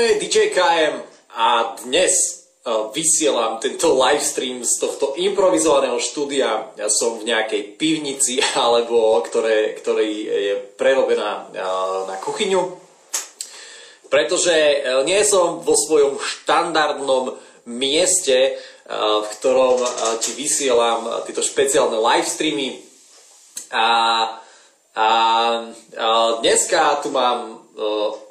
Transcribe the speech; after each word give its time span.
meno 0.00 0.16
je 0.16 0.20
DJ 0.24 0.56
KM 0.56 0.96
a 1.36 1.76
dnes 1.84 2.12
uh, 2.64 2.88
vysielam 2.88 3.60
tento 3.60 3.92
livestream 3.92 4.64
z 4.64 4.80
tohto 4.80 5.12
improvizovaného 5.20 6.00
štúdia. 6.00 6.72
Ja 6.80 6.88
som 6.88 7.20
v 7.20 7.28
nejakej 7.28 7.76
pivnici, 7.76 8.40
alebo 8.56 9.20
ktoré, 9.20 9.76
ktorý 9.76 10.08
je 10.24 10.54
prerobená 10.80 11.52
uh, 11.52 12.08
na 12.08 12.16
kuchyňu. 12.16 12.80
Pretože 14.08 14.56
uh, 14.56 15.04
nie 15.04 15.20
som 15.20 15.60
vo 15.60 15.76
svojom 15.76 16.16
štandardnom 16.16 17.36
mieste, 17.68 18.56
v 18.90 19.28
ktorom 19.38 19.78
ti 20.18 20.34
vysielam 20.34 21.22
tieto 21.22 21.46
špeciálne 21.46 21.94
livestreamy. 21.94 22.82
A, 23.70 23.86
a, 23.86 23.86
a 24.98 25.08
dneska 26.42 26.98
tu 26.98 27.14
mám 27.14 27.59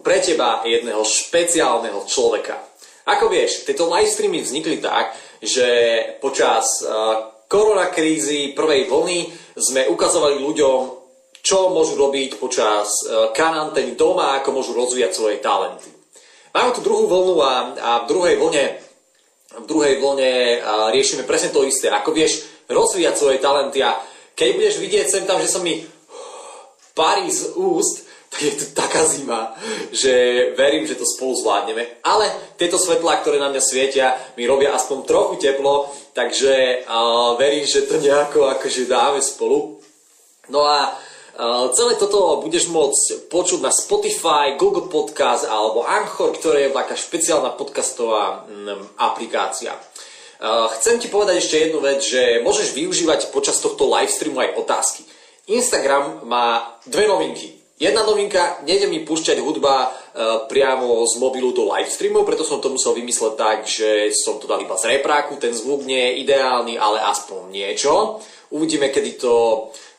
pre 0.05 0.17
teba 0.21 0.61
jedného 0.61 1.01
špeciálneho 1.01 2.05
človeka. 2.05 2.61
Ako 3.09 3.33
vieš, 3.33 3.65
tieto 3.65 3.89
live 3.89 4.09
vznikli 4.45 4.77
tak, 4.77 5.17
že 5.41 5.65
počas 6.21 6.85
koronakrízy 7.49 8.53
prvej 8.53 8.85
vlny 8.85 9.19
sme 9.57 9.89
ukazovali 9.89 10.37
ľuďom, 10.37 10.79
čo 11.41 11.73
môžu 11.73 11.97
robiť 11.97 12.37
počas 12.37 13.09
karantény 13.33 13.97
doma, 13.97 14.37
ako 14.37 14.61
môžu 14.61 14.77
rozvíjať 14.77 15.11
svoje 15.17 15.41
talenty. 15.41 15.89
Máme 16.53 16.75
tu 16.77 16.85
druhú 16.85 17.09
vlnu 17.09 17.35
a, 17.41 17.53
a 17.73 17.91
v 18.05 18.09
druhej 18.09 18.35
vlne 18.37 18.65
v 19.49 19.65
druhej 19.65 19.97
vlne 19.97 20.61
riešime 20.93 21.25
presne 21.25 21.49
to 21.49 21.65
isté. 21.65 21.89
Ako 21.89 22.13
vieš 22.13 22.45
rozvíjať 22.69 23.15
svoje 23.17 23.37
talenty 23.41 23.81
a 23.81 23.97
keď 24.37 24.49
budeš 24.55 24.75
vidieť 24.77 25.07
sem 25.09 25.23
tam, 25.25 25.41
že 25.41 25.49
sa 25.49 25.57
mi 25.57 25.81
parí 26.93 27.27
z 27.33 27.57
úst, 27.57 28.05
tak 28.29 28.41
je 28.45 28.53
to 28.61 28.65
taká 28.77 29.09
zima, 29.09 29.57
že 29.89 30.13
verím, 30.53 30.85
že 30.85 30.95
to 30.95 31.05
spolu 31.05 31.33
zvládneme. 31.33 32.05
Ale 32.05 32.29
tieto 32.61 32.77
svetlá, 32.77 33.25
ktoré 33.25 33.41
na 33.41 33.49
mňa 33.49 33.61
svietia, 33.61 34.13
mi 34.37 34.45
robia 34.45 34.69
aspoň 34.77 34.97
trochu 35.03 35.41
teplo, 35.41 35.89
takže 36.13 36.85
uh, 36.85 37.33
verím, 37.41 37.65
že 37.65 37.89
to 37.89 37.97
nejako 37.97 38.53
akože 38.53 38.85
dáme 38.85 39.17
spolu. 39.25 39.81
No 40.53 40.61
a 40.61 40.93
uh, 40.93 41.73
celé 41.73 41.97
toto 41.97 42.45
budeš 42.45 42.69
môcť 42.69 43.33
počuť 43.33 43.59
na 43.65 43.73
Spotify, 43.73 44.53
Google 44.61 44.93
Podcast 44.93 45.49
alebo 45.49 45.89
Anchor, 45.89 46.37
ktoré 46.37 46.69
je 46.69 46.77
taká 46.77 46.93
špeciálna 46.93 47.57
podcastová 47.57 48.45
um, 48.45 48.77
aplikácia. 49.01 49.73
Uh, 50.39 50.69
chcem 50.77 51.01
ti 51.01 51.09
povedať 51.09 51.41
ešte 51.41 51.57
jednu 51.65 51.81
vec, 51.81 51.99
že 52.05 52.45
môžeš 52.45 52.77
využívať 52.77 53.33
počas 53.33 53.57
tohto 53.57 53.89
livestreamu 53.89 54.37
aj 54.37 54.55
otázky. 54.55 55.01
Instagram 55.49 56.29
má 56.29 56.77
dve 56.85 57.09
novinky. 57.09 57.58
Jedna 57.79 58.03
novinka, 58.03 58.59
nejde 58.67 58.91
mi 58.91 59.07
púšťať 59.07 59.39
hudba 59.39 59.87
e, 59.87 59.89
priamo 60.51 60.99
z 61.07 61.15
mobilu 61.15 61.55
do 61.55 61.71
live 61.71 61.87
streamu, 61.87 62.27
preto 62.27 62.43
som 62.43 62.59
to 62.59 62.67
musel 62.67 62.91
vymysleť 62.91 63.33
tak, 63.39 63.57
že 63.63 64.11
som 64.11 64.35
to 64.35 64.51
dal 64.51 64.59
iba 64.59 64.75
z 64.75 64.99
repráku, 64.99 65.39
ten 65.39 65.55
zvuk 65.55 65.87
nie 65.87 65.95
je 65.95 66.27
ideálny, 66.27 66.75
ale 66.75 66.99
aspoň 66.99 67.47
niečo. 67.47 68.19
Uvidíme, 68.51 68.91
kedy 68.91 69.15
to, 69.15 69.35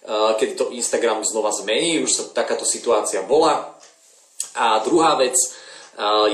e, 0.04 0.12
kedy 0.36 0.60
to 0.60 0.76
Instagram 0.76 1.24
znova 1.24 1.56
zmení, 1.56 2.04
už 2.04 2.12
sa 2.12 2.22
takáto 2.36 2.68
situácia 2.68 3.24
bola. 3.24 3.80
A 4.60 4.84
druhá 4.84 5.16
vec 5.16 5.40
e, 5.40 5.48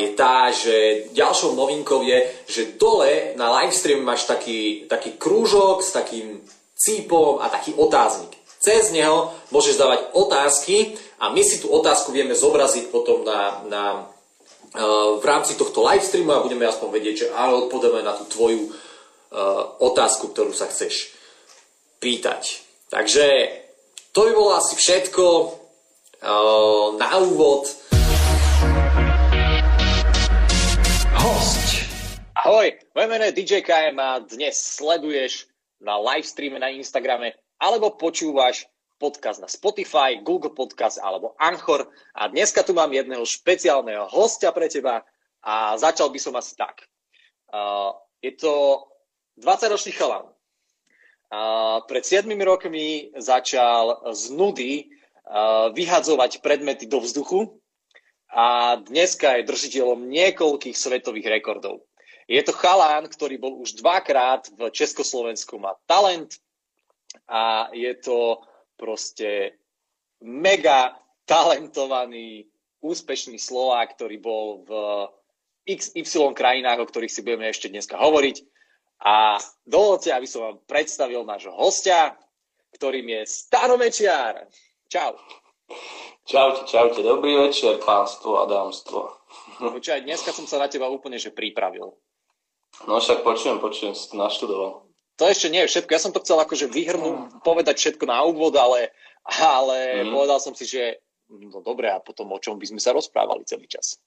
je 0.02 0.18
tá, 0.18 0.50
že 0.50 1.06
ďalšou 1.14 1.54
novinkou 1.54 2.02
je, 2.02 2.26
že 2.50 2.74
dole 2.74 3.38
na 3.38 3.54
live 3.62 3.70
stream 3.70 4.02
máš 4.02 4.26
taký, 4.26 4.90
taký 4.90 5.14
krúžok 5.14 5.78
s 5.78 5.94
takým 5.94 6.42
cípom 6.74 7.38
a 7.38 7.46
taký 7.54 7.70
otáznik. 7.78 8.34
Cez 8.58 8.90
neho 8.90 9.30
môžeš 9.54 9.78
dávať 9.78 10.10
otázky 10.10 10.98
a 11.16 11.32
my 11.32 11.40
si 11.40 11.64
tú 11.64 11.72
otázku 11.72 12.12
vieme 12.12 12.36
zobraziť 12.36 12.92
potom 12.92 13.24
na, 13.24 13.64
na, 13.64 13.84
uh, 14.76 15.16
v 15.16 15.24
rámci 15.24 15.56
tohto 15.56 15.80
live 15.80 16.04
streamu 16.04 16.36
a 16.36 16.44
budeme 16.44 16.68
aspoň 16.68 16.88
vedieť, 16.92 17.14
že 17.16 17.26
áno, 17.32 17.66
odpovedame 17.66 18.04
na 18.04 18.12
tú 18.12 18.28
tvoju 18.28 18.68
uh, 18.68 18.72
otázku, 19.80 20.36
ktorú 20.36 20.52
sa 20.52 20.68
chceš 20.68 21.16
pýtať. 22.04 22.60
Takže 22.92 23.24
to 24.12 24.28
by 24.28 24.32
bolo 24.36 24.60
asi 24.60 24.76
všetko 24.76 25.24
uh, 25.24 26.86
na 27.00 27.08
úvod. 27.24 27.64
Host. 31.16 31.64
Ahoj, 32.36 32.76
moje 32.92 33.06
meno 33.08 33.24
je 33.24 33.36
DJ 33.40 33.64
KM 33.64 33.96
a 33.96 34.20
dnes 34.20 34.52
sleduješ 34.52 35.48
na 35.80 35.96
live 35.96 36.28
streame 36.28 36.60
na 36.60 36.68
Instagrame 36.68 37.32
alebo 37.56 37.96
počúvaš 37.96 38.68
podcast 38.96 39.40
na 39.40 39.48
Spotify, 39.48 40.20
Google 40.20 40.52
Podcast 40.52 40.96
alebo 41.00 41.36
Anchor. 41.36 41.88
A 42.16 42.28
dneska 42.28 42.64
tu 42.64 42.72
mám 42.72 42.92
jedného 42.92 43.22
špeciálneho 43.22 44.08
hostia 44.08 44.52
pre 44.52 44.68
teba 44.72 45.04
a 45.44 45.76
začal 45.78 46.08
by 46.10 46.18
som 46.18 46.34
asi 46.34 46.56
tak. 46.56 46.88
Uh, 47.52 47.94
je 48.24 48.34
to 48.34 48.84
20-ročný 49.38 49.92
chalan. 49.94 50.26
Uh, 51.26 51.82
pred 51.90 52.06
7 52.06 52.26
rokmi 52.42 53.12
začal 53.18 54.14
z 54.14 54.30
nudy 54.32 54.72
uh, 55.26 55.70
vyhadzovať 55.74 56.40
predmety 56.40 56.86
do 56.86 57.02
vzduchu 57.02 57.58
a 58.30 58.78
dneska 58.82 59.38
je 59.38 59.48
držiteľom 59.48 60.06
niekoľkých 60.06 60.76
svetových 60.76 61.30
rekordov. 61.30 61.86
Je 62.26 62.42
to 62.42 62.50
chalán, 62.50 63.06
ktorý 63.06 63.38
bol 63.38 63.62
už 63.62 63.78
dvakrát 63.78 64.50
v 64.50 64.70
Československu, 64.74 65.62
má 65.62 65.78
talent, 65.86 66.42
a 67.28 67.70
je 67.72 67.94
to 67.96 68.42
proste 68.76 69.60
mega 70.22 70.96
talentovaný, 71.26 72.46
úspešný 72.80 73.40
Slovák, 73.40 73.98
ktorý 73.98 74.16
bol 74.22 74.62
v 74.62 74.70
XY 75.66 76.32
krajinách, 76.38 76.86
o 76.86 76.88
ktorých 76.88 77.10
si 77.10 77.24
budeme 77.26 77.50
ešte 77.50 77.66
dneska 77.66 77.98
hovoriť. 77.98 78.36
A 79.02 79.36
dovolte, 79.66 80.14
aby 80.14 80.24
som 80.24 80.46
vám 80.46 80.56
predstavil 80.64 81.26
nášho 81.26 81.52
hostia, 81.52 82.14
ktorým 82.78 83.04
je 83.10 83.20
Stano 83.26 83.76
Mečiar. 83.76 84.46
Čau. 84.86 85.18
Čaute, 86.26 86.62
čaute, 86.70 87.02
dobrý 87.02 87.34
večer, 87.50 87.82
pánstvo 87.82 88.38
a 88.42 88.46
dámstvo. 88.46 89.18
Počúvaj, 89.58 90.06
dneska 90.06 90.30
som 90.30 90.46
sa 90.46 90.62
na 90.62 90.70
teba 90.70 90.86
úplne 90.86 91.18
že 91.18 91.34
pripravil. 91.34 91.90
No 92.86 93.02
však 93.02 93.26
počujem, 93.26 93.58
počujem, 93.58 93.94
naštudoval 94.14 94.85
to 95.16 95.24
ešte 95.24 95.48
nie 95.48 95.64
je 95.64 95.70
všetko. 95.72 95.90
Ja 95.96 96.02
som 96.02 96.12
to 96.12 96.20
chcel 96.20 96.36
akože 96.40 96.68
vyhrnúť, 96.68 97.40
povedať 97.40 97.76
všetko 97.80 98.04
na 98.04 98.20
úvod, 98.28 98.52
ale, 98.56 98.92
ale 99.24 100.04
mm. 100.04 100.12
povedal 100.12 100.38
som 100.38 100.52
si, 100.52 100.68
že 100.68 101.00
no 101.32 101.64
dobre, 101.64 101.90
a 101.90 101.98
potom 101.98 102.30
o 102.30 102.38
čom 102.38 102.60
by 102.60 102.66
sme 102.68 102.80
sa 102.80 102.92
rozprávali 102.92 103.48
celý 103.48 103.66
čas. 103.66 103.98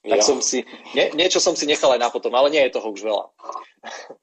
Tak 0.00 0.24
ja. 0.24 0.24
som 0.24 0.40
si, 0.40 0.64
nie, 0.96 1.12
niečo 1.12 1.44
som 1.44 1.52
si 1.52 1.68
nechal 1.68 1.92
aj 1.92 2.00
na 2.00 2.08
potom, 2.08 2.32
ale 2.32 2.48
nie 2.48 2.62
je 2.64 2.74
toho 2.74 2.88
už 2.90 3.02
veľa. 3.02 3.26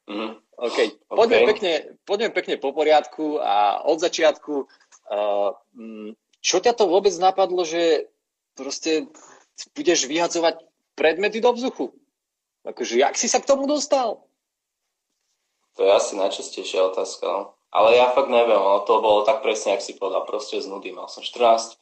Mm. 0.08 0.38
OK, 0.56 0.78
poďme, 1.09 1.38
okay. 1.44 1.50
Pekne, 1.52 1.74
poďme 2.08 2.30
pekne 2.30 2.56
po 2.62 2.72
poriadku 2.72 3.42
a 3.42 3.81
od 3.84 4.00
začiatku, 4.00 4.54
uh, 4.64 5.52
čo 6.40 6.58
ťa 6.62 6.78
to 6.78 6.86
vôbec 6.88 7.12
napadlo, 7.18 7.66
že 7.66 8.08
proste 8.56 9.09
budeš 9.75 10.06
vyhadzovať 10.06 10.64
predmety 10.96 11.42
do 11.42 11.52
vzduchu? 11.52 11.92
Akože, 12.64 13.02
jak 13.02 13.18
si 13.18 13.28
sa 13.28 13.42
k 13.42 13.50
tomu 13.50 13.66
dostal? 13.66 14.26
To 15.77 15.85
je 15.85 15.91
asi 15.93 16.17
najčastejšia 16.17 16.89
otázka. 16.89 17.25
No. 17.29 17.41
Ale 17.69 17.93
ja 17.93 18.09
fakt 18.09 18.33
neviem, 18.33 18.57
ale 18.57 18.81
to 18.89 18.97
bolo 18.97 19.21
tak 19.21 19.45
presne, 19.45 19.77
ak 19.77 19.85
si 19.85 19.93
povedal, 19.93 20.25
proste 20.25 20.57
z 20.57 20.65
nudy. 20.65 20.89
Mal 20.89 21.05
som 21.05 21.21
14, 21.21 21.77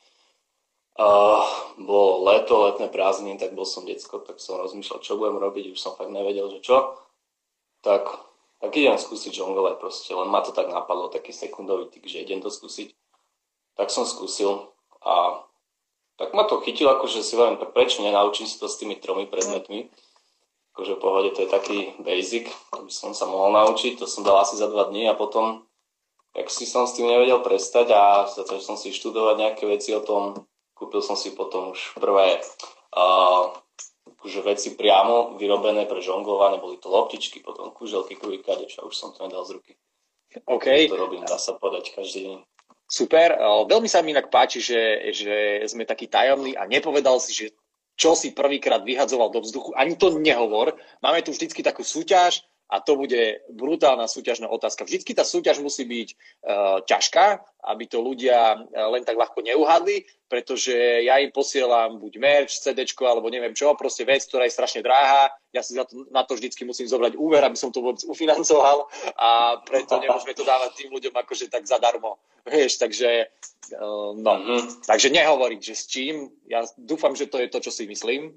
uh, 0.99 1.47
bolo 1.79 2.27
leto, 2.27 2.59
letné 2.67 2.91
prázdniny, 2.91 3.39
tak 3.39 3.55
bol 3.55 3.63
som 3.63 3.87
decko, 3.87 4.19
tak 4.19 4.43
som 4.43 4.59
rozmýšľal, 4.59 4.99
čo 4.99 5.15
budem 5.15 5.39
robiť, 5.39 5.71
už 5.71 5.79
som 5.79 5.95
fakt 5.95 6.11
nevedel, 6.11 6.51
že 6.51 6.59
čo. 6.59 6.99
Tak, 7.87 8.03
tak 8.59 8.71
idem 8.75 8.99
skúsiť 8.99 9.31
žongole 9.31 9.79
proste, 9.79 10.11
len 10.11 10.27
ma 10.27 10.43
to 10.43 10.51
tak 10.51 10.67
napadlo, 10.67 11.07
taký 11.07 11.31
sekundový 11.31 11.87
tyk, 11.87 12.03
že 12.09 12.19
idem 12.25 12.43
to 12.43 12.51
skúsiť. 12.51 12.91
Tak 13.79 13.87
som 13.93 14.03
skúsil 14.03 14.75
a 15.05 15.39
tak 16.15 16.31
ma 16.31 16.47
to 16.47 16.63
chytilo, 16.63 16.95
akože 16.95 17.23
si 17.23 17.35
tak 17.35 17.71
prečo 17.75 17.99
nenaučím 17.99 18.47
si 18.47 18.55
to 18.55 18.71
s 18.71 18.79
tými 18.79 18.95
tromi 18.99 19.27
predmetmi 19.27 19.91
akože 20.75 20.99
v 20.99 21.01
pohode 21.01 21.29
to 21.31 21.47
je 21.47 21.49
taký 21.49 21.79
basic, 22.03 22.51
aby 22.75 22.91
som 22.91 23.15
sa 23.15 23.23
mohol 23.23 23.55
naučiť, 23.55 23.95
to 23.95 24.03
som 24.03 24.27
dal 24.27 24.43
asi 24.43 24.59
za 24.59 24.67
dva 24.67 24.91
dní 24.91 25.07
a 25.07 25.15
potom, 25.15 25.63
jak 26.35 26.51
si 26.51 26.67
som 26.67 26.83
s 26.83 26.99
tým 26.99 27.07
nevedel 27.07 27.39
prestať 27.39 27.95
a 27.95 28.27
začal 28.27 28.59
som 28.59 28.75
si 28.75 28.91
študovať 28.91 29.35
nejaké 29.39 29.63
veci 29.71 29.95
o 29.95 30.03
tom, 30.03 30.35
kúpil 30.75 30.99
som 30.99 31.15
si 31.15 31.31
potom 31.31 31.71
už 31.71 31.95
prvé 31.95 32.43
uh, 32.91 33.55
akože 34.19 34.41
veci 34.43 34.67
priamo 34.75 35.39
vyrobené 35.39 35.87
pre 35.87 36.03
žonglovanie, 36.03 36.59
boli 36.59 36.75
to 36.75 36.91
loptičky, 36.91 37.39
potom 37.39 37.71
kuželky, 37.71 38.19
kruhy, 38.19 38.43
kadeš 38.43 38.83
a 38.83 38.85
už 38.85 38.99
som 38.99 39.15
to 39.15 39.23
nedal 39.23 39.47
z 39.47 39.55
ruky. 39.55 39.79
OK. 40.43 40.91
To 40.91 40.99
robím, 40.99 41.23
dá 41.23 41.39
sa 41.39 41.55
podať 41.55 41.95
každý 41.95 42.27
deň. 42.27 42.39
Super, 42.85 43.39
veľmi 43.65 43.89
sa 43.89 44.05
mi 44.05 44.13
inak 44.13 44.29
páči, 44.29 44.61
že, 44.61 45.09
že 45.09 45.65
sme 45.65 45.89
takí 45.89 46.05
tajomní 46.05 46.53
a 46.53 46.69
nepovedal 46.69 47.17
si, 47.17 47.33
že 47.33 47.55
čo 47.95 48.15
si 48.15 48.35
prvýkrát 48.35 48.83
vyhadzoval 48.83 49.31
do 49.31 49.39
vzduchu, 49.39 49.71
ani 49.75 49.95
to 49.95 50.19
nehovor. 50.19 50.75
Máme 50.99 51.23
tu 51.23 51.31
vždycky 51.31 51.63
takú 51.63 51.81
súťaž 51.81 52.43
a 52.65 52.81
to 52.81 52.97
bude 52.97 53.45
brutálna 53.53 54.09
súťažná 54.09 54.49
otázka. 54.49 54.89
Vždycky 54.89 55.13
tá 55.13 55.21
súťaž 55.21 55.61
musí 55.61 55.85
byť 55.85 56.09
uh, 56.09 56.17
ťažká, 56.81 57.25
aby 57.69 57.85
to 57.85 58.01
ľudia 58.01 58.57
uh, 58.57 58.89
len 58.89 59.05
tak 59.05 59.21
ľahko 59.21 59.45
neuhadli, 59.45 60.09
pretože 60.25 60.73
ja 61.05 61.21
im 61.21 61.29
posielam 61.29 62.01
buď 62.01 62.13
merch, 62.17 62.57
CD 62.57 62.89
alebo 63.05 63.29
neviem 63.29 63.53
čo, 63.53 63.77
proste 63.77 64.01
vec, 64.01 64.25
ktorá 64.25 64.49
je 64.49 64.57
strašne 64.57 64.81
drahá. 64.81 65.29
Ja 65.53 65.61
si 65.61 65.77
za 65.77 65.85
to, 65.85 66.09
na 66.09 66.25
to 66.25 66.33
vždycky 66.33 66.65
musím 66.65 66.89
zobrať 66.89 67.13
úver, 67.13 67.45
aby 67.45 67.53
som 67.53 67.69
to 67.69 67.85
vôbec 67.85 68.01
ufinancoval 68.01 68.89
a 69.13 69.61
preto 69.61 69.99
nemôžeme 70.03 70.33
to 70.33 70.41
dávať 70.41 70.73
tým 70.73 70.89
ľuďom 70.89 71.13
akože 71.13 71.53
tak 71.53 71.69
zadarmo. 71.69 72.17
Vieš, 72.49 72.81
takže 72.81 73.29
uh, 73.77 74.17
no. 74.17 74.33
Mm-hmm. 74.41 74.89
Takže 74.89 75.13
nehovoriť, 75.13 75.59
že 75.61 75.75
s 75.77 75.85
čím. 75.85 76.33
Ja 76.49 76.65
dúfam, 76.81 77.13
že 77.13 77.29
to 77.29 77.37
je 77.37 77.49
to, 77.49 77.61
čo 77.61 77.69
si 77.69 77.85
myslím. 77.85 78.33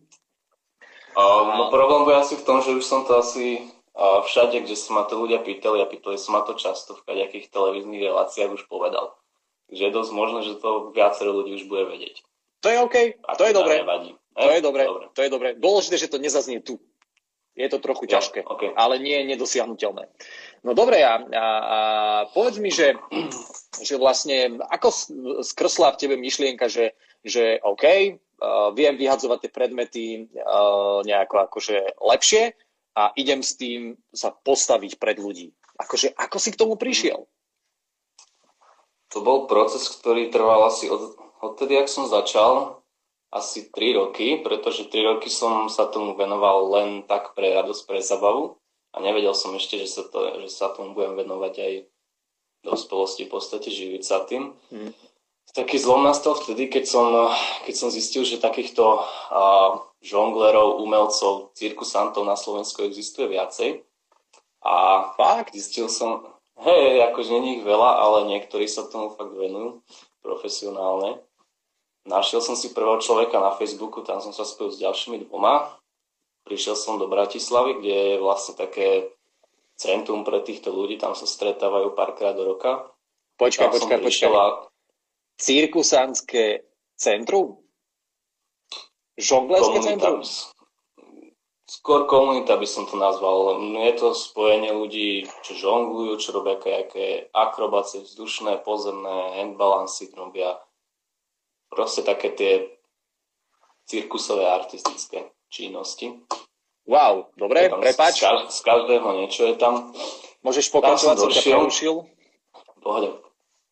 Uh, 1.16 1.56
no 1.56 1.72
problém 1.72 2.04
bude 2.04 2.20
asi 2.20 2.36
v 2.36 2.44
tom, 2.44 2.60
že 2.60 2.76
už 2.76 2.84
som 2.84 3.08
to 3.08 3.16
asi 3.19 3.77
všade, 3.99 4.62
kde 4.62 4.79
sa 4.79 4.95
ma 4.95 5.03
to 5.03 5.19
ľudia 5.19 5.43
pýtali, 5.43 5.83
a 5.83 5.91
pýtali 5.91 6.15
sa 6.15 6.31
ma 6.31 6.47
to 6.47 6.55
často 6.55 6.95
v 6.95 7.05
kaďakých 7.06 7.50
televíznych 7.50 8.06
reláciách 8.06 8.55
už 8.55 8.65
povedal. 8.71 9.11
Takže 9.69 9.83
je 9.85 9.93
dosť 9.93 10.12
možné, 10.15 10.41
že 10.47 10.62
to 10.62 10.95
viacero 10.95 11.35
ľudí 11.35 11.59
už 11.59 11.67
bude 11.67 11.85
vedieť. 11.91 12.23
To 12.62 12.69
je 12.71 12.79
OK, 12.79 12.97
to 13.39 13.45
je 13.45 13.55
dobré. 13.55 13.83
To 14.39 14.50
je 14.55 14.62
dobré, 14.62 14.85
to 15.15 15.21
je 15.23 15.31
dobré. 15.31 15.49
Dôležité, 15.59 15.99
že 15.99 16.11
to 16.11 16.23
nezaznie 16.23 16.62
tu. 16.62 16.79
Je 17.59 17.67
to 17.67 17.83
trochu 17.83 18.06
ja, 18.06 18.23
ťažké, 18.23 18.47
okay. 18.47 18.71
ale 18.79 19.03
nie 19.03 19.19
je 19.19 19.35
nedosiahnutelné. 19.35 20.06
No 20.62 20.79
dobre, 20.79 21.03
a, 21.03 21.19
a, 21.19 21.47
a 21.59 21.79
povedz 22.31 22.62
mi, 22.62 22.71
že, 22.71 22.95
že 23.83 23.99
vlastne, 23.99 24.62
ako 24.62 24.95
skrsla 25.43 25.99
v 25.99 25.99
tebe 25.99 26.15
myšlienka, 26.23 26.71
že, 26.71 26.95
že 27.27 27.59
OK, 27.67 27.83
uh, 27.83 28.71
viem 28.79 28.95
vyhadzovať 28.95 29.39
tie 29.43 29.50
predmety 29.50 30.05
uh, 30.39 31.03
nejako 31.03 31.50
akože 31.50 31.99
lepšie, 31.99 32.55
a 32.99 33.15
idem 33.15 33.47
s 33.47 33.55
tým 33.55 33.95
sa 34.11 34.35
postaviť 34.35 34.99
pred 34.99 35.23
ľudí. 35.23 35.55
Akože, 35.79 36.11
ako 36.19 36.37
si 36.43 36.50
k 36.50 36.59
tomu 36.59 36.75
prišiel? 36.75 37.31
To 39.15 39.23
bol 39.23 39.47
proces, 39.47 39.87
ktorý 39.87 40.35
trval 40.35 40.67
asi 40.67 40.91
od, 40.91 41.15
odtedy, 41.39 41.79
ak 41.79 41.87
som 41.87 42.11
začal, 42.11 42.83
asi 43.31 43.71
3 43.71 44.03
roky, 44.03 44.43
pretože 44.43 44.91
3 44.91 45.15
roky 45.15 45.31
som 45.31 45.71
sa 45.71 45.87
tomu 45.87 46.19
venoval 46.19 46.75
len 46.75 46.89
tak 47.06 47.39
pre 47.39 47.55
radosť, 47.55 47.83
pre 47.87 48.03
zabavu 48.03 48.59
a 48.91 48.97
nevedel 48.99 49.33
som 49.37 49.55
ešte, 49.55 49.79
že 49.79 49.87
sa, 49.87 50.03
to, 50.03 50.43
že 50.43 50.50
sa 50.50 50.75
tomu 50.75 50.99
budem 50.99 51.15
venovať 51.23 51.55
aj 51.55 51.73
do 52.67 52.75
dospelosti, 52.75 53.31
v 53.31 53.33
podstate 53.33 53.71
živiť 53.71 54.03
sa 54.03 54.27
tým. 54.27 54.59
Hmm. 54.75 54.91
Taký 55.55 55.81
zlom 55.81 56.05
nastal 56.05 56.37
vtedy, 56.37 56.69
keď 56.69 56.85
som, 56.85 57.06
keď 57.65 57.75
som 57.79 57.89
zistil, 57.89 58.27
že 58.27 58.43
takýchto 58.43 58.85
uh, 58.85 59.88
žonglerov, 60.03 60.79
umelcov, 60.83 61.55
cirkusantov 61.59 62.23
na 62.23 62.39
Slovensku 62.39 62.87
existuje 62.87 63.35
viacej. 63.35 63.83
A 64.62 65.06
fakt, 65.15 65.55
zistil 65.55 65.87
som, 65.87 66.27
hej, 66.59 67.03
akože 67.11 67.31
není 67.35 67.62
ich 67.62 67.65
veľa, 67.67 67.99
ale 68.03 68.19
niektorí 68.31 68.67
sa 68.67 68.87
tomu 68.87 69.15
fakt 69.15 69.35
venujú 69.35 69.83
profesionálne. 70.23 71.23
Našiel 72.09 72.41
som 72.41 72.56
si 72.56 72.73
prvého 72.73 72.99
človeka 73.05 73.39
na 73.39 73.53
Facebooku, 73.55 74.00
tam 74.00 74.19
som 74.25 74.33
sa 74.33 74.43
spojil 74.43 74.73
s 74.75 74.83
ďalšími 74.83 75.29
dvoma. 75.29 75.69
Prišiel 76.49 76.75
som 76.75 76.97
do 76.97 77.05
Bratislavy, 77.05 77.85
kde 77.85 77.95
je 77.95 78.25
vlastne 78.25 78.56
také 78.56 79.12
centrum 79.77 80.25
pre 80.25 80.41
týchto 80.43 80.73
ľudí, 80.73 80.99
tam 80.99 81.12
sa 81.15 81.29
stretávajú 81.29 81.93
párkrát 81.95 82.35
do 82.35 82.49
roka. 82.49 82.89
Počkaj, 83.39 83.71
počkaj, 83.71 83.99
počkaj. 84.03 84.31
A... 84.35 84.67
Cirkusantské 85.39 86.67
centrum? 86.99 87.62
Žonglerské 89.19 89.79
centrum? 89.82 90.23
Skôr 91.69 92.09
komunita 92.09 92.56
by 92.56 92.65
som 92.65 92.88
to 92.88 92.97
nazval. 92.97 93.61
Je 93.61 93.93
to 93.99 94.17
spojenie 94.17 94.73
ľudí, 94.73 95.29
čo 95.44 95.53
žonglujú, 95.53 96.17
čo 96.17 96.32
robia 96.32 96.56
nejaké 96.56 97.29
akrobácie 97.35 98.00
vzdušné, 98.00 98.65
pozemné, 98.65 99.37
handbalansy 99.37 100.09
robia. 100.17 100.56
Proste 101.69 102.00
také 102.00 102.32
tie 102.32 102.53
cirkusové 103.85 104.49
artistické 104.49 105.29
činnosti. 105.53 106.25
Wow, 106.88 107.29
dobre, 107.37 107.69
prepač. 107.69 108.25
Z, 108.25 108.49
z 108.49 108.61
každého 108.64 109.09
niečo 109.21 109.53
je 109.53 109.61
tam. 109.61 109.93
Môžeš 110.41 110.73
pokračovať, 110.73 111.17
som 111.21 111.29
ťa 111.29 111.43
prerušil. 111.44 111.94
Pohode. 112.81 113.12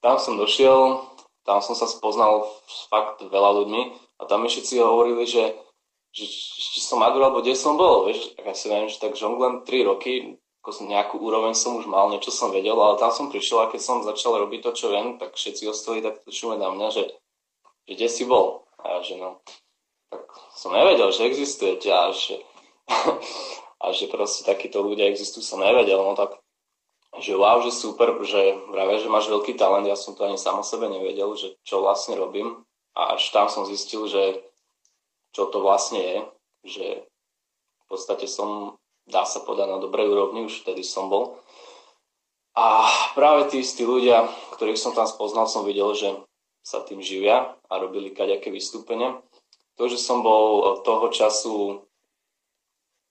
Tam 0.05 0.21
som 0.21 0.37
došiel, 0.37 1.01
tam 1.49 1.65
som 1.65 1.73
sa 1.73 1.89
spoznal 1.89 2.45
fakt 2.93 3.25
veľa 3.25 3.65
ľuďmi 3.65 4.06
a 4.17 4.23
tam 4.25 4.43
mi 4.45 4.49
všetci 4.49 4.81
hovorili, 4.81 5.29
že, 5.29 5.53
že 6.13 6.25
či 6.73 6.81
som 6.81 7.01
madur 7.01 7.21
alebo 7.21 7.45
kde 7.45 7.53
som 7.53 7.77
bol, 7.77 8.09
vieš, 8.09 8.33
tak 8.37 8.49
ja 8.49 8.55
si 8.57 8.67
viem, 8.73 8.89
že 8.89 9.01
tak 9.01 9.19
žonglujem 9.19 9.65
3 9.69 9.89
roky, 9.89 10.41
ako 10.65 10.71
som 10.73 10.91
nejakú 10.91 11.21
úroveň 11.21 11.55
som 11.55 11.79
už 11.79 11.87
mal, 11.87 12.11
niečo 12.11 12.35
som 12.35 12.51
vedel, 12.51 12.75
ale 12.75 12.99
tam 12.99 13.13
som 13.13 13.31
prišiel 13.31 13.63
a 13.63 13.71
keď 13.71 13.81
som 13.81 14.03
začal 14.03 14.41
robiť 14.41 14.61
to, 14.65 14.71
čo 14.75 14.87
viem, 14.91 15.21
tak 15.21 15.37
všetci 15.37 15.63
ostali 15.69 16.03
tak 16.03 16.25
čume 16.27 16.59
na 16.59 16.73
mňa, 16.73 16.89
že, 16.91 17.05
že 17.87 17.93
kde 17.95 18.09
si 18.11 18.25
bol? 18.27 18.67
A 18.83 18.99
ja, 18.99 18.99
že 19.05 19.15
no, 19.21 19.45
tak 20.11 20.27
som 20.57 20.73
nevedel, 20.73 21.13
že 21.13 21.29
existujete 21.29 21.87
a 21.93 22.11
že, 22.11 22.43
a 23.85 23.87
že 23.93 24.11
proste 24.11 24.43
takíto 24.43 24.83
ľudia 24.83 25.07
existujú, 25.13 25.45
som 25.45 25.63
nevedel, 25.63 26.03
no 26.03 26.17
tak 26.17 26.41
že 27.17 27.33
wow, 27.33 27.65
že 27.65 27.73
super, 27.73 28.13
že 28.29 28.61
práve, 28.69 29.01
že 29.01 29.09
máš 29.09 29.33
veľký 29.33 29.57
talent, 29.57 29.89
ja 29.89 29.97
som 29.97 30.13
to 30.13 30.29
ani 30.29 30.37
sám 30.37 30.61
o 30.61 30.65
sebe 30.67 30.89
nevedel, 30.89 31.33
že 31.33 31.57
čo 31.65 31.81
vlastne 31.81 32.19
robím 32.19 32.67
a 32.97 33.21
až 33.21 33.29
tam 33.29 33.53
som 33.53 33.69
zistil, 33.69 34.09
že 34.09 34.41
čo 35.37 35.53
to 35.53 35.61
vlastne 35.61 36.01
je, 36.01 36.17
že 36.65 36.87
v 37.05 37.85
podstate 37.93 38.25
som, 38.25 38.81
dá 39.05 39.29
sa 39.29 39.45
povedať, 39.45 39.69
na 39.69 39.79
dobrej 39.79 40.09
úrovni, 40.09 40.49
už 40.49 40.65
vtedy 40.65 40.81
som 40.81 41.13
bol. 41.13 41.37
A 42.57 42.89
práve 43.13 43.53
tí 43.53 43.61
istí 43.61 43.85
ľudia, 43.85 44.25
ktorých 44.57 44.81
som 44.81 44.97
tam 44.97 45.05
spoznal, 45.05 45.45
som 45.45 45.69
videl, 45.69 45.93
že 45.93 46.09
sa 46.65 46.81
tým 46.81 47.05
živia 47.05 47.53
a 47.69 47.73
robili 47.77 48.17
kaďaké 48.17 48.49
vystúpenia. 48.49 49.21
To, 49.77 49.93
že 49.93 50.01
som 50.01 50.25
bol 50.25 50.81
toho 50.81 51.13
času 51.13 51.85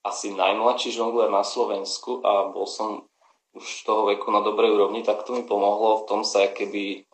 asi 0.01 0.33
najmladší 0.33 0.97
žongler 0.97 1.29
na 1.29 1.45
Slovensku 1.45 2.25
a 2.25 2.49
bol 2.49 2.65
som 2.65 3.05
už 3.53 3.85
toho 3.85 4.09
veku 4.09 4.33
na 4.33 4.41
dobrej 4.41 4.75
úrovni, 4.75 5.05
tak 5.05 5.23
to 5.23 5.31
mi 5.31 5.45
pomohlo 5.45 6.03
v 6.03 6.07
tom 6.09 6.21
sa 6.27 6.49
keby 6.51 7.07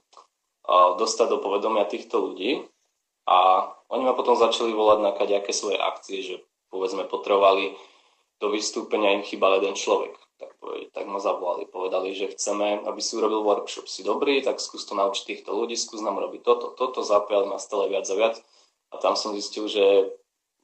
dostať 0.72 1.28
do 1.28 1.38
povedomia 1.44 1.84
týchto 1.84 2.32
ľudí 2.32 2.64
a 3.28 3.68
oni 3.92 4.04
ma 4.08 4.16
potom 4.16 4.40
začali 4.40 4.72
volať 4.72 5.00
na 5.04 5.12
kaďaké 5.12 5.52
svoje 5.52 5.78
akcie, 5.78 6.24
že 6.24 6.36
povedzme 6.72 7.06
potrebovali 7.06 7.76
do 8.40 8.50
vystúpenia 8.50 9.14
im 9.20 9.24
chýbal 9.28 9.60
jeden 9.60 9.76
človek. 9.78 10.18
Tak, 10.42 10.58
tak 10.98 11.06
ma 11.06 11.22
zavolali, 11.22 11.70
povedali, 11.70 12.18
že 12.18 12.34
chceme, 12.34 12.82
aby 12.90 12.98
si 12.98 13.14
urobil 13.14 13.46
workshop, 13.46 13.86
si 13.86 14.02
dobrý, 14.02 14.42
tak 14.42 14.58
skús 14.58 14.82
to 14.90 14.98
naučiť 14.98 15.38
týchto 15.38 15.54
ľudí, 15.54 15.78
skús 15.78 16.02
nám 16.02 16.18
robiť 16.18 16.42
toto, 16.42 16.74
toto, 16.74 17.06
zapájali 17.06 17.46
ma 17.46 17.62
stále 17.62 17.94
viac 17.94 18.10
a 18.10 18.16
viac 18.18 18.36
a 18.90 18.98
tam 18.98 19.14
som 19.14 19.38
zistil, 19.38 19.70
že 19.70 20.10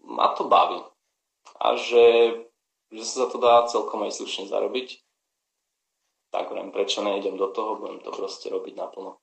ma 0.02 0.34
to 0.34 0.50
baví 0.50 0.82
a 1.62 1.78
že, 1.78 2.34
že 2.90 3.04
sa 3.06 3.26
za 3.26 3.28
to 3.30 3.38
dá 3.38 3.70
celkom 3.70 4.02
aj 4.10 4.18
slušne 4.18 4.50
zarobiť. 4.50 4.98
Tak 6.34 6.50
hovorím, 6.50 6.74
prečo 6.74 7.06
nejdem 7.06 7.38
do 7.38 7.54
toho, 7.54 7.78
budem 7.78 8.02
to 8.02 8.10
proste 8.10 8.50
robiť 8.50 8.74
naplno. 8.74 9.22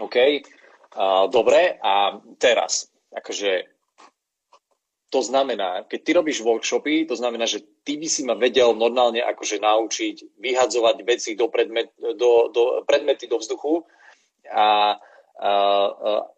OK, 0.00 0.16
uh, 0.16 1.28
dobre, 1.28 1.76
a 1.76 2.16
teraz, 2.40 2.88
akože 3.12 3.68
to 5.10 5.20
znamená, 5.26 5.84
keď 5.90 6.00
ty 6.06 6.10
robíš 6.14 6.38
workshopy, 6.46 7.04
to 7.04 7.18
znamená, 7.18 7.42
že 7.42 7.66
ty 7.82 7.98
by 7.98 8.06
si 8.06 8.22
ma 8.22 8.38
vedel 8.38 8.78
normálne 8.78 9.18
akože 9.18 9.58
naučiť 9.58 10.38
vyhadzovať 10.38 10.96
veci 11.02 11.34
do, 11.34 11.50
predmet, 11.50 11.90
do, 11.98 12.46
do 12.54 12.62
predmety 12.86 13.26
do 13.26 13.42
vzduchu 13.42 13.82
a, 14.46 14.94
a, 15.42 15.50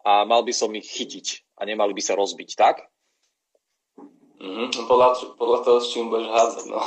a 0.01 0.11
mal 0.25 0.41
by 0.41 0.53
som 0.57 0.73
ich 0.73 0.89
chytiť 0.89 1.53
a 1.61 1.69
nemali 1.69 1.93
by 1.93 2.01
sa 2.01 2.17
rozbiť, 2.17 2.49
tak? 2.57 2.89
Mm-hmm, 4.41 4.89
podľa, 4.89 5.37
podľa 5.37 5.59
toho, 5.63 5.77
s 5.79 5.87
čím 5.93 6.09
budeš 6.09 6.27
hádzať, 6.33 6.65
no. 6.73 6.81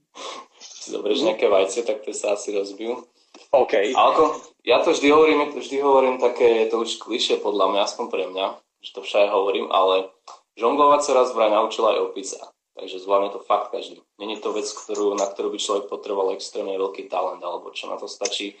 si 0.82 0.88
zoberieš 0.96 1.28
nejaké 1.28 1.46
vajce, 1.46 1.84
tak 1.84 2.02
to 2.02 2.16
sa 2.16 2.34
asi 2.40 2.56
rozbijú. 2.56 3.04
OK. 3.48 3.96
ako, 3.96 4.36
ja 4.60 4.84
to 4.84 4.92
vždy 4.92 5.08
hovorím, 5.08 5.40
vždy 5.56 5.76
hovorím 5.80 6.16
také, 6.20 6.64
je 6.64 6.66
to 6.68 6.84
už 6.84 7.00
klišie 7.00 7.40
podľa 7.40 7.72
mňa, 7.72 7.80
aspoň 7.88 8.06
pre 8.12 8.24
mňa, 8.28 8.46
že 8.84 8.90
to 8.92 9.00
všade 9.00 9.32
hovorím, 9.32 9.72
ale 9.72 10.12
žonglovať 10.60 11.00
sa 11.00 11.12
raz 11.16 11.32
vraj 11.32 11.48
naučila 11.48 11.96
aj 11.96 12.12
opica. 12.12 12.38
Takže 12.78 13.02
zvládne 13.02 13.34
to 13.34 13.42
fakt 13.42 13.74
každý. 13.74 13.98
Není 14.22 14.38
to 14.38 14.54
vec, 14.54 14.70
ktorú, 14.70 15.18
na 15.18 15.26
ktorú 15.26 15.50
by 15.50 15.58
človek 15.58 15.84
potreboval 15.90 16.38
extrémne 16.38 16.78
veľký 16.78 17.10
talent, 17.10 17.42
alebo 17.42 17.74
čo 17.74 17.90
na 17.90 17.98
to 17.98 18.06
stačí 18.06 18.54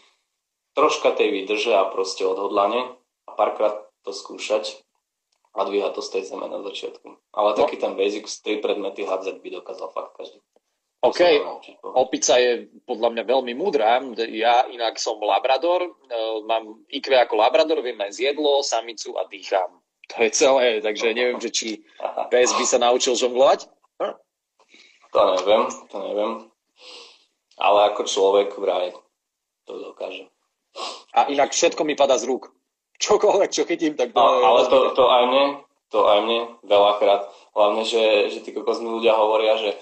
troška 0.74 1.14
tej 1.14 1.30
výdrže 1.30 1.70
a 1.70 1.86
proste 1.86 2.26
odhodlanie 2.26 2.98
a 3.26 3.30
párkrát 3.38 3.78
to 4.02 4.10
skúšať 4.10 4.82
a 5.54 5.62
dvíhať 5.62 5.94
to 5.94 6.02
z 6.02 6.10
tej 6.18 6.22
zeme 6.34 6.50
na 6.50 6.58
začiatku. 6.66 7.18
Ale 7.30 7.54
no. 7.54 7.58
taký 7.58 7.78
ten 7.78 7.94
basic, 7.94 8.26
tri 8.42 8.58
predmety 8.58 9.06
hádzať 9.06 9.38
by 9.38 9.48
dokázal 9.62 9.90
fakt 9.94 10.18
každý. 10.18 10.42
OK, 10.98 11.20
opica 11.94 12.42
je 12.42 12.66
podľa 12.82 13.14
mňa 13.14 13.22
veľmi 13.22 13.54
múdra. 13.54 14.02
Ja 14.34 14.66
inak 14.66 14.98
som 14.98 15.22
labrador, 15.22 15.86
e, 15.86 15.90
mám 16.42 16.82
IQ 16.90 17.14
ako 17.14 17.38
labrador, 17.38 17.78
viem 17.86 17.98
aj 18.02 18.18
zjedlo, 18.18 18.66
samicu 18.66 19.14
a 19.14 19.22
dýcham. 19.30 19.78
To 20.10 20.26
je 20.26 20.30
celé, 20.34 20.82
takže 20.82 21.14
neviem, 21.14 21.38
že 21.38 21.54
či 21.54 21.68
pes 22.34 22.50
by 22.50 22.64
sa 22.66 22.82
naučil 22.82 23.14
žonglovať. 23.14 23.70
To 25.12 25.20
neviem, 25.38 25.62
to 25.88 25.96
neviem. 26.02 26.32
Ale 27.56 27.78
ako 27.94 28.02
človek 28.04 28.58
vraj 28.58 28.90
to 29.70 29.78
dokáže. 29.78 30.26
A 31.14 31.30
inak 31.30 31.54
všetko 31.54 31.84
mi 31.84 31.94
pada 31.94 32.18
z 32.18 32.26
rúk. 32.26 32.50
Čokoľvek, 32.98 33.50
čo 33.54 33.62
chytím, 33.64 33.94
tak 33.94 34.10
to... 34.10 34.18
No, 34.18 34.42
ale 34.42 34.66
to, 34.66 34.92
to 34.98 35.04
aj 35.06 35.24
mne, 35.30 35.44
to 35.94 35.98
aj 36.02 36.18
mne 36.26 36.40
veľakrát. 36.66 37.30
Hlavne, 37.54 37.82
že, 37.86 38.34
že 38.34 38.42
tí 38.42 38.50
kokos 38.50 38.82
mi 38.82 38.90
ľudia 38.90 39.14
hovoria, 39.14 39.54
že 39.58 39.78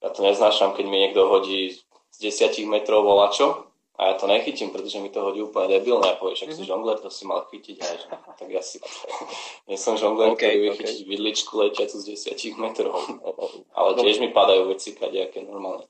ja 0.00 0.08
to 0.10 0.20
neznášam, 0.24 0.72
keď 0.72 0.84
mi 0.88 0.96
niekto 1.08 1.28
hodí 1.28 1.76
z 2.10 2.16
10 2.18 2.66
metrov 2.66 3.04
volačo 3.04 3.70
a 4.00 4.12
ja 4.12 4.14
to 4.16 4.24
nechytím, 4.24 4.72
pretože 4.72 4.96
mi 4.96 5.12
to 5.12 5.20
hodí 5.20 5.44
úplne 5.44 5.76
debilne 5.76 6.08
a 6.08 6.16
povieš, 6.16 6.48
ak 6.48 6.56
si 6.56 6.64
mhm. 6.64 6.70
žongler, 6.72 6.96
to 7.04 7.12
si 7.12 7.28
mal 7.28 7.44
chytiť 7.52 7.76
aj, 7.84 7.94
že, 8.00 8.06
tak 8.40 8.48
ja 8.48 8.64
si 8.64 8.80
nie 9.68 9.76
som 9.76 10.00
žongler, 10.00 10.32
okay, 10.32 10.56
ktorý 10.56 10.66
okay. 10.72 10.78
chytiť 10.88 10.98
vidličku 11.04 11.52
letiacu 11.60 12.00
z 12.00 12.16
10 12.16 12.56
metrov. 12.56 12.96
Ale 13.76 13.90
tiež 14.00 14.24
mi 14.24 14.32
padajú 14.32 14.72
veci 14.72 14.96
kadejaké 14.96 15.44
normálne. 15.44 15.84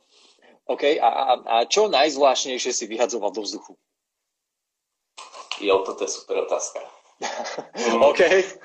OK, 0.67 0.99
a, 1.03 1.09
a, 1.09 1.25
a 1.47 1.57
čo 1.67 1.91
najzvláštnejšie 1.91 2.71
si 2.71 2.85
vyhadzoval 2.87 3.35
do 3.35 3.43
vzduchu? 3.43 3.75
Jo, 5.61 5.83
toto 5.83 6.07
je 6.07 6.11
super 6.11 6.47
otázka. 6.47 6.81
OK. 8.11 8.21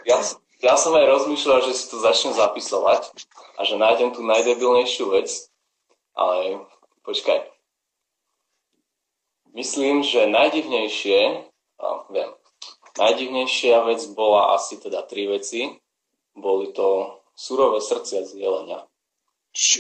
Ja, 0.08 0.22
ja 0.64 0.76
som 0.80 0.96
aj 0.96 1.06
rozmýšľal, 1.08 1.68
že 1.68 1.74
si 1.76 1.86
to 1.92 2.00
začnem 2.00 2.36
zapisovať 2.36 3.12
a 3.60 3.62
že 3.68 3.76
nájdem 3.76 4.16
tú 4.16 4.24
najdebilnejšiu 4.24 5.12
vec, 5.12 5.30
ale 6.16 6.64
počkaj. 7.04 7.44
Myslím, 9.56 10.04
že 10.04 10.28
najdivnejšie, 10.28 11.20
a 11.80 11.88
viem, 12.12 12.28
najdivnejšia 13.00 13.88
vec 13.88 14.04
bola 14.12 14.56
asi 14.60 14.76
teda 14.80 15.04
tri 15.08 15.32
veci. 15.32 15.80
Boli 16.36 16.76
to 16.76 17.20
surové 17.40 17.80
srdcia 17.80 18.28
z 18.28 18.36
jelenia. 18.36 18.84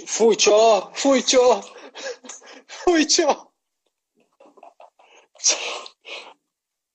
Fuj, 0.07 0.39
čo? 0.39 0.87
Fuj, 0.95 1.19
čo? 1.27 1.59
Fuj, 2.67 3.01
čo? 3.11 3.27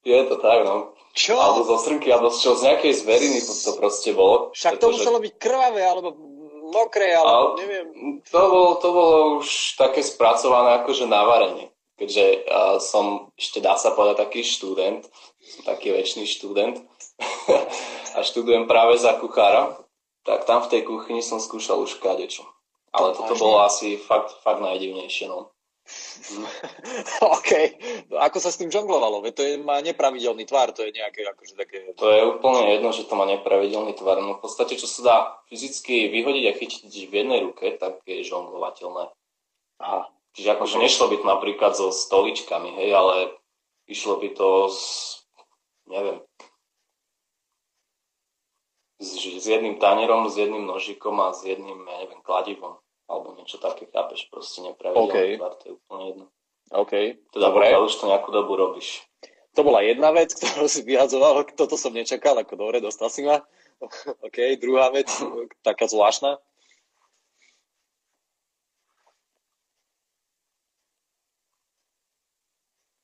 Je 0.01 0.17
to 0.25 0.37
tak, 0.41 0.65
no. 0.65 0.97
Čo? 1.11 1.35
Alebo 1.37 1.67
zo 1.67 1.77
srnky, 1.83 2.09
alebo 2.15 2.31
z 2.31 2.39
čo, 2.47 2.55
z 2.55 2.71
nejakej 2.71 2.93
zveriny 3.03 3.39
to, 3.43 3.51
to 3.51 3.73
proste 3.75 4.11
bolo. 4.15 4.55
Však 4.55 4.79
to 4.79 4.95
muselo 4.95 5.19
byť 5.19 5.35
krvavé, 5.43 5.83
alebo 5.83 6.15
mokré, 6.71 7.19
alebo 7.19 7.59
a, 7.59 7.59
neviem. 7.59 7.89
To 8.31 8.39
bolo, 8.47 8.71
to 8.79 8.89
bolo 8.95 9.17
už 9.43 9.75
také 9.75 10.07
spracované 10.07 10.81
akože 10.81 11.11
na 11.11 11.27
varenie. 11.27 11.75
Keďže 11.99 12.25
uh, 12.49 12.77
som 12.81 13.29
ešte 13.37 13.61
dá 13.61 13.77
sa 13.77 13.93
povedať 13.93 14.25
taký 14.25 14.41
študent, 14.41 15.05
som 15.43 15.63
taký 15.69 15.93
väčší 15.93 16.25
študent 16.25 16.81
a 18.17 18.25
študujem 18.25 18.65
práve 18.65 18.97
za 18.97 19.21
kuchára, 19.21 19.77
tak 20.25 20.49
tam 20.49 20.65
v 20.65 20.71
tej 20.73 20.83
kuchyni 20.89 21.21
som 21.21 21.43
skúšal 21.43 21.83
už 21.85 22.01
kadečo. 22.01 22.47
Ale 22.91 23.13
to 23.13 23.23
toto 23.23 23.37
bolo 23.37 23.63
asi 23.63 24.01
fakt, 24.01 24.35
fakt 24.43 24.65
najdivnejšie, 24.65 25.29
no. 25.29 25.53
OK. 27.37 27.51
Ako 28.13 28.39
sa 28.39 28.53
s 28.53 28.61
tým 28.61 28.71
žonglovalo? 28.71 29.25
Veď 29.25 29.33
to 29.35 29.43
je, 29.43 29.55
má 29.59 29.81
nepravidelný 29.81 30.45
tvar, 30.47 30.71
to 30.71 30.87
je 30.87 30.95
nejaké 30.95 31.27
akože 31.27 31.55
také... 31.57 31.97
To 31.97 32.07
je 32.11 32.21
úplne 32.27 32.77
jedno, 32.77 32.91
že 32.93 33.09
to 33.09 33.15
má 33.17 33.25
nepravidelný 33.27 33.97
tvar. 33.97 34.21
No 34.23 34.39
v 34.39 34.43
podstate, 34.43 34.77
čo 34.77 34.87
sa 34.87 35.01
dá 35.03 35.17
fyzicky 35.49 36.13
vyhodiť 36.13 36.45
a 36.47 36.57
chytiť 36.57 36.93
v 37.09 37.15
jednej 37.15 37.41
ruke, 37.43 37.75
tak 37.81 38.05
je 38.05 38.23
žonglovateľné. 38.23 39.11
Aha. 39.81 40.13
Čiže 40.37 40.49
akože 40.55 40.77
nešlo 40.79 41.11
by 41.11 41.17
to 41.19 41.27
napríklad 41.27 41.73
so 41.75 41.91
stoličkami, 41.91 42.71
hej, 42.79 42.95
ale 42.95 43.35
išlo 43.91 44.23
by 44.23 44.31
to 44.31 44.71
s, 44.71 45.19
neviem, 45.91 46.23
s, 49.03 49.11
s 49.19 49.47
jedným 49.49 49.83
tanierom, 49.83 50.31
s 50.31 50.39
jedným 50.39 50.69
nožikom 50.69 51.19
a 51.19 51.35
s 51.35 51.43
jedným, 51.43 51.83
ja 51.83 51.97
neviem, 52.07 52.23
kladivom. 52.23 52.79
Alebo 53.11 53.35
niečo 53.35 53.59
také, 53.59 53.91
chápeš, 53.91 54.31
proste 54.31 54.63
nepravidelný 54.63 55.11
okay. 55.11 55.31
tvar, 55.35 55.59
to 55.59 55.65
je 55.67 55.73
úplne 55.75 56.05
jedno. 56.07 56.27
OK. 56.71 56.93
Teda 57.35 57.51
dobre. 57.51 57.75
už 57.75 57.95
to 57.99 58.07
nejakú 58.07 58.31
dobu 58.31 58.55
robíš. 58.55 59.03
To 59.59 59.67
bola 59.67 59.83
jedna 59.83 60.15
vec, 60.15 60.31
ktorú 60.39 60.71
si 60.71 60.87
vyhadzoval, 60.87 61.43
toto 61.59 61.75
som 61.75 61.91
nečakal, 61.91 62.39
ako 62.39 62.55
dobre, 62.55 62.79
dostal 62.79 63.11
si 63.11 63.27
ma. 63.27 63.43
OK, 64.27 64.39
druhá 64.63 64.95
vec, 64.95 65.11
taká 65.67 65.91
zvláštna. 65.91 66.39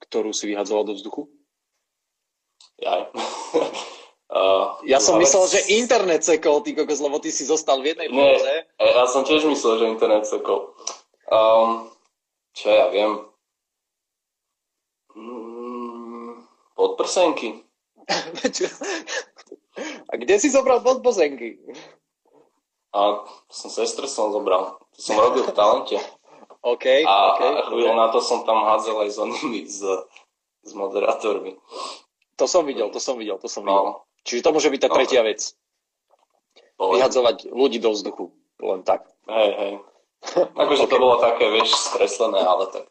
Ktorú 0.07 0.31
si 0.31 0.47
vyhadzoval 0.47 0.87
do 0.87 0.95
vzduchu? 0.95 1.27
Jaj. 2.79 3.11
Uh, 4.37 4.77
ja 4.85 5.01
som 5.01 5.17
myslel, 5.17 5.49
vec... 5.49 5.53
že 5.57 5.61
internet 5.81 6.21
sekol, 6.21 6.61
ty 6.61 6.77
kokos, 6.77 7.01
lebo 7.01 7.17
ty 7.17 7.33
si 7.33 7.49
zostal 7.49 7.81
v 7.81 7.97
jednej 7.97 8.13
poloze. 8.13 8.69
Ja 8.77 9.09
som 9.09 9.25
tiež 9.25 9.49
myslel, 9.49 9.81
že 9.81 9.93
internet 9.97 10.29
sekol. 10.29 10.77
Um, 11.33 11.89
čo 12.53 12.69
ja 12.69 12.93
viem? 12.93 13.25
Mm, 15.17 16.45
podprsenky. 16.77 17.65
A 20.11 20.13
kde 20.21 20.35
si 20.37 20.53
zobral 20.53 20.85
podprsenky? 20.85 21.57
A 22.93 23.25
som 23.49 23.73
sestru 23.73 24.05
som 24.05 24.33
zobral. 24.33 24.77
To 24.97 25.01
som 25.01 25.17
robil 25.17 25.49
v 25.49 25.57
talente. 25.57 25.97
OK, 26.65 26.87
a, 27.07 27.37
okay, 27.37 27.53
a 27.57 27.63
chvíľu 27.71 27.95
na 27.95 28.11
to 28.11 28.19
som 28.19 28.43
tam 28.43 28.67
hádzal 28.67 29.07
aj 29.07 29.11
s 29.15 29.19
onými, 29.23 29.61
s, 29.71 29.87
s 30.67 30.73
moderátormi. 30.75 31.55
To 32.37 32.45
som 32.51 32.67
videl, 32.67 32.91
to 32.91 32.99
som 32.99 33.15
videl, 33.17 33.39
to 33.39 33.47
som 33.47 33.63
no. 33.63 34.03
Čiže 34.27 34.43
to 34.43 34.51
môže 34.51 34.69
byť 34.75 34.81
tá 34.83 34.91
tretia 34.91 35.23
vec. 35.23 35.55
Vyhadzovať 36.77 37.49
ľudí 37.55 37.79
do 37.79 37.95
vzduchu. 37.95 38.35
Len 38.59 38.83
tak. 38.83 39.07
Hej, 39.31 39.51
hej. 39.55 39.73
Akože 40.59 40.85
okay. 40.85 40.93
to 40.93 40.97
bolo 40.99 41.17
také, 41.23 41.47
vieš, 41.55 41.71
skreslené, 41.95 42.43
ale 42.43 42.67
tak. 42.75 42.85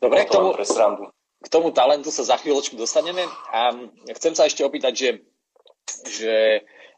Dobre, 0.00 0.24
k 0.24 0.30
tomu, 0.32 0.56
k 1.44 1.48
tomu 1.52 1.68
talentu 1.70 2.08
sa 2.08 2.24
za 2.24 2.40
chvíľočku 2.40 2.74
dostaneme. 2.74 3.28
A 3.52 3.76
chcem 4.16 4.32
sa 4.32 4.48
ešte 4.48 4.64
opýtať, 4.64 4.92
že, 4.96 5.10
že 6.08 6.36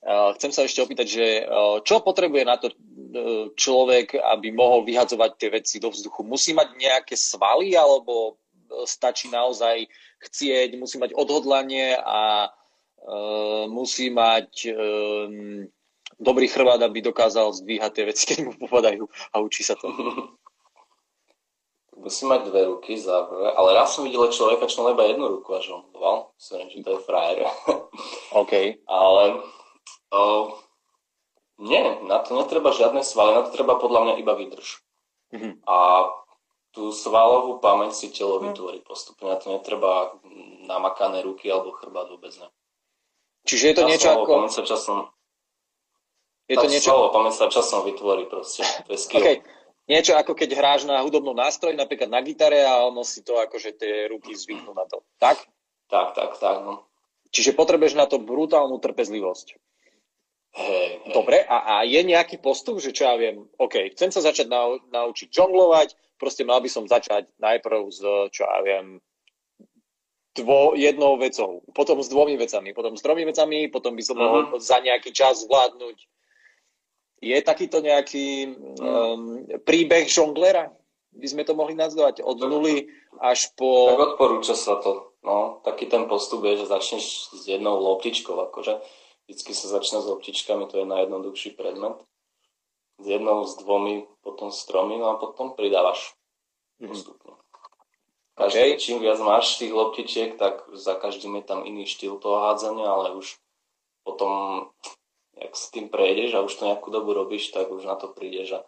uh, 0.06 0.30
chcem 0.38 0.54
sa 0.54 0.64
ešte 0.64 0.80
opýtať, 0.80 1.06
že 1.10 1.26
uh, 1.44 1.82
čo 1.82 2.00
potrebuje 2.00 2.42
na 2.46 2.56
to 2.56 2.70
uh, 2.70 2.76
človek, 3.58 4.14
aby 4.14 4.54
mohol 4.54 4.86
vyhadzovať 4.86 5.30
tie 5.36 5.50
veci 5.50 5.76
do 5.82 5.90
vzduchu? 5.90 6.22
Musí 6.22 6.54
mať 6.54 6.78
nejaké 6.78 7.18
svaly, 7.18 7.74
alebo 7.74 8.38
stačí 8.86 9.26
naozaj 9.28 9.90
chcieť, 10.22 10.78
musí 10.78 10.96
mať 11.02 11.10
odhodlanie 11.18 11.98
a 11.98 12.46
musí 13.71 14.12
mať 14.12 14.69
um, 14.76 15.64
dobrý 16.21 16.49
chrbát, 16.49 16.83
aby 16.85 17.00
dokázal 17.00 17.52
zdvíhať 17.52 17.92
tie 17.92 18.04
veci, 18.04 18.25
keď 18.28 18.38
mu 18.45 18.52
popadajú 18.61 19.09
a 19.33 19.40
učí 19.40 19.64
sa 19.64 19.75
to. 19.75 19.88
Musí 22.00 22.25
mať 22.25 22.49
dve 22.49 22.64
ruky 22.64 22.97
za 22.97 23.28
ale 23.28 23.76
raz 23.76 23.92
som 23.92 24.09
videl 24.09 24.25
človeka, 24.33 24.64
čo 24.64 24.88
iba 24.88 25.04
jednu 25.04 25.37
ruku 25.37 25.52
a 25.52 25.61
žongloval. 25.61 26.33
Som 26.40 26.64
že 26.73 26.80
to 26.80 26.97
je 26.97 27.04
frajer. 27.04 27.45
OK. 28.40 28.80
ale 28.88 29.45
uh, 30.09 30.45
nie, 31.61 32.00
na 32.09 32.25
to 32.25 32.40
netreba 32.40 32.73
žiadne 32.73 33.04
svaly, 33.04 33.37
na 33.37 33.45
to 33.45 33.52
treba 33.52 33.76
podľa 33.76 34.00
mňa 34.00 34.14
iba 34.16 34.33
vydrž. 34.33 34.80
Mm-hmm. 35.37 35.52
A 35.69 36.09
tú 36.73 36.88
svalovú 36.88 37.61
pamäť 37.61 37.92
si 37.92 38.09
telo 38.09 38.40
vytvorí 38.40 38.80
postupne. 38.80 39.28
Na 39.28 39.37
to 39.37 39.52
netreba 39.52 40.16
namakané 40.64 41.21
ruky 41.21 41.52
alebo 41.52 41.76
chrbát 41.76 42.09
vôbec 42.09 42.33
ne. 42.40 42.49
Čiže 43.44 43.64
je 43.73 43.75
to 43.76 43.85
niečo 43.88 44.09
ako... 44.12 44.32
Pamäť 44.44 44.52
sa 44.61 44.62
časom... 44.64 44.97
Je 46.50 46.56
to 46.59 46.68
niečo... 46.68 46.90
Slovo, 46.92 47.14
pamäť 47.14 47.35
sa 47.38 47.47
časom 47.47 47.87
vytvorí 47.87 48.26
proste. 48.26 48.66
To 48.87 48.90
je 48.92 48.99
skill. 48.99 49.23
Okay. 49.23 49.37
Niečo 49.90 50.14
ako 50.14 50.38
keď 50.38 50.54
hráš 50.54 50.87
na 50.87 51.02
hudobnom 51.02 51.35
nástroji, 51.35 51.75
napríklad 51.75 52.06
na 52.06 52.23
gitare 52.23 52.62
a 52.62 52.87
ono 52.87 53.02
si 53.02 53.26
to 53.26 53.42
akože 53.42 53.75
tie 53.75 54.06
ruky 54.06 54.38
zvyknú 54.38 54.70
na 54.70 54.87
to. 54.87 55.02
Tak? 55.18 55.42
Tak, 55.90 56.14
tak, 56.14 56.38
tak. 56.38 56.56
No. 56.62 56.87
Čiže 57.35 57.59
potrebuješ 57.59 57.99
na 57.99 58.06
to 58.06 58.23
brutálnu 58.23 58.78
trpezlivosť. 58.78 59.59
Hej, 60.50 60.90
hej. 61.06 61.14
Dobre, 61.14 61.42
a, 61.47 61.59
a 61.62 61.75
je 61.87 62.02
nejaký 62.02 62.42
postup, 62.42 62.82
že 62.82 62.90
čo 62.90 63.06
ja 63.06 63.14
viem, 63.14 63.47
OK, 63.59 63.94
chcem 63.94 64.11
sa 64.11 64.18
začať 64.18 64.50
nau, 64.50 64.82
naučiť 64.90 65.30
žonglovať, 65.30 65.94
proste 66.18 66.42
mal 66.42 66.59
by 66.59 66.66
som 66.66 66.90
začať 66.90 67.30
najprv 67.38 67.87
s, 67.87 68.02
čo 68.35 68.42
ja 68.42 68.59
viem, 68.66 68.99
dvo, 70.34 70.78
jednou 70.78 71.18
vecou, 71.18 71.62
potom 71.75 72.02
s 72.02 72.08
dvomi 72.08 72.38
vecami, 72.38 72.70
potom 72.70 72.94
s 72.94 73.02
tromi 73.02 73.26
vecami, 73.26 73.66
potom 73.68 73.96
by 73.99 74.02
som 74.02 74.16
uh-huh. 74.16 74.46
mohol 74.46 74.60
za 74.62 74.78
nejaký 74.78 75.10
čas 75.10 75.42
zvládnuť. 75.46 75.96
Je 77.20 77.37
takýto 77.44 77.84
nejaký 77.84 78.56
um, 78.80 79.44
príbeh 79.66 80.08
žonglera? 80.08 80.72
By 81.10 81.26
sme 81.26 81.42
to 81.44 81.58
mohli 81.58 81.75
nazvať 81.75 82.22
od 82.22 82.38
nuly 82.38 82.88
až 83.20 83.50
po... 83.58 83.92
Tak 83.92 84.14
odporúča 84.14 84.54
sa 84.54 84.78
to. 84.78 85.10
No, 85.20 85.60
taký 85.66 85.84
ten 85.84 86.08
postup 86.08 86.46
je, 86.49 86.64
že 86.64 86.70
začneš 86.70 87.04
s 87.37 87.42
jednou 87.44 87.76
loptičkou, 87.76 88.32
akože 88.32 88.80
vždycky 89.28 89.52
sa 89.52 89.68
začne 89.68 90.00
s 90.00 90.08
loptičkami, 90.08 90.64
to 90.70 90.80
je 90.80 90.87
najjednoduchší 90.88 91.50
predmet. 91.60 92.00
S 93.00 93.04
jednou, 93.04 93.44
s 93.44 93.58
dvomi, 93.60 94.08
potom 94.25 94.49
s 94.49 94.64
tromi, 94.64 94.96
no 94.96 95.12
a 95.12 95.20
potom 95.20 95.52
pridávaš 95.52 96.16
mhm. 96.80 96.88
postupne. 96.88 97.39
Každý, 98.40 98.73
okay. 98.73 98.80
čím 98.80 99.04
viac 99.04 99.20
máš 99.20 99.61
tých 99.61 99.68
loptičiek, 99.68 100.40
tak 100.40 100.64
za 100.73 100.97
každým 100.97 101.37
je 101.37 101.44
tam 101.44 101.61
iný 101.68 101.85
štýl 101.85 102.16
toho 102.16 102.40
hádzania, 102.40 102.88
ale 102.88 103.12
už 103.12 103.37
potom, 104.00 104.64
jak 105.37 105.52
s 105.52 105.68
tým 105.68 105.92
prejdeš 105.92 106.40
a 106.40 106.44
už 106.49 106.56
to 106.56 106.64
nejakú 106.64 106.88
dobu 106.88 107.12
robíš, 107.12 107.52
tak 107.52 107.68
už 107.68 107.85
na 107.85 108.00
to 108.00 108.09
prídeš 108.09 108.56
a 108.56 108.61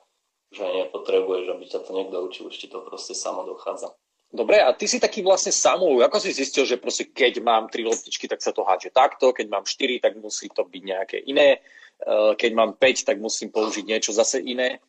že 0.52 0.68
nepotrebuješ, 0.68 1.48
aby 1.48 1.64
ťa 1.64 1.80
to 1.88 1.90
niekto 1.96 2.16
učil, 2.20 2.52
už 2.52 2.56
ti 2.60 2.68
to 2.68 2.84
proste 2.84 3.16
samo 3.16 3.48
dochádza. 3.48 3.96
Dobre, 4.28 4.60
a 4.60 4.72
ty 4.76 4.84
si 4.84 5.00
taký 5.00 5.24
vlastne 5.24 5.52
samou, 5.52 6.00
ako 6.04 6.16
si 6.20 6.32
zistil, 6.32 6.68
že 6.68 6.80
proste 6.80 7.08
keď 7.08 7.40
mám 7.40 7.72
tri 7.72 7.84
loptičky, 7.84 8.28
tak 8.28 8.44
sa 8.44 8.52
to 8.52 8.64
hádže 8.64 8.92
takto, 8.92 9.32
keď 9.32 9.48
mám 9.48 9.64
štyri, 9.64 10.00
tak 10.00 10.16
musí 10.20 10.52
to 10.52 10.64
byť 10.64 10.82
nejaké 10.84 11.16
iné, 11.24 11.60
e, 12.00 12.36
keď 12.36 12.50
mám 12.52 12.76
5, 12.76 13.08
tak 13.08 13.16
musím 13.20 13.48
použiť 13.52 13.84
niečo 13.84 14.12
zase 14.12 14.40
iné. 14.40 14.80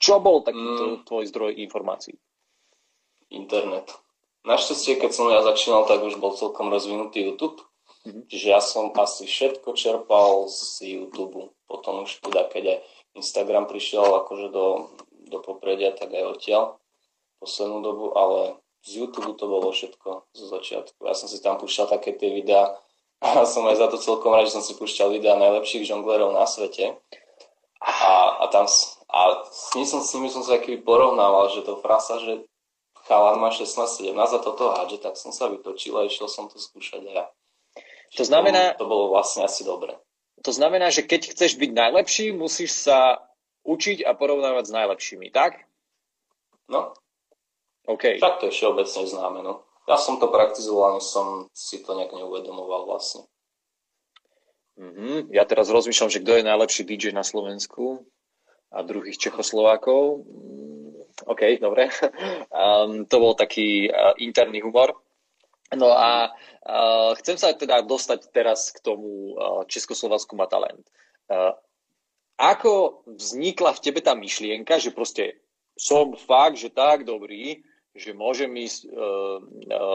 Čo 0.00 0.20
bol 0.20 0.40
taký 0.40 0.60
mm. 0.60 1.04
tvoj 1.04 1.24
zdroj 1.28 1.52
informácií? 1.64 2.16
Internet. 3.30 3.90
Našťastie, 4.46 5.02
keď 5.02 5.10
som 5.10 5.26
ja 5.26 5.42
začínal, 5.42 5.90
tak 5.90 6.06
už 6.06 6.22
bol 6.22 6.34
celkom 6.38 6.70
rozvinutý 6.70 7.26
YouTube, 7.26 7.58
mm-hmm. 8.06 8.30
čiže 8.30 8.46
ja 8.46 8.62
som 8.62 8.94
asi 8.94 9.26
všetko 9.26 9.74
čerpal 9.74 10.46
z 10.46 10.86
YouTube. 10.86 11.50
Potom 11.66 12.06
už 12.06 12.22
teda, 12.22 12.46
keď 12.46 12.78
aj 12.78 12.78
Instagram 13.18 13.66
prišiel 13.66 14.06
akože 14.22 14.54
do, 14.54 14.94
do 15.26 15.42
popredia, 15.42 15.90
tak 15.90 16.14
aj 16.14 16.38
odtiaľ 16.38 16.78
poslednú 17.42 17.82
dobu, 17.82 18.14
ale 18.14 18.62
z 18.86 19.02
YouTube 19.02 19.34
to 19.34 19.44
bolo 19.50 19.74
všetko 19.74 20.30
zo 20.30 20.46
začiatku. 20.46 21.02
Ja 21.02 21.18
som 21.18 21.26
si 21.26 21.42
tam 21.42 21.58
púšťal 21.58 21.90
také 21.90 22.14
tie 22.14 22.30
videá 22.30 22.78
a 23.18 23.42
som 23.52 23.66
aj 23.66 23.82
za 23.82 23.86
to 23.90 23.98
celkom 23.98 24.30
rád, 24.30 24.46
že 24.46 24.56
som 24.60 24.64
si 24.64 24.78
púšťal 24.78 25.10
videá 25.10 25.34
najlepších 25.34 25.90
žonglerov 25.90 26.30
na 26.30 26.46
svete. 26.46 26.94
A, 27.82 28.40
a 28.40 28.44
tam 28.48 28.64
a 29.06 29.20
s 29.48 29.70
som, 29.72 30.00
s 30.02 30.10
nimi 30.16 30.28
som 30.28 30.42
sa 30.42 30.58
aký 30.58 30.82
porovnával, 30.82 31.48
že 31.54 31.62
to 31.62 31.78
frasa, 31.80 32.18
že 32.18 32.44
chalan 33.06 33.38
má 33.38 33.54
16-17 33.54 34.12
a 34.12 34.38
toto 34.42 34.74
hádže, 34.74 34.98
tak 35.00 35.14
som 35.16 35.30
sa 35.30 35.48
vytočil 35.48 35.94
a 35.96 36.06
išiel 36.06 36.26
som 36.26 36.50
to 36.50 36.58
skúšať 36.58 37.06
aj 37.06 37.14
ja. 37.14 37.24
To 38.18 38.24
znamená... 38.26 38.74
To, 38.76 38.86
bolo 38.86 39.14
vlastne 39.14 39.46
asi 39.46 39.62
dobre. 39.66 39.94
To 40.44 40.52
znamená, 40.52 40.92
že 40.92 41.02
keď 41.06 41.34
chceš 41.34 41.58
byť 41.58 41.70
najlepší, 41.74 42.34
musíš 42.34 42.86
sa 42.86 43.24
učiť 43.66 44.06
a 44.06 44.14
porovnávať 44.14 44.70
s 44.70 44.76
najlepšími, 44.76 45.28
tak? 45.34 45.66
No, 46.70 46.94
Okay. 47.86 48.18
Tak 48.18 48.42
to 48.42 48.50
je 48.50 48.52
všeobecne 48.52 49.06
známe. 49.06 49.40
No. 49.46 49.62
Ja 49.86 49.94
som 49.94 50.18
to 50.18 50.26
praktizoval, 50.26 50.98
než 50.98 51.06
som 51.06 51.46
si 51.54 51.78
to 51.86 51.94
nejak 51.94 52.10
neuvedomoval 52.10 52.90
vlastne. 52.90 53.22
Mm-hmm. 54.76 55.30
Ja 55.30 55.46
teraz 55.46 55.70
rozmýšľam, 55.70 56.10
že 56.10 56.20
kto 56.20 56.42
je 56.42 56.48
najlepší 56.50 56.82
DJ 56.84 57.14
na 57.14 57.22
Slovensku 57.22 58.02
a 58.74 58.82
druhých 58.82 59.16
Čechoslovákov. 59.16 60.26
OK, 61.24 61.56
dobre. 61.56 61.88
Um, 62.52 63.04
to 63.10 63.16
bol 63.16 63.32
taký 63.32 63.88
uh, 63.88 64.12
interný 64.20 64.60
humor. 64.60 64.92
No 65.72 65.90
a 65.90 66.30
uh, 66.30 67.10
chcem 67.18 67.40
sa 67.40 67.56
teda 67.56 67.82
dostať 67.82 68.30
teraz 68.30 68.70
k 68.70 68.84
tomu 68.84 69.34
uh, 69.34 69.64
Československu 69.64 70.36
má 70.36 70.46
talent. 70.46 70.84
Uh, 71.26 71.56
ako 72.36 73.02
vznikla 73.08 73.72
v 73.72 73.82
tebe 73.82 74.04
tá 74.04 74.12
myšlienka, 74.12 74.76
že 74.76 74.92
proste 74.92 75.40
som 75.72 76.12
fakt, 76.12 76.60
že 76.60 76.68
tak 76.68 77.08
dobrý, 77.08 77.64
že 77.96 78.12
môžem 78.12 78.52
ísť 78.52 78.80
uh, 78.92 79.40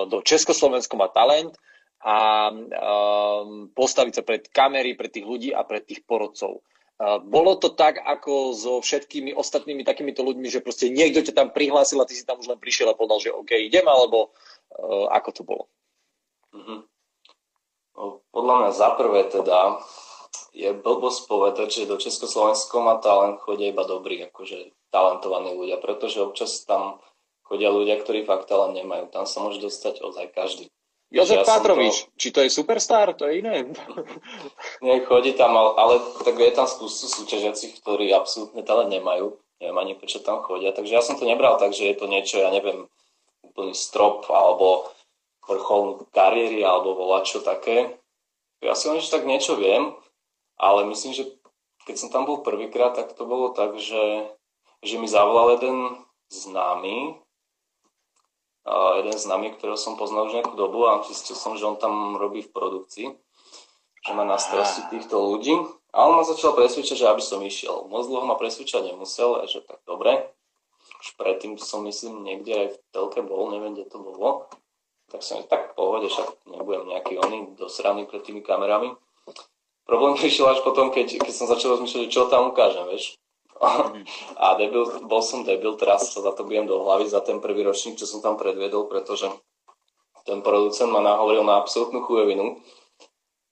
do 0.09 0.25
Československo 0.25 0.97
má 0.97 1.07
talent 1.13 1.53
a 2.01 2.49
uh, 2.49 3.45
postaviť 3.77 4.13
sa 4.17 4.23
pred 4.25 4.49
kamery, 4.49 4.97
pred 4.97 5.13
tých 5.13 5.25
ľudí 5.29 5.49
a 5.53 5.61
pred 5.61 5.85
tých 5.85 6.01
porodcov. 6.01 6.65
Bolo 7.01 7.57
to 7.57 7.73
tak, 7.73 7.97
ako 7.97 8.53
so 8.53 8.77
všetkými 8.77 9.33
ostatnými 9.33 9.81
takýmito 9.81 10.21
ľuďmi, 10.21 10.53
že 10.53 10.61
proste 10.61 10.93
niekto 10.93 11.25
ťa 11.25 11.33
tam 11.33 11.49
prihlásil 11.49 11.97
a 11.97 12.05
ty 12.05 12.13
si 12.13 12.21
tam 12.21 12.37
už 12.37 12.53
len 12.53 12.61
prišiel 12.61 12.93
a 12.93 12.97
povedal, 12.97 13.17
že 13.17 13.33
OK, 13.33 13.57
idem, 13.57 13.89
alebo 13.89 14.29
uh, 14.77 15.09
ako 15.09 15.29
to 15.33 15.41
bolo? 15.41 15.63
Mm-hmm. 16.53 16.79
No, 17.97 18.21
podľa 18.29 18.55
mňa 18.61 18.71
za 18.77 18.89
prvé 19.01 19.21
teda 19.33 19.81
je 20.53 20.69
blbosť 20.77 21.25
povedať, 21.25 21.83
že 21.83 21.89
do 21.89 21.97
Československa 21.97 22.75
má 22.77 22.99
talent 23.01 23.41
chodia 23.41 23.71
iba 23.73 23.81
dobrí, 23.87 24.21
akože 24.27 24.75
talentovaní 24.93 25.57
ľudia, 25.57 25.81
pretože 25.81 26.21
občas 26.21 26.61
tam 26.67 27.01
chodia 27.47 27.71
ľudia, 27.71 27.97
ktorí 27.97 28.27
fakt 28.27 28.51
talent 28.51 28.77
nemajú. 28.77 29.09
Tam 29.09 29.25
sa 29.25 29.41
môže 29.41 29.63
dostať 29.63 30.03
ozaj 30.03 30.27
každý. 30.37 30.69
Jozef 31.11 31.43
ja 31.43 31.47
Pátrovič, 31.47 32.07
to... 32.07 32.11
či 32.15 32.27
to 32.31 32.39
je 32.39 32.49
superstar, 32.49 33.11
to 33.19 33.27
je 33.27 33.43
iné. 33.43 33.67
Nie, 34.83 35.03
chodí 35.03 35.35
tam, 35.35 35.51
ale, 35.59 35.71
ale 35.75 35.93
tak 36.23 36.39
je 36.39 36.55
tam 36.55 36.63
spústu 36.71 37.11
súťažiacich, 37.11 37.83
ktorí 37.83 38.15
absolútne 38.15 38.63
talent 38.63 38.87
nemajú. 38.87 39.35
Neviem 39.59 39.77
ani 39.77 39.93
prečo 39.99 40.23
tam 40.23 40.39
chodia. 40.41 40.71
Takže 40.71 40.95
ja 40.95 41.03
som 41.03 41.19
to 41.19 41.27
nebral 41.27 41.59
tak, 41.59 41.75
že 41.75 41.91
je 41.91 41.95
to 41.99 42.07
niečo, 42.07 42.39
ja 42.39 42.49
neviem, 42.49 42.87
úplný 43.43 43.75
strop 43.75 44.25
alebo 44.31 44.87
vrchol 45.43 46.07
kariéry 46.15 46.63
alebo 46.63 46.95
čo 47.27 47.43
také. 47.43 47.99
Ja 48.63 48.71
si 48.73 48.87
len, 48.87 49.03
že 49.03 49.11
tak 49.11 49.27
niečo 49.27 49.59
viem, 49.59 49.91
ale 50.55 50.87
myslím, 50.87 51.11
že 51.11 51.27
keď 51.83 51.95
som 51.97 52.09
tam 52.13 52.23
bol 52.23 52.45
prvýkrát, 52.45 52.95
tak 52.95 53.17
to 53.17 53.27
bolo 53.27 53.51
tak, 53.51 53.75
že, 53.81 54.31
že 54.85 54.95
mi 54.95 55.09
zavolal 55.09 55.59
jeden 55.59 55.97
známy, 56.29 57.19
jeden 59.01 59.17
z 59.17 59.25
nami, 59.25 59.53
ktorého 59.57 59.77
som 59.77 59.97
poznal 59.97 60.29
už 60.29 60.37
nejakú 60.37 60.53
dobu 60.53 60.85
a 60.85 61.01
zistil 61.05 61.33
som, 61.33 61.57
že 61.57 61.65
on 61.65 61.77
tam 61.81 62.17
robí 62.17 62.45
v 62.45 62.53
produkcii, 62.53 63.07
že 64.05 64.11
má 64.13 64.21
na 64.21 64.37
starosti 64.37 64.85
týchto 64.93 65.17
ľudí. 65.17 65.57
A 65.91 66.07
on 66.07 66.15
ma 66.15 66.23
začal 66.23 66.55
presvedčať, 66.55 67.03
že 67.03 67.09
aby 67.09 67.19
som 67.19 67.43
išiel. 67.43 67.89
Moc 67.91 68.07
dlho 68.07 68.23
ma 68.23 68.39
presvedčať 68.39 68.95
nemusel, 68.95 69.43
a 69.43 69.49
že 69.49 69.59
tak 69.59 69.83
dobre. 69.83 70.31
Už 71.03 71.17
predtým 71.19 71.59
som 71.59 71.83
myslím 71.83 72.23
niekde 72.23 72.53
aj 72.55 72.67
v 72.71 72.77
telke 72.95 73.19
bol, 73.25 73.51
neviem, 73.51 73.75
kde 73.75 73.91
to 73.91 73.99
bolo. 73.99 74.47
Tak 75.11 75.19
som 75.19 75.43
tak 75.43 75.75
pohode, 75.75 76.07
však 76.07 76.47
nebudem 76.47 76.87
nejaký 76.95 77.19
oný 77.19 77.59
dosraný 77.59 78.07
pred 78.07 78.23
tými 78.23 78.39
kamerami. 78.39 78.95
Problém 79.83 80.15
prišiel 80.15 80.47
až 80.47 80.63
potom, 80.63 80.87
keď, 80.87 81.19
keď 81.19 81.33
som 81.35 81.51
začal 81.51 81.75
rozmýšľať, 81.75 82.07
čo 82.07 82.31
tam 82.31 82.55
ukážem, 82.55 82.87
vieš. 82.87 83.19
A 84.41 84.57
debil, 84.57 84.89
bol 85.05 85.21
som 85.21 85.45
debil, 85.45 85.77
teraz 85.77 86.09
sa 86.09 86.25
za 86.25 86.33
to 86.33 86.41
budem 86.41 86.65
do 86.65 86.81
hlavy, 86.81 87.05
za 87.05 87.21
ten 87.21 87.37
prvý 87.37 87.61
ročník, 87.61 88.01
čo 88.01 88.09
som 88.09 88.25
tam 88.25 88.33
predviedol, 88.33 88.89
pretože 88.89 89.29
ten 90.25 90.41
producent 90.41 90.89
ma 90.89 91.01
nahovoril 91.01 91.45
na 91.45 91.61
absolútnu 91.61 92.01
chujovinu, 92.01 92.57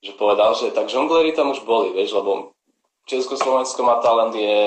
že 0.01 0.17
povedal, 0.17 0.57
že 0.57 0.73
tak 0.73 0.89
žonglery 0.89 1.33
tam 1.37 1.53
už 1.53 1.61
boli, 1.61 1.93
vieš, 1.93 2.17
lebo 2.17 2.57
Československo 3.09 3.81
má 3.83 4.01
talent, 4.01 4.33
je, 4.37 4.57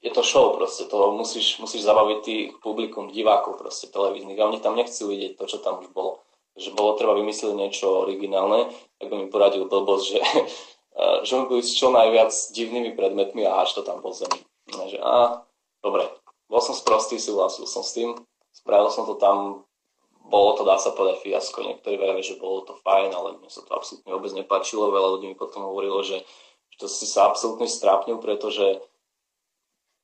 je 0.00 0.10
to 0.10 0.22
show 0.22 0.54
proste, 0.54 0.86
to 0.86 0.96
musíš, 1.12 1.58
musíš 1.58 1.82
zabaviť 1.82 2.18
tých 2.22 2.46
publikum, 2.62 3.10
divákov 3.10 3.58
proste 3.58 3.90
televíznych 3.90 4.38
a 4.38 4.48
oni 4.48 4.58
tam 4.62 4.78
nechcú 4.78 5.10
vidieť 5.10 5.34
to, 5.34 5.44
čo 5.50 5.58
tam 5.58 5.82
už 5.82 5.90
bolo. 5.90 6.22
Že 6.54 6.74
bolo 6.74 6.98
treba 6.98 7.14
vymyslieť 7.14 7.54
niečo 7.54 8.06
originálne, 8.06 8.70
tak 8.98 9.10
by 9.10 9.14
mi 9.14 9.26
poradil 9.30 9.66
blbosť, 9.66 10.04
že 10.06 10.18
žongluj 11.24 11.64
s 11.64 11.72
čo 11.76 11.88
najviac 11.92 12.32
divnými 12.52 12.92
predmetmi 12.92 13.46
a 13.48 13.62
háč 13.62 13.72
to 13.72 13.82
tam 13.84 14.04
po 14.04 14.12
zemi. 14.12 14.40
Takže, 14.70 14.98
a, 15.00 15.42
dobre, 15.80 16.06
bol 16.46 16.60
som 16.62 16.76
sprostý, 16.76 17.16
súhlasil 17.16 17.64
som 17.64 17.80
s 17.80 17.96
tým, 17.96 18.14
spravil 18.52 18.92
som 18.92 19.08
to 19.08 19.16
tam, 19.16 19.64
bolo 20.30 20.54
to, 20.54 20.62
dá 20.62 20.78
sa 20.78 20.94
povedať, 20.94 21.26
fiasko. 21.26 21.64
Niektorí 21.64 21.96
verili, 21.98 22.22
že 22.22 22.38
bolo 22.38 22.62
to 22.62 22.78
fajn, 22.86 23.10
ale 23.10 23.40
mne 23.40 23.50
sa 23.50 23.66
to 23.66 23.72
absolútne 23.74 24.10
vôbec 24.14 24.30
nepáčilo. 24.30 24.94
Veľa 24.94 25.08
ľudí 25.18 25.26
mi 25.32 25.36
potom 25.38 25.66
hovorilo, 25.66 26.06
že, 26.06 26.22
že 26.70 26.76
to 26.78 26.86
si 26.86 27.08
sa 27.08 27.26
absolútne 27.26 27.66
strápnil, 27.66 28.22
pretože 28.22 28.78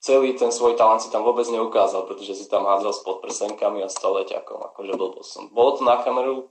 celý 0.03 0.35
ten 0.35 0.51
svoj 0.51 0.75
talent 0.75 1.05
si 1.05 1.15
tam 1.15 1.23
vôbec 1.23 1.47
neukázal, 1.47 2.11
pretože 2.11 2.43
si 2.43 2.47
tam 2.51 2.67
hádzal 2.67 2.91
s 2.91 3.05
podprsenkami 3.07 3.87
a 3.87 3.93
stále 3.93 4.27
ťakom. 4.27 4.67
Akože 4.75 4.93
bol 4.99 5.15
som. 5.23 5.47
Bolo 5.55 5.79
to 5.79 5.83
na 5.87 6.03
kameru 6.03 6.51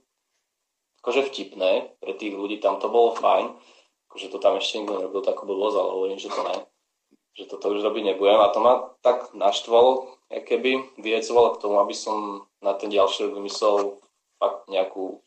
akože 1.06 1.30
vtipné, 1.30 1.94
pre 2.02 2.18
tých 2.18 2.34
ľudí 2.34 2.58
tam 2.58 2.82
to 2.82 2.90
bolo 2.90 3.14
fajn, 3.14 3.54
že 4.16 4.32
to 4.32 4.40
tam 4.40 4.56
ešte 4.56 4.80
nikto 4.80 4.96
nerobil 4.96 5.22
takú 5.22 5.44
blbosť, 5.44 5.76
ale 5.76 5.90
hovorím, 5.92 6.18
že 6.18 6.32
to 6.32 6.42
ne. 6.42 6.56
Že 7.36 7.44
toto 7.52 7.72
už 7.76 7.84
robiť 7.84 8.02
nebudem. 8.12 8.40
A 8.40 8.52
to 8.52 8.60
ma 8.64 8.96
tak 9.04 9.36
naštvalo, 9.36 10.08
keby 10.32 10.96
vyhecovalo 10.96 11.54
k 11.54 11.60
tomu, 11.60 11.76
aby 11.84 11.92
som 11.92 12.48
na 12.64 12.72
ten 12.72 12.88
ďalší 12.88 13.28
rok 13.28 13.32
vymyslel 13.36 14.00
fakt 14.40 14.68
nejakú, 14.72 15.20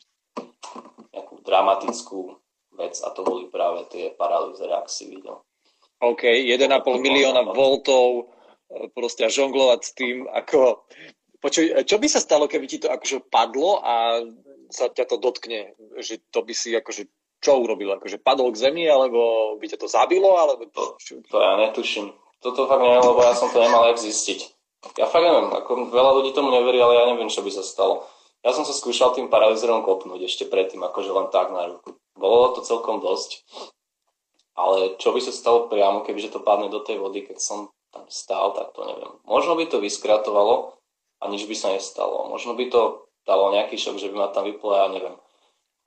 nejakú 1.14 1.36
dramatickú 1.46 2.36
vec 2.76 2.96
a 3.04 3.10
to 3.14 3.22
boli 3.22 3.48
práve 3.52 3.86
tie 3.94 4.10
paralýzery, 4.14 4.74
ak 4.74 4.90
si 4.90 5.12
videl. 5.12 5.44
OK, 6.00 6.24
1,5 6.24 6.80
milióna 7.04 7.44
voltov, 7.52 8.32
e, 8.72 8.88
proste 8.96 9.28
žonglovať 9.28 9.80
s 9.84 9.92
tým, 9.94 10.26
ako... 10.32 10.88
Počuj, 11.40 11.88
čo 11.88 11.96
by 12.04 12.08
sa 12.12 12.20
stalo, 12.20 12.52
keby 12.52 12.68
ti 12.68 12.84
to 12.84 12.92
akože 12.92 13.24
padlo 13.32 13.80
a 13.80 14.20
sa 14.68 14.92
ťa 14.92 15.08
to 15.08 15.16
dotkne, 15.24 15.72
že 16.04 16.20
to 16.36 16.44
by 16.44 16.52
si 16.52 16.76
akože 16.76 17.08
čo 17.40 17.64
urobil? 17.64 17.96
Akože 17.96 18.20
padol 18.20 18.52
k 18.52 18.62
zemi, 18.68 18.84
alebo 18.84 19.56
by 19.56 19.66
ťa 19.66 19.80
to 19.80 19.88
zabilo, 19.88 20.36
alebo 20.36 20.68
to... 20.68 21.00
Ja 21.32 21.56
netuším. 21.56 22.12
Toto 22.40 22.68
fakt 22.68 22.84
neviem, 22.84 23.04
lebo 23.04 23.20
ja 23.20 23.36
som 23.36 23.52
to 23.52 23.60
nemal 23.60 23.88
jak 23.92 24.00
zistiť. 24.00 24.40
Ja 24.96 25.08
fakt 25.08 25.28
neviem, 25.28 25.52
ako 25.52 25.92
veľa 25.92 26.12
ľudí 26.20 26.32
tomu 26.32 26.56
neverí, 26.56 26.80
ale 26.80 26.96
ja 26.96 27.06
neviem, 27.12 27.28
čo 27.28 27.44
by 27.44 27.52
sa 27.52 27.64
stalo. 27.64 28.08
Ja 28.40 28.56
som 28.56 28.64
sa 28.64 28.72
skúšal 28.72 29.12
tým 29.12 29.28
paralizerom 29.28 29.84
kopnúť 29.84 30.24
ešte 30.24 30.48
predtým, 30.48 30.80
akože 30.80 31.12
len 31.12 31.28
tak 31.32 31.52
na 31.52 31.68
ruku. 31.68 32.00
Bolo 32.16 32.56
to 32.56 32.64
celkom 32.64 33.04
dosť. 33.04 33.44
Ale 34.56 34.96
čo 34.96 35.12
by 35.12 35.20
sa 35.20 35.36
stalo 35.36 35.68
priamo, 35.68 36.04
kebyže 36.04 36.32
to 36.32 36.40
padne 36.40 36.72
do 36.72 36.80
tej 36.80 37.00
vody, 37.00 37.28
keď 37.28 37.40
som 37.40 37.72
tam 37.92 38.08
stál, 38.08 38.56
tak 38.56 38.72
to 38.72 38.88
neviem. 38.88 39.12
Možno 39.28 39.60
by 39.60 39.68
to 39.68 39.84
vyskratovalo 39.84 40.80
a 41.20 41.28
nič 41.28 41.44
by 41.48 41.56
sa 41.56 41.76
nestalo. 41.76 42.28
Možno 42.32 42.56
by 42.56 42.72
to 42.72 43.08
dalo 43.28 43.52
nejaký 43.52 43.76
šok, 43.76 44.00
že 44.00 44.08
by 44.12 44.16
ma 44.16 44.28
tam 44.32 44.48
vyplo, 44.48 44.76
ja 44.76 44.88
neviem 44.88 45.16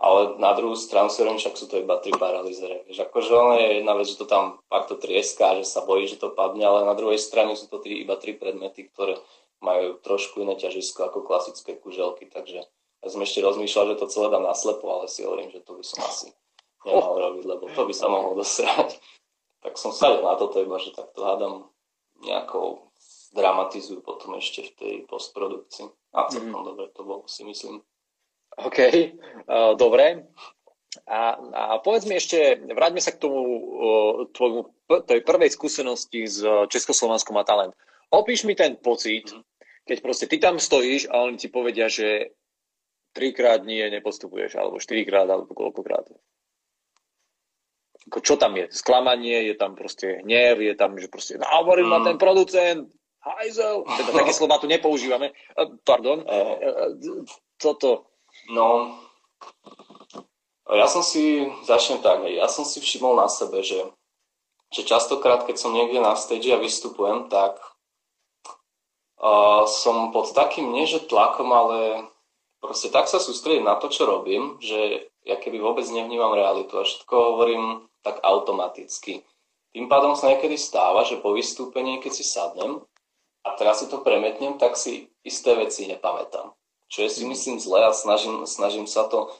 ale 0.02 0.42
na 0.42 0.50
druhú 0.58 0.74
stranu 0.74 1.06
si 1.06 1.22
hovorím, 1.22 1.38
však 1.38 1.54
sú 1.54 1.70
to 1.70 1.78
iba 1.78 1.94
tri 2.02 2.10
paralizere. 2.10 2.82
Že 2.90 3.06
akože 3.06 3.30
ono 3.30 3.54
je 3.54 3.68
jedna 3.78 3.94
vec, 3.94 4.10
že 4.10 4.18
to 4.18 4.26
tam 4.26 4.58
fakt 4.66 4.90
to 4.90 4.98
trieská, 4.98 5.54
že 5.62 5.62
sa 5.62 5.86
bojí, 5.86 6.10
že 6.10 6.18
to 6.18 6.34
padne, 6.34 6.66
ale 6.66 6.82
na 6.82 6.98
druhej 6.98 7.22
strane 7.22 7.54
sú 7.54 7.70
to 7.70 7.78
tri, 7.78 8.02
iba 8.02 8.18
tri 8.18 8.34
predmety, 8.34 8.90
ktoré 8.90 9.22
majú 9.62 10.02
trošku 10.02 10.42
iné 10.42 10.58
ťažisko 10.58 11.06
ako 11.06 11.22
klasické 11.22 11.78
kuželky, 11.78 12.26
takže 12.26 12.66
ja 13.02 13.08
som 13.10 13.22
ešte 13.22 13.42
rozmýšľal, 13.46 13.94
že 13.94 13.98
to 14.02 14.10
celé 14.10 14.26
dám 14.30 14.42
naslepo, 14.42 14.90
ale 14.90 15.06
si 15.06 15.22
hovorím, 15.22 15.54
že 15.54 15.62
to 15.62 15.78
by 15.78 15.84
som 15.86 16.02
asi 16.02 16.34
nemal 16.82 17.14
robiť, 17.14 17.44
lebo 17.46 17.70
to 17.70 17.82
by 17.86 17.94
sa 17.94 18.06
mohlo 18.10 18.34
dosiahnuť. 18.38 18.90
Tak 19.62 19.78
som 19.78 19.94
sa 19.94 20.18
na 20.18 20.34
toto 20.34 20.58
iba, 20.58 20.82
že 20.82 20.90
takto 20.90 21.22
hádam 21.22 21.70
nejako 22.22 22.90
dramatizujú 23.34 24.02
potom 24.02 24.34
ešte 24.38 24.66
v 24.66 24.72
tej 24.74 24.94
postprodukcii. 25.06 25.86
A 26.12 26.28
celkom 26.28 26.62
mm. 26.62 26.68
dobre 26.74 26.86
to 26.90 27.02
bolo, 27.06 27.24
si 27.30 27.46
myslím. 27.46 27.80
OK, 28.60 28.78
uh, 28.78 29.72
dobre. 29.82 30.28
A, 31.08 31.40
a 31.40 31.62
povedz 31.80 32.04
mi 32.04 32.20
ešte, 32.20 32.60
vráťme 32.68 33.00
sa 33.00 33.16
k 33.16 33.22
tomu 33.24 33.40
uh, 33.40 34.28
tvojmu, 34.28 34.60
tej 35.08 35.24
prvej 35.24 35.50
skúsenosti 35.56 36.28
s 36.28 36.44
Československom 36.68 37.32
a 37.40 37.48
talent. 37.48 37.72
Opíš 38.12 38.44
mi 38.44 38.52
ten 38.52 38.76
pocit, 38.76 39.32
mm. 39.32 39.40
keď 39.88 39.98
proste 40.04 40.28
ty 40.28 40.36
tam 40.36 40.60
stojíš 40.60 41.08
a 41.08 41.24
oni 41.24 41.40
ti 41.40 41.48
povedia, 41.48 41.88
že 41.88 42.36
trikrát 43.16 43.64
nie 43.64 43.80
nepostupuješ, 43.88 44.60
alebo 44.60 44.76
štyrikrát, 44.76 45.24
alebo 45.24 45.52
koľkokrát. 45.56 46.12
Ako 48.12 48.20
čo 48.20 48.36
tam 48.36 48.60
je? 48.60 48.68
Sklamanie, 48.68 49.48
je 49.48 49.54
tam 49.56 49.72
proste 49.72 50.20
hnev, 50.26 50.60
je 50.60 50.74
tam, 50.76 51.00
že 51.00 51.08
proste 51.08 51.40
hovorím 51.40 51.88
mm. 51.88 51.94
na 51.96 52.00
ten 52.04 52.16
producent, 52.20 52.84
hajzel, 53.24 53.88
teda 53.88 54.10
také 54.12 54.32
slova 54.36 54.60
tu 54.60 54.68
nepoužívame. 54.68 55.32
Pardon, 55.88 56.20
toto 57.56 58.12
No, 58.50 58.98
ja 60.72 60.87
som 60.88 61.05
si, 61.05 61.46
začnem 61.62 62.00
tak, 62.02 62.24
ja 62.26 62.48
som 62.48 62.64
si 62.66 62.81
všimol 62.81 63.14
na 63.14 63.28
sebe, 63.28 63.62
že, 63.62 63.87
že 64.72 64.83
častokrát, 64.83 65.44
keď 65.46 65.57
som 65.61 65.74
niekde 65.76 66.00
na 66.00 66.16
stage 66.18 66.50
a 66.50 66.59
vystupujem, 66.59 67.28
tak 67.28 67.61
uh, 69.20 69.68
som 69.68 70.11
pod 70.11 70.33
takým, 70.33 70.72
nie 70.72 70.88
že 70.88 71.05
tlakom, 71.05 71.52
ale 71.52 72.09
proste 72.59 72.90
tak 72.90 73.07
sa 73.07 73.22
sústredím 73.22 73.68
na 73.68 73.76
to, 73.78 73.92
čo 73.92 74.09
robím, 74.09 74.59
že 74.59 75.07
ja 75.22 75.38
keby 75.38 75.62
vôbec 75.62 75.87
nevnímam 75.87 76.35
realitu 76.35 76.78
a 76.81 76.87
všetko 76.87 77.14
hovorím 77.14 77.87
tak 78.02 78.18
automaticky. 78.26 79.22
Tým 79.70 79.87
pádom 79.87 80.18
sa 80.18 80.35
niekedy 80.35 80.59
stáva, 80.59 81.07
že 81.07 81.22
po 81.22 81.31
vystúpení, 81.33 82.02
keď 82.02 82.12
si 82.12 82.24
sadnem 82.26 82.83
a 83.46 83.55
teraz 83.55 83.81
si 83.81 83.87
to 83.87 84.02
premietnem, 84.02 84.59
tak 84.59 84.74
si 84.74 85.07
isté 85.22 85.55
veci 85.55 85.87
nepamätám 85.87 86.50
čo 86.92 87.09
je 87.09 87.09
si 87.09 87.22
myslím 87.24 87.57
zle 87.57 87.88
a 87.88 87.96
snažím, 87.96 88.44
snažím 88.44 88.85
sa 88.85 89.09
to 89.09 89.33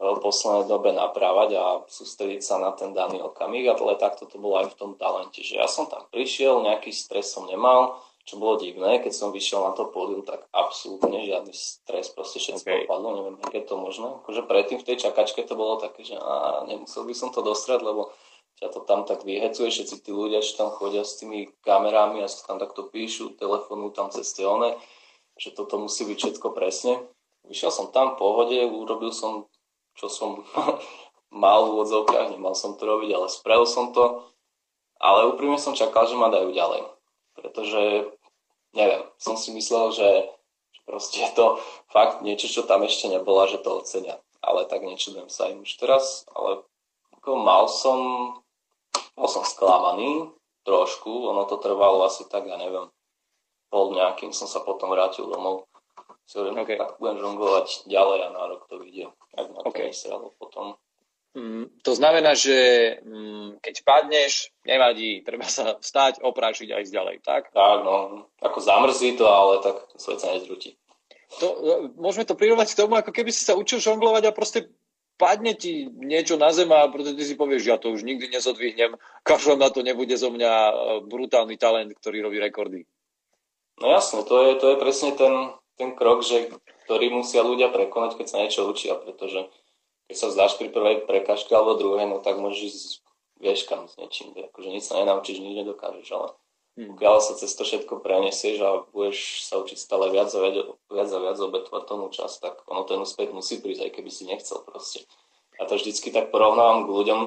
v 0.00 0.18
poslednej 0.24 0.64
dobe 0.64 0.90
naprávať 0.90 1.50
a 1.60 1.64
sústrediť 1.84 2.40
sa 2.40 2.56
na 2.56 2.72
ten 2.72 2.96
daný 2.96 3.20
okamih, 3.20 3.68
ale 3.68 4.00
takto 4.00 4.24
to 4.24 4.40
bolo 4.40 4.64
aj 4.64 4.72
v 4.72 4.78
tom 4.80 4.90
talente, 4.96 5.44
že 5.44 5.60
ja 5.60 5.68
som 5.68 5.84
tam 5.84 6.08
prišiel, 6.08 6.64
nejaký 6.64 6.90
stres 6.90 7.30
som 7.30 7.44
nemal, 7.44 8.00
čo 8.24 8.40
bolo 8.40 8.56
divné, 8.56 9.04
keď 9.04 9.12
som 9.12 9.36
vyšiel 9.36 9.60
na 9.60 9.76
to 9.76 9.92
pódium, 9.92 10.24
tak 10.24 10.48
absolútne 10.48 11.28
žiadny 11.28 11.52
stres, 11.52 12.08
proste 12.08 12.40
všetko 12.40 12.64
okay. 12.64 12.80
opadlo, 12.88 13.08
neviem, 13.20 13.36
aké 13.44 13.60
je 13.60 13.68
to 13.68 13.76
možné. 13.76 14.08
Akože 14.24 14.42
predtým 14.48 14.80
v 14.80 14.86
tej 14.88 14.96
čakačke 15.04 15.44
to 15.44 15.52
bolo 15.52 15.76
také, 15.76 16.08
že 16.08 16.16
á, 16.16 16.64
nemusel 16.64 17.04
by 17.04 17.12
som 17.12 17.28
to 17.28 17.44
dostrať, 17.44 17.84
lebo 17.84 18.16
ťa 18.64 18.72
to 18.72 18.80
tam 18.88 19.04
tak 19.04 19.28
vyhecuje, 19.28 19.68
všetci 19.68 20.00
tí 20.00 20.10
ľudia, 20.10 20.40
čo 20.40 20.56
tam 20.56 20.72
chodia 20.72 21.04
s 21.04 21.20
tými 21.20 21.52
kamerami 21.60 22.24
a 22.24 22.28
tam 22.48 22.56
takto 22.56 22.88
píšu, 22.88 23.36
telefonujú 23.36 23.92
tam 23.92 24.08
cez 24.08 24.32
tie 24.32 24.48
one, 24.48 24.72
že 25.38 25.50
toto 25.50 25.78
musí 25.78 26.06
byť 26.06 26.18
všetko 26.18 26.54
presne. 26.54 27.02
Vyšiel 27.44 27.70
som 27.74 27.92
tam 27.92 28.14
v 28.14 28.18
pohode, 28.18 28.58
urobil 28.64 29.12
som, 29.12 29.50
čo 29.98 30.08
som 30.08 30.46
mal 31.34 31.66
v 31.66 31.70
úvodzovkách, 31.78 32.32
nemal 32.32 32.54
som 32.56 32.78
to 32.78 32.86
robiť, 32.86 33.10
ale 33.12 33.26
spravil 33.28 33.68
som 33.68 33.90
to. 33.90 34.24
Ale 35.02 35.28
úprimne 35.28 35.58
som 35.58 35.76
čakal, 35.76 36.06
že 36.06 36.16
ma 36.16 36.32
dajú 36.32 36.54
ďalej. 36.54 36.86
Pretože, 37.34 38.08
neviem, 38.72 39.02
som 39.18 39.34
si 39.34 39.50
myslel, 39.52 39.90
že, 39.92 40.08
proste 40.86 41.20
je 41.20 41.30
to 41.34 41.58
fakt 41.90 42.22
niečo, 42.22 42.46
čo 42.46 42.62
tam 42.64 42.86
ešte 42.86 43.10
nebolo, 43.10 43.44
že 43.50 43.60
to 43.60 43.82
ocenia. 43.82 44.16
Ale 44.40 44.64
tak 44.70 44.86
nečudujem 44.86 45.28
sa 45.28 45.50
im 45.50 45.64
už 45.64 45.72
teraz, 45.80 46.24
ale 46.30 46.62
ako 47.18 47.40
mal 47.40 47.64
som, 47.66 48.00
bol 49.16 49.28
som 49.28 49.42
sklamaný 49.42 50.30
trošku, 50.68 51.08
ono 51.08 51.44
to 51.48 51.56
trvalo 51.60 52.04
asi 52.04 52.28
tak, 52.28 52.44
ja 52.44 52.56
neviem, 52.60 52.88
pol 53.74 53.90
dňa, 53.90 54.14
kým 54.14 54.30
som 54.30 54.46
sa 54.46 54.62
potom 54.62 54.94
vrátil 54.94 55.26
domov. 55.26 55.66
Si 56.22 56.38
hovorím, 56.38 56.62
okay. 56.62 56.78
tak 56.78 56.94
budem 57.02 57.18
žonglovať 57.18 57.90
ďalej 57.90 58.18
a 58.22 58.28
na 58.30 58.42
rok 58.46 58.70
to 58.70 58.78
vyjde, 58.78 59.10
ak 59.34 59.46
na 59.50 59.60
okay. 59.66 59.90
to 59.90 60.30
potom. 60.38 60.78
Mm, 61.34 61.66
to 61.82 61.92
znamená, 61.98 62.38
že 62.38 62.54
mm, 63.02 63.58
keď 63.58 63.74
padneš, 63.82 64.54
nevadí, 64.62 65.26
treba 65.26 65.50
sa 65.50 65.74
vstať, 65.74 66.22
oprášiť 66.22 66.70
a 66.70 66.78
ísť 66.78 66.94
ďalej, 66.94 67.16
tak? 67.26 67.50
Tak, 67.50 67.78
no, 67.82 68.30
ako 68.38 68.58
zamrzí 68.62 69.18
to, 69.18 69.26
ale 69.26 69.58
tak 69.58 69.82
svet 69.98 70.22
sa 70.22 70.30
nezrúti. 70.30 70.78
To, 71.42 71.46
môžeme 71.98 72.22
to 72.22 72.38
prirovnať 72.38 72.70
k 72.70 72.78
tomu, 72.78 72.94
ako 72.94 73.10
keby 73.10 73.34
si 73.34 73.42
sa 73.42 73.58
učil 73.58 73.82
žonglovať 73.82 74.30
a 74.30 74.36
proste 74.36 74.70
padne 75.18 75.58
ti 75.58 75.90
niečo 75.90 76.38
na 76.38 76.54
zem 76.54 76.70
a 76.70 76.86
preto 76.86 77.14
ty 77.14 77.22
si 77.26 77.34
povieš, 77.34 77.66
ja 77.66 77.76
to 77.82 77.90
už 77.90 78.06
nikdy 78.06 78.30
nezodvihnem, 78.30 78.94
kašlem 79.26 79.58
na 79.58 79.74
to, 79.74 79.82
nebude 79.82 80.14
zo 80.14 80.30
mňa 80.30 80.52
e, 80.52 80.72
brutálny 81.06 81.58
talent, 81.58 81.90
ktorý 81.98 82.30
robí 82.30 82.38
rekordy. 82.38 82.86
No 83.82 83.90
jasne, 83.90 84.22
to 84.22 84.34
je, 84.44 84.50
to 84.58 84.66
je 84.74 84.76
presne 84.78 85.10
ten, 85.18 85.34
ten 85.74 85.94
krok, 85.98 86.22
že, 86.22 86.50
ktorý 86.86 87.10
musia 87.10 87.42
ľudia 87.42 87.70
prekonať, 87.70 88.18
keď 88.18 88.26
sa 88.30 88.40
niečo 88.42 88.66
učia, 88.70 88.94
pretože 88.94 89.50
keď 90.06 90.16
sa 90.20 90.26
vzdáš 90.30 90.60
pri 90.60 90.68
prvej 90.70 91.08
prekažke 91.08 91.50
alebo 91.50 91.74
druhej, 91.74 92.06
no 92.06 92.22
tak 92.22 92.38
môžeš 92.38 92.60
ísť 92.70 93.04
vieš 93.40 93.66
kam 93.66 93.90
s 93.90 93.98
niečím. 93.98 94.32
Akože 94.32 94.70
nič 94.70 94.88
sa 94.88 94.96
nenaučíš, 95.02 95.42
nič 95.42 95.54
nedokážeš, 95.60 96.08
ale 96.14 96.28
hmm. 96.78 96.94
pokiaľ 96.94 97.16
sa 97.20 97.34
cez 97.36 97.52
to 97.52 97.62
všetko 97.66 98.00
prenesieš 98.00 98.56
a 98.62 98.70
budeš 98.88 99.44
sa 99.44 99.58
učiť 99.60 99.78
stále 99.78 100.08
viac 100.14 100.30
a 100.32 100.38
viac, 100.40 100.56
viac, 100.88 101.10
a 101.10 101.18
viac 101.18 101.38
obetovať 101.38 101.82
tomu 101.84 102.08
čas, 102.14 102.38
tak 102.38 102.62
ono 102.70 102.86
ten 102.88 103.00
úspech 103.02 103.34
musí 103.34 103.60
prísť, 103.60 103.90
aj 103.90 103.92
keby 104.00 104.10
si 104.10 104.24
nechcel 104.24 104.62
proste. 104.62 105.04
Ja 105.58 105.70
to 105.70 105.78
vždycky 105.78 106.10
tak 106.10 106.34
porovnávam 106.34 106.86
k 106.86 106.94
ľuďom, 106.94 107.20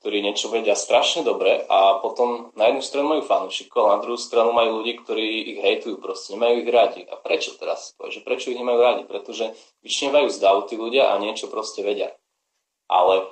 ktorí 0.00 0.22
niečo 0.22 0.48
vedia 0.54 0.78
strašne 0.78 1.26
dobre 1.26 1.66
a 1.66 1.98
potom 1.98 2.54
na 2.54 2.70
jednu 2.70 2.78
stranu 2.78 3.06
majú 3.10 3.22
fanúšikov 3.26 3.82
a 3.90 3.92
na 3.98 4.02
druhú 4.06 4.14
stranu 4.14 4.54
majú 4.54 4.80
ľudí, 4.80 5.02
ktorí 5.02 5.50
ich 5.50 5.58
hejtujú, 5.58 5.98
proste 5.98 6.38
nemajú 6.38 6.62
ich 6.62 6.70
radi. 6.70 7.02
A 7.10 7.18
prečo 7.18 7.58
teraz? 7.58 7.92
Že 7.98 8.22
prečo 8.22 8.54
ich 8.54 8.60
nemajú 8.60 8.78
radi? 8.78 9.02
Pretože 9.02 9.50
vyčnevajú 9.82 10.30
z 10.30 10.38
tí 10.70 10.74
ľudia 10.78 11.10
a 11.10 11.18
niečo 11.18 11.50
proste 11.50 11.82
vedia. 11.82 12.14
Ale 12.86 13.26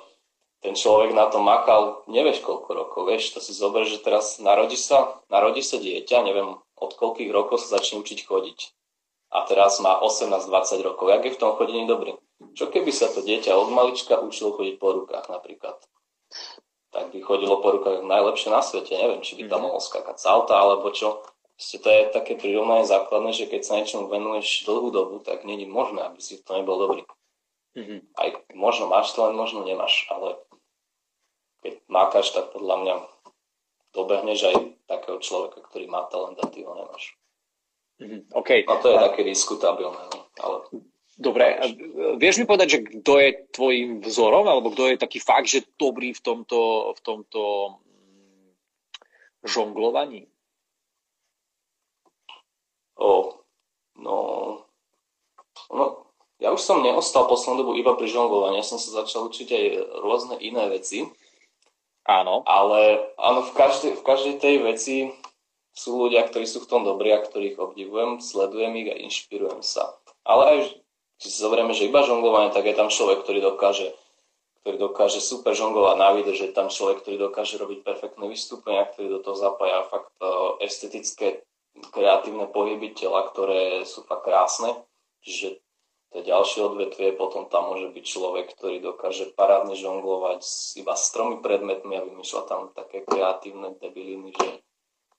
ten 0.59 0.75
človek 0.75 1.15
na 1.15 1.29
to 1.31 1.39
makal, 1.39 2.03
nevieš 2.11 2.41
koľko 2.41 2.69
rokov, 2.73 3.01
vieš, 3.07 3.37
to 3.37 3.39
si 3.39 3.53
zober, 3.53 3.85
že 3.85 4.01
teraz 4.01 4.41
narodí 4.41 4.75
sa, 4.75 5.21
narodí 5.29 5.61
sa 5.61 5.77
dieťa, 5.77 6.25
neviem 6.25 6.59
od 6.75 6.91
koľkých 6.97 7.31
rokov 7.31 7.63
sa 7.63 7.79
začne 7.79 8.03
učiť 8.03 8.19
chodiť. 8.25 8.59
A 9.31 9.47
teraz 9.47 9.79
má 9.79 10.01
18-20 10.01 10.81
rokov. 10.83 11.07
Jak 11.07 11.23
je 11.23 11.35
v 11.35 11.39
tom 11.39 11.55
chodení 11.55 11.87
dobrý? 11.87 12.19
Čo 12.35 12.67
keby 12.67 12.91
sa 12.91 13.07
to 13.11 13.23
dieťa 13.23 13.55
od 13.55 13.71
malička 13.71 14.19
učilo 14.19 14.55
chodiť 14.59 14.75
po 14.75 14.91
rukách 14.91 15.31
napríklad? 15.31 15.79
tak 16.95 17.11
by 17.11 17.19
chodilo 17.19 17.59
po 17.59 17.75
rukách 17.75 18.07
najlepšie 18.07 18.47
na 18.55 18.63
svete. 18.63 18.95
Neviem, 18.95 19.19
či 19.19 19.35
by 19.35 19.51
tam 19.51 19.59
mhm. 19.59 19.65
mohol 19.67 19.81
skákať 19.83 20.15
salta 20.15 20.55
alebo 20.55 20.87
čo. 20.95 21.27
Proste 21.55 21.79
to 21.83 21.87
je 21.91 22.01
také 22.11 22.39
prirovnanie 22.39 22.87
základné, 22.87 23.31
že 23.35 23.47
keď 23.51 23.61
sa 23.63 23.79
niečomu 23.79 24.11
venuješ 24.11 24.67
dlhú 24.67 24.91
dobu, 24.91 25.15
tak 25.23 25.47
není 25.47 25.63
možné, 25.63 26.03
aby 26.03 26.19
si 26.19 26.39
to 26.43 26.51
nebol 26.51 26.75
dobrý. 26.75 27.07
Mm-hmm. 27.79 28.11
Aj 28.11 28.27
možno 28.51 28.91
máš 28.91 29.15
talent, 29.15 29.39
možno 29.39 29.63
nemáš, 29.63 30.03
ale 30.11 30.35
keď 31.63 31.79
mákaš, 31.87 32.35
tak 32.35 32.51
podľa 32.51 32.75
mňa 32.83 32.95
dobehneš 33.95 34.51
aj 34.51 34.55
takého 34.83 35.15
človeka, 35.23 35.63
ktorý 35.63 35.87
má 35.87 36.03
talent 36.11 36.35
a 36.43 36.47
ty 36.51 36.67
ho 36.67 36.75
nemáš. 36.75 37.15
Mm-hmm. 38.03 38.35
Okay. 38.35 38.67
A 38.67 38.75
to 38.83 38.91
je 38.91 38.97
a... 38.99 39.03
také 39.07 39.23
diskutabilné, 39.23 40.11
no, 40.11 40.27
ale... 40.43 40.67
Dobre, 41.15 41.55
vieš 42.19 42.43
mi 42.43 42.45
povedať, 42.45 42.67
že 42.67 42.79
kto 42.99 43.13
je 43.23 43.29
tvojim 43.55 44.03
vzorom, 44.03 44.51
alebo 44.51 44.67
kto 44.75 44.91
je 44.91 44.99
taký 44.99 45.23
fakt, 45.23 45.47
že 45.47 45.63
dobrý 45.79 46.11
v 46.11 46.19
tomto, 46.19 46.91
v 46.91 46.99
tomto 46.99 47.41
mm, 47.79 48.51
žonglovaní? 49.47 50.27
O, 52.99 53.39
no, 53.95 54.17
no, 55.71 55.85
ja 56.43 56.51
už 56.51 56.59
som 56.59 56.83
neostal 56.83 57.31
poslednú 57.31 57.63
dobu 57.63 57.79
iba 57.79 57.95
pri 57.95 58.11
žonglovaní, 58.11 58.59
ja 58.59 58.67
som 58.67 58.75
sa 58.75 58.99
začal 58.99 59.31
učiť 59.31 59.47
aj 59.55 59.65
rôzne 60.03 60.35
iné 60.43 60.67
veci. 60.67 61.07
Áno. 62.05 62.43
Ale 62.43 63.01
áno, 63.15 63.39
v 63.47 63.51
každej, 63.55 63.91
v 63.97 64.03
každej 64.03 64.35
tej 64.43 64.55
veci 64.67 64.95
sú 65.71 65.95
ľudia, 65.95 66.27
ktorí 66.27 66.43
sú 66.43 66.59
v 66.59 66.69
tom 66.69 66.83
dobrí 66.83 67.15
a 67.15 67.23
ktorých 67.23 67.55
obdivujem, 67.55 68.19
sledujem 68.19 68.75
ich 68.83 68.89
a 68.91 68.99
inšpirujem 68.99 69.63
sa. 69.63 69.95
Ale 70.27 70.43
aj 70.43 70.84
keď 71.25 71.33
si 71.33 71.41
zoberieme, 71.41 71.73
že 71.73 71.89
iba 71.89 72.05
žonglovanie, 72.05 72.53
tak 72.53 72.69
je 72.69 72.77
tam 72.77 72.93
človek, 72.93 73.25
ktorý 73.25 73.41
dokáže, 73.41 73.97
ktorý 74.61 74.77
dokáže 74.77 75.17
super 75.17 75.57
žonglovať 75.57 75.97
na 75.97 76.13
výdrž, 76.13 76.37
že 76.37 76.53
tam 76.53 76.69
človek, 76.69 77.01
ktorý 77.01 77.17
dokáže 77.17 77.57
robiť 77.57 77.81
perfektné 77.81 78.29
vystúpenia, 78.29 78.85
ktorý 78.85 79.17
do 79.17 79.19
toho 79.25 79.33
zapája 79.33 79.89
fakt 79.89 80.13
uh, 80.21 80.61
estetické, 80.61 81.41
kreatívne 81.89 82.45
pohyby 82.45 82.93
tela, 82.93 83.25
ktoré 83.25 83.89
sú 83.89 84.05
fakt 84.05 84.29
krásne. 84.29 84.77
Čiže 85.25 85.57
to 86.13 86.21
je 86.21 86.29
ďalšie 86.29 86.61
odvetvie, 86.61 87.17
potom 87.17 87.49
tam 87.49 87.73
môže 87.73 87.89
byť 87.89 88.05
človek, 88.05 88.53
ktorý 88.53 88.77
dokáže 88.85 89.33
parádne 89.33 89.73
žonglovať 89.73 90.45
s, 90.45 90.77
iba 90.77 90.93
s 90.93 91.09
tromi 91.09 91.41
predmetmi 91.41 91.97
a 91.97 92.05
vymýšľa 92.05 92.41
tam 92.45 92.69
také 92.69 93.01
kreatívne 93.01 93.73
debiliny, 93.81 94.29
že 94.29 94.61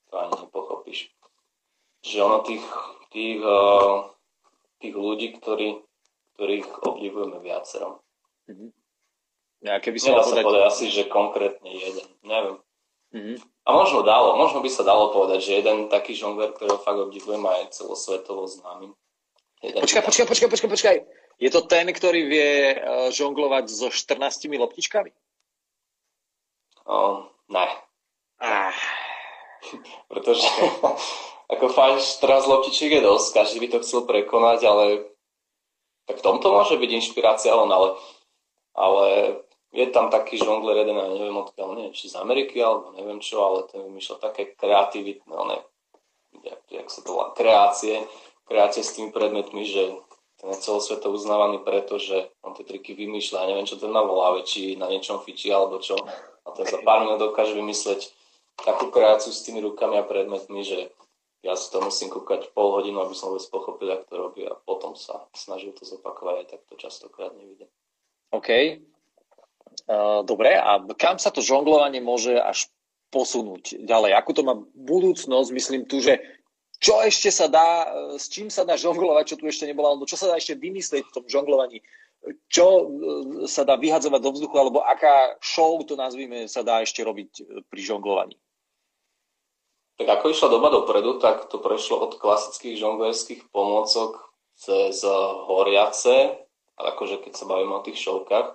to 0.06 0.22
ani 0.22 0.38
nepochopíš. 0.38 1.10
Že 2.06 2.18
ono 2.22 2.38
tých, 2.46 2.62
tých, 3.10 3.42
uh, 3.42 4.06
tých 4.78 4.94
ľudí, 4.94 5.34
ktorí, 5.42 5.85
ktorých 6.36 6.84
obdivujeme 6.84 7.40
viacero. 7.40 8.04
Mm-hmm. 8.46 8.70
Nejaké 9.64 9.88
by 9.90 9.98
sa 9.98 10.20
povedať... 10.20 10.68
asi, 10.68 10.84
že 10.92 11.08
konkrétne 11.08 11.72
jeden. 11.72 12.06
Neviem. 12.22 12.56
Mm-hmm. 13.16 13.36
A 13.66 13.68
možno 13.72 14.04
dalo, 14.04 14.36
možno 14.36 14.60
by 14.60 14.70
sa 14.70 14.84
dalo 14.84 15.10
povedať, 15.10 15.40
že 15.42 15.58
jeden 15.64 15.88
taký 15.88 16.12
žongler, 16.12 16.52
ktorého 16.52 16.78
fakt 16.78 17.00
obdivujem 17.00 17.42
aj 17.42 17.72
celosvetovo 17.74 18.46
známy, 18.46 18.92
Počkaj, 19.56 20.02
počkaj, 20.04 20.26
počkaj, 20.28 20.48
počkaj, 20.52 20.70
počkaj. 20.70 20.96
Je 21.40 21.50
to 21.50 21.64
ten, 21.64 21.88
ktorý 21.88 22.28
vie 22.28 22.76
uh, 22.76 23.08
žonglovať 23.08 23.64
so 23.72 23.88
14 23.88 24.52
loptičkami? 24.52 25.10
Oh, 26.86 27.26
ne. 27.48 27.66
Ah. 28.36 28.76
Pretože 30.12 30.46
ako 31.52 31.66
fajn 31.72 31.94
14 31.98 32.52
loptičiek 32.52 33.00
je 33.00 33.02
dosť, 33.02 33.28
každý 33.32 33.58
by 33.64 33.68
to 33.72 33.78
chcel 33.82 34.04
prekonať, 34.04 34.60
ale 34.68 34.84
tak 36.06 36.22
v 36.22 36.24
tomto 36.24 36.54
môže 36.54 36.78
byť 36.78 36.90
inšpirácia 37.02 37.52
on, 37.52 37.70
ale, 37.70 37.98
ale 38.78 39.06
je 39.74 39.86
tam 39.90 40.08
taký 40.08 40.38
žongler 40.38 40.86
jeden, 40.86 40.96
ja 40.96 41.06
neviem 41.10 41.36
odkiaľ, 41.36 41.68
neviem, 41.76 41.94
či 41.94 42.08
z 42.08 42.16
Ameriky, 42.16 42.62
alebo 42.62 42.94
neviem 42.94 43.18
čo, 43.18 43.42
ale 43.42 43.66
ten 43.66 43.82
vymýšľa 43.82 44.16
také 44.22 44.54
kreativitné, 44.54 45.34
ne, 45.34 45.58
jak, 46.46 46.62
jak 46.70 46.88
sa 46.88 47.00
to 47.02 47.10
volá, 47.12 47.34
kreácie, 47.34 48.06
kreácie 48.46 48.86
s 48.86 48.94
tými 48.94 49.10
predmetmi, 49.10 49.66
že 49.66 49.98
ten 50.36 50.52
je 50.52 50.62
celosvetovo 50.62 51.16
uznávaný 51.16 51.64
preto, 51.64 51.96
že 51.96 52.28
on 52.44 52.52
tie 52.52 52.62
triky 52.62 52.92
vymýšľa. 52.92 53.40
Ja 53.40 53.48
neviem, 53.56 53.64
čo 53.64 53.80
ten 53.80 53.88
má 53.88 54.04
voláve, 54.04 54.44
či 54.44 54.76
na 54.76 54.84
niečom 54.84 55.24
fičí 55.24 55.48
alebo 55.48 55.80
čo. 55.80 55.96
A 56.44 56.48
ten 56.52 56.68
za 56.68 56.76
pár 56.84 57.08
minút 57.08 57.24
dokáže 57.24 57.56
vymysleť 57.56 58.12
takú 58.60 58.92
kreáciu 58.92 59.32
s 59.32 59.44
tými 59.48 59.64
rukami 59.64 59.96
a 59.96 60.04
predmetmi, 60.04 60.60
že 60.60 60.92
ja 61.46 61.54
si 61.54 61.70
to 61.70 61.78
musím 61.78 62.10
kúkať 62.10 62.50
pol 62.50 62.74
hodinu, 62.74 62.98
aby 63.06 63.14
som 63.14 63.30
vôbec 63.30 63.46
pochopil, 63.46 63.88
ako 63.94 64.04
to 64.10 64.16
robí 64.18 64.42
a 64.42 64.58
potom 64.58 64.98
sa 64.98 65.30
snažil 65.30 65.70
to 65.78 65.86
zopakovať, 65.86 66.50
tak 66.50 66.60
to 66.66 66.74
častokrát 66.74 67.30
nevidím. 67.38 67.70
OK. 68.34 68.82
Uh, 69.86 70.26
dobre, 70.26 70.58
a 70.58 70.82
kam 70.98 71.22
sa 71.22 71.30
to 71.30 71.38
žonglovanie 71.38 72.02
môže 72.02 72.34
až 72.34 72.66
posunúť 73.14 73.78
ďalej? 73.86 74.18
Akú 74.18 74.34
to 74.34 74.42
má 74.42 74.58
budúcnosť? 74.74 75.54
Myslím 75.54 75.86
tu, 75.86 76.02
že 76.02 76.18
čo 76.82 77.00
ešte 77.00 77.32
sa 77.32 77.48
dá, 77.48 77.88
e, 77.88 78.20
s 78.20 78.28
čím 78.28 78.52
sa 78.52 78.66
dá 78.66 78.76
žonglovať, 78.76 79.32
čo 79.32 79.36
tu 79.40 79.48
ešte 79.48 79.64
nebolo, 79.64 79.96
alebo 79.96 80.04
čo 80.04 80.18
sa 80.18 80.28
dá 80.28 80.36
ešte 80.36 80.58
vymyslieť 80.60 81.08
v 81.08 81.14
tom 81.14 81.24
žonglovaní, 81.24 81.80
čo 82.52 82.66
e, 82.66 82.84
sa 83.48 83.64
dá 83.64 83.80
vyhadzovať 83.80 84.20
do 84.20 84.32
vzduchu, 84.36 84.56
alebo 84.60 84.84
aká 84.84 85.40
show, 85.40 85.80
to 85.88 85.96
nazvime, 85.96 86.44
sa 86.50 86.60
dá 86.60 86.84
ešte 86.84 87.00
robiť 87.00 87.64
pri 87.72 87.80
žonglovaní? 87.80 88.36
Tak 89.96 90.08
ako 90.08 90.32
išla 90.32 90.48
doba 90.52 90.68
dopredu, 90.68 91.16
tak 91.16 91.48
to 91.48 91.56
prešlo 91.56 92.04
od 92.04 92.20
klasických 92.20 92.76
žonglerských 92.76 93.48
pomôcok 93.48 94.20
cez 94.56 95.00
horiace, 95.48 96.36
akože 96.76 97.24
keď 97.24 97.32
sa 97.32 97.48
bavíme 97.48 97.72
o 97.72 97.84
tých 97.84 97.96
šovkách. 97.96 98.48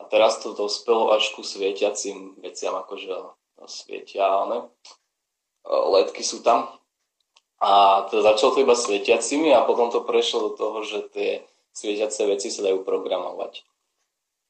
A 0.00 0.02
teraz 0.10 0.40
to 0.44 0.52
dospelo 0.52 1.14
až 1.16 1.32
ku 1.32 1.40
svietiacim 1.40 2.36
veciam, 2.44 2.76
akože 2.76 3.32
svietia, 3.64 4.44
ne? 4.50 4.68
Ledky 5.64 6.26
sú 6.26 6.42
tam, 6.42 6.82
a 7.62 8.02
to 8.10 8.18
začalo 8.26 8.58
to 8.58 8.66
iba 8.66 8.74
svietiacimi 8.74 9.54
a 9.54 9.62
potom 9.62 9.86
to 9.94 10.02
prešlo 10.02 10.50
do 10.50 10.52
toho, 10.58 10.82
že 10.82 11.06
tie 11.14 11.30
svietiace 11.70 12.26
veci 12.26 12.50
sa 12.50 12.66
dajú 12.66 12.82
programovať. 12.82 13.62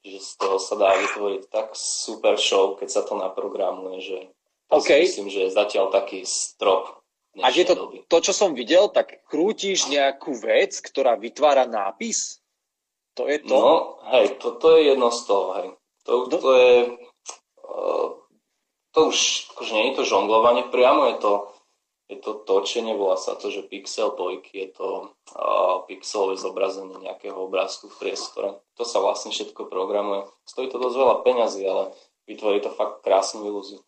Že 0.08 0.18
z 0.18 0.32
toho 0.40 0.56
sa 0.56 0.80
dá 0.80 0.96
vytvoriť 0.96 1.52
tak 1.52 1.76
super 1.76 2.40
show, 2.40 2.72
keď 2.80 2.88
sa 2.88 3.04
to 3.04 3.12
naprogramuje, 3.20 4.00
že 4.00 4.18
to 4.72 4.80
okay. 4.80 5.04
si 5.04 5.20
myslím, 5.20 5.28
že 5.28 5.40
je 5.46 5.50
zatiaľ 5.52 5.92
taký 5.92 6.24
strop. 6.24 7.04
A 7.40 7.48
je 7.48 7.64
to, 7.64 7.76
doby. 7.76 8.04
to, 8.08 8.18
čo 8.24 8.32
som 8.32 8.56
videl, 8.56 8.88
tak 8.92 9.24
krútiš 9.28 9.88
nejakú 9.88 10.36
vec, 10.36 10.80
ktorá 10.80 11.16
vytvára 11.16 11.68
nápis? 11.68 12.40
To 13.16 13.28
je 13.28 13.40
to? 13.44 13.52
No, 13.52 13.72
hej, 14.16 14.40
to, 14.40 14.56
to 14.56 14.76
je 14.76 14.92
jedno 14.92 15.08
z 15.12 15.20
toho, 15.28 15.46
hej. 15.60 15.68
To, 16.08 16.12
to, 16.28 16.36
to 16.40 16.50
je... 16.56 16.72
Uh, 17.64 18.08
to 18.92 19.08
už 19.08 19.48
akože 19.56 19.72
nie 19.72 19.84
je 19.92 19.96
to 19.96 20.04
žonglovanie 20.04 20.68
priamo, 20.68 21.08
je 21.08 21.16
to 21.20 21.32
je 22.12 22.20
to 22.20 22.44
točenie, 22.44 22.92
volá 22.92 23.16
sa 23.16 23.32
to, 23.40 23.48
že 23.48 23.64
pixel 23.64 24.12
bojky, 24.12 24.68
je 24.68 24.76
to 24.76 24.88
uh, 25.32 25.80
pixelové 25.88 26.36
zobrazenie 26.36 27.00
nejakého 27.00 27.32
obrázku 27.48 27.88
v 27.88 27.98
priestore. 28.04 28.60
To 28.76 28.84
sa 28.84 29.00
vlastne 29.00 29.32
všetko 29.32 29.72
programuje. 29.72 30.28
Stojí 30.44 30.68
to 30.68 30.76
dosť 30.76 30.96
veľa 31.00 31.16
peňazí, 31.24 31.64
ale 31.64 31.96
vytvorí 32.28 32.60
to 32.60 32.68
fakt 32.68 33.00
krásnu 33.00 33.48
ilúziu. 33.48 33.80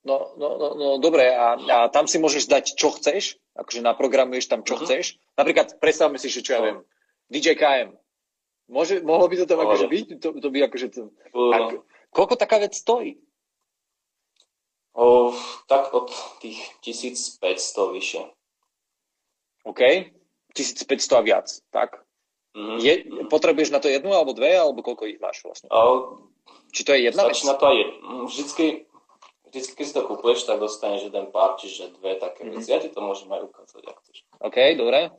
No, 0.00 0.32
no, 0.40 0.56
no, 0.56 0.68
no 0.74 0.86
dobre, 0.96 1.28
a, 1.28 1.60
a 1.60 1.76
tam 1.92 2.08
si 2.08 2.16
môžeš 2.16 2.48
dať, 2.48 2.64
čo 2.72 2.88
chceš, 2.96 3.36
akože 3.52 3.84
naprogramuješ 3.84 4.48
tam, 4.48 4.64
čo 4.64 4.80
mm-hmm. 4.80 4.88
chceš. 4.88 5.20
Napríklad, 5.36 5.76
predstavme 5.76 6.16
si, 6.16 6.32
že 6.32 6.40
čo 6.40 6.56
ja 6.56 6.60
no. 6.60 6.64
viem, 6.64 6.78
DJ 7.28 7.60
KM. 7.60 7.92
Môže, 8.70 9.04
mohlo 9.04 9.28
by 9.28 9.36
to 9.36 9.46
tam 9.50 9.60
akože 9.60 9.86
byť? 9.92 10.06
To, 10.24 10.28
to 10.40 10.48
by 10.48 10.58
akože 10.70 10.88
to... 10.88 11.12
A, 11.36 11.76
koľko 12.14 12.34
taká 12.40 12.62
vec 12.64 12.72
stojí? 12.72 13.20
O, 14.96 15.36
tak 15.68 15.92
od 15.92 16.08
tých 16.40 16.58
1500 16.80 17.42
vyššie. 17.94 18.22
OK, 19.68 19.80
1500 20.56 21.18
a 21.18 21.20
viac, 21.20 21.46
tak? 21.68 22.00
Mm-hmm. 22.56 22.78
Je, 22.82 22.94
potrebuješ 23.30 23.70
na 23.70 23.78
to 23.78 23.86
jednu 23.86 24.10
alebo 24.10 24.34
dve, 24.34 24.56
alebo 24.56 24.82
koľko 24.82 25.06
ich 25.06 25.20
máš 25.22 25.44
vlastne? 25.44 25.68
O, 25.70 26.24
Či 26.70 26.82
to 26.86 26.90
je 26.94 27.10
jedna 27.10 27.26
vec? 27.26 27.38
na 27.42 27.54
to 27.54 27.64
aj 27.68 27.78
vždycky, 28.26 28.89
vždycky, 29.50 29.74
keď 29.74 29.86
si 29.86 29.94
to 29.94 30.02
kúpuješ, 30.06 30.46
tak 30.46 30.62
dostaneš 30.62 31.10
jeden 31.10 31.28
pár, 31.34 31.58
čiže 31.58 31.92
dve 31.98 32.16
také 32.16 32.46
mm-hmm. 32.46 32.62
veci. 32.62 32.70
Ja 32.70 32.78
ti 32.78 32.88
to 32.88 33.02
môžem 33.02 33.28
aj 33.34 33.42
ukázať, 33.50 33.82
ak 33.84 33.96
chceš. 34.00 34.18
OK, 34.40 34.58
dobre. 34.78 35.10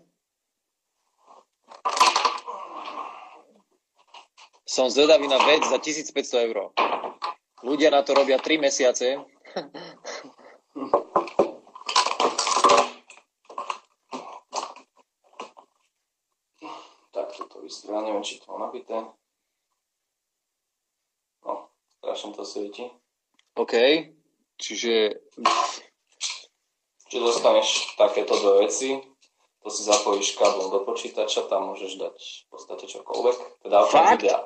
Som 4.63 4.87
zvedavý 4.87 5.27
na 5.27 5.37
vec 5.43 5.67
za 5.67 5.75
1500 5.75 6.47
eur. 6.47 6.71
Ľudia 7.61 7.91
na 7.91 8.01
to 8.01 8.15
robia 8.15 8.39
3 8.39 8.57
mesiace 8.57 9.19
tak 17.11 17.27
toto 17.35 17.59
vystrelá, 17.59 18.01
neviem, 18.07 18.23
či 18.23 18.39
to 18.39 18.47
má 18.55 18.71
nabité. 18.71 19.03
No, 21.43 21.67
strašne 21.99 22.31
to 22.31 22.47
svieti. 22.47 22.87
OK, 23.59 23.75
čiže... 24.61 25.17
Čiže 27.09 27.19
dostaneš 27.19 27.97
takéto 27.99 28.39
dve 28.39 28.69
veci, 28.69 28.95
to 29.61 29.67
si 29.67 29.83
zapojíš 29.83 30.39
káblom 30.39 30.71
do 30.71 30.79
počítača, 30.87 31.51
tam 31.51 31.73
môžeš 31.73 31.99
dať 31.99 32.15
v 32.15 32.47
podstate 32.47 32.85
čokoľvek. 32.87 33.37
Teda? 33.67 33.77
Videa. 34.15 34.39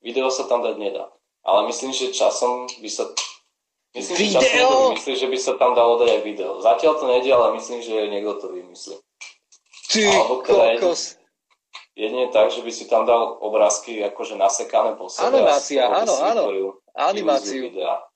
Video 0.00 0.28
sa 0.30 0.46
tam 0.46 0.62
dať 0.62 0.78
nedá. 0.78 1.10
Ale 1.42 1.66
myslím, 1.66 1.90
že 1.90 2.14
časom 2.14 2.68
by 2.68 2.88
sa 2.88 3.10
Myslím, 3.90 4.30
video? 4.30 4.94
že 4.94 5.02
myslí, 5.02 5.12
že 5.18 5.26
by 5.26 5.38
sa 5.42 5.52
tam 5.58 5.74
dalo 5.74 5.98
dať 5.98 6.08
aj 6.14 6.20
video. 6.22 6.62
Zatiaľ 6.62 6.94
to 7.02 7.04
nejde, 7.10 7.30
ale 7.34 7.58
myslím, 7.58 7.82
že 7.82 8.06
niekto 8.06 8.38
to 8.38 8.46
vymyslí. 8.54 8.96
Ty 9.90 10.00
kokos. 10.46 11.18
Jedine 11.98 12.30
tak, 12.30 12.54
že 12.54 12.62
by 12.62 12.70
si 12.70 12.86
tam 12.86 13.02
dal 13.02 13.42
obrázky 13.42 13.98
akože 13.98 14.38
nasekané 14.38 14.94
po 14.94 15.10
sebe. 15.10 15.42
Animácia, 15.42 15.90
áno, 15.90 16.14
áno. 16.22 16.42
Animáciu. 16.94 17.66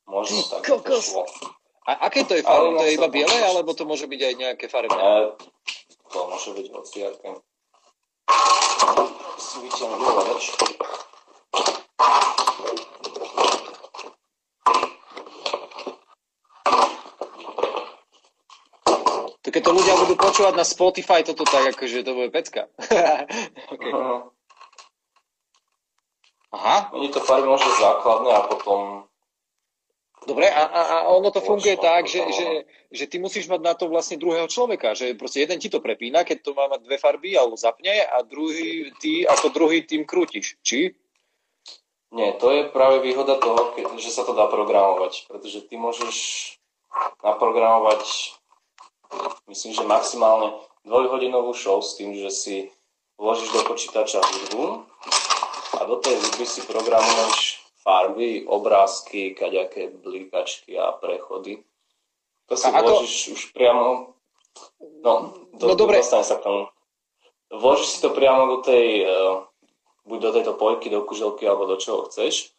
Možno 0.07 0.43
Ty 0.43 0.49
tak 0.49 0.63
kokos. 0.69 1.17
A 1.85 2.09
aké 2.09 2.25
to 2.25 2.35
je 2.35 2.43
farby? 2.43 2.81
To 2.81 2.85
je 2.85 2.97
iba 2.97 3.09
biele, 3.13 3.39
alebo 3.45 3.77
to 3.77 3.85
môže 3.85 4.09
byť 4.09 4.21
aj 4.25 4.35
nejaké 4.41 4.67
farebné? 4.73 4.97
E, 4.97 5.37
to 6.09 6.19
môže 6.29 6.51
byť 6.57 6.67
hociaké. 6.73 7.31
Si 9.37 9.57
vyťahnem 9.61 10.01
hľadač. 10.01 10.45
To 19.45 19.49
keď 19.53 19.61
to 19.61 19.73
ľudia 19.77 19.95
budú 20.01 20.15
počúvať 20.17 20.55
na 20.57 20.65
Spotify, 20.65 21.21
toto 21.21 21.45
tak 21.45 21.77
akože 21.77 22.01
to 22.01 22.17
bude 22.17 22.33
pecka. 22.33 22.73
okay. 23.77 23.93
Aha. 26.55 26.89
Oni 26.97 27.13
to 27.13 27.21
farby 27.21 27.45
môže 27.45 27.69
základné 27.77 28.31
a 28.33 28.49
potom... 28.49 29.05
Dobre, 30.25 30.49
a, 30.49 30.65
a, 30.65 30.83
a 30.85 30.99
ono 31.13 31.29
to 31.29 31.45
funguje 31.45 31.77
tak, 31.77 32.09
že, 32.09 32.25
že, 32.33 32.49
že 32.89 33.05
ty 33.05 33.21
musíš 33.21 33.45
mať 33.45 33.61
na 33.61 33.75
to 33.77 33.93
vlastne 33.93 34.17
druhého 34.17 34.49
človeka, 34.49 34.97
že 34.97 35.13
proste 35.21 35.45
jeden 35.45 35.61
ti 35.61 35.69
to 35.69 35.85
prepína, 35.85 36.25
keď 36.25 36.41
to 36.41 36.51
má 36.57 36.65
mať 36.73 36.81
dve 36.81 36.97
farby, 36.97 37.37
alebo 37.37 37.61
zapne 37.61 37.93
a 37.93 38.25
druhý, 38.25 38.89
ty 39.05 39.29
ako 39.29 39.53
druhý 39.53 39.85
tým 39.85 40.09
krútiš. 40.09 40.57
Či? 40.65 40.97
Nie, 42.15 42.41
to 42.41 42.49
je 42.49 42.73
práve 42.73 43.05
výhoda 43.05 43.37
toho, 43.37 43.77
že 44.01 44.09
sa 44.09 44.25
to 44.25 44.33
dá 44.33 44.49
programovať, 44.49 45.29
pretože 45.29 45.67
ty 45.69 45.77
môžeš 45.77 46.17
naprogramovať 47.21 48.07
myslím, 49.51 49.73
že 49.75 49.85
maximálne 49.85 50.57
dvojhodinovú 50.85 51.53
show 51.53 51.83
s 51.83 51.97
tým, 51.99 52.15
že 52.17 52.31
si 52.31 52.57
vložíš 53.19 53.53
do 53.53 53.63
počítača 53.67 54.21
hudbu 54.21 54.89
a 55.75 55.81
do 55.85 55.97
tej 56.01 56.17
hudby 56.19 56.45
si 56.47 56.61
programuješ 56.67 57.54
farby, 57.85 58.49
obrázky, 58.49 59.37
kaďaké 59.37 59.93
blikačky 60.01 60.81
a 60.81 60.97
prechody. 60.97 61.61
To 62.49 62.57
si 62.57 62.65
a 62.65 62.81
vložíš 62.81 63.29
ako... 63.29 63.33
už 63.37 63.43
priamo... 63.53 63.85
No, 65.05 65.13
do, 65.53 65.65
no 65.69 65.75
dobre. 65.77 66.01
dostane 66.01 66.25
sa 66.25 66.41
k 66.41 66.49
tomu. 66.49 66.63
Vložíš 67.53 67.89
si 67.89 67.99
to 68.01 68.17
priamo 68.17 68.49
do 68.49 68.59
tej, 68.65 69.05
uh, 69.05 69.45
buď 70.09 70.19
do 70.19 70.31
tejto 70.33 70.53
poľky, 70.57 70.89
do 70.89 71.05
kuželky, 71.05 71.45
alebo 71.45 71.69
do 71.69 71.77
čoho 71.77 72.09
chceš. 72.09 72.57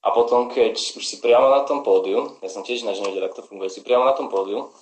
A 0.00 0.14
potom, 0.16 0.48
keď 0.48 0.80
už 0.96 1.04
si 1.04 1.20
priamo 1.20 1.52
na 1.52 1.66
tom 1.68 1.84
pódiu, 1.84 2.40
ja 2.40 2.48
som 2.48 2.64
tiež 2.64 2.86
ináč 2.86 3.04
nevedel, 3.04 3.28
ako 3.28 3.44
to 3.44 3.48
funguje, 3.52 3.68
si 3.68 3.84
priamo 3.84 4.08
na 4.08 4.16
tom 4.16 4.32
pódiu, 4.32 4.72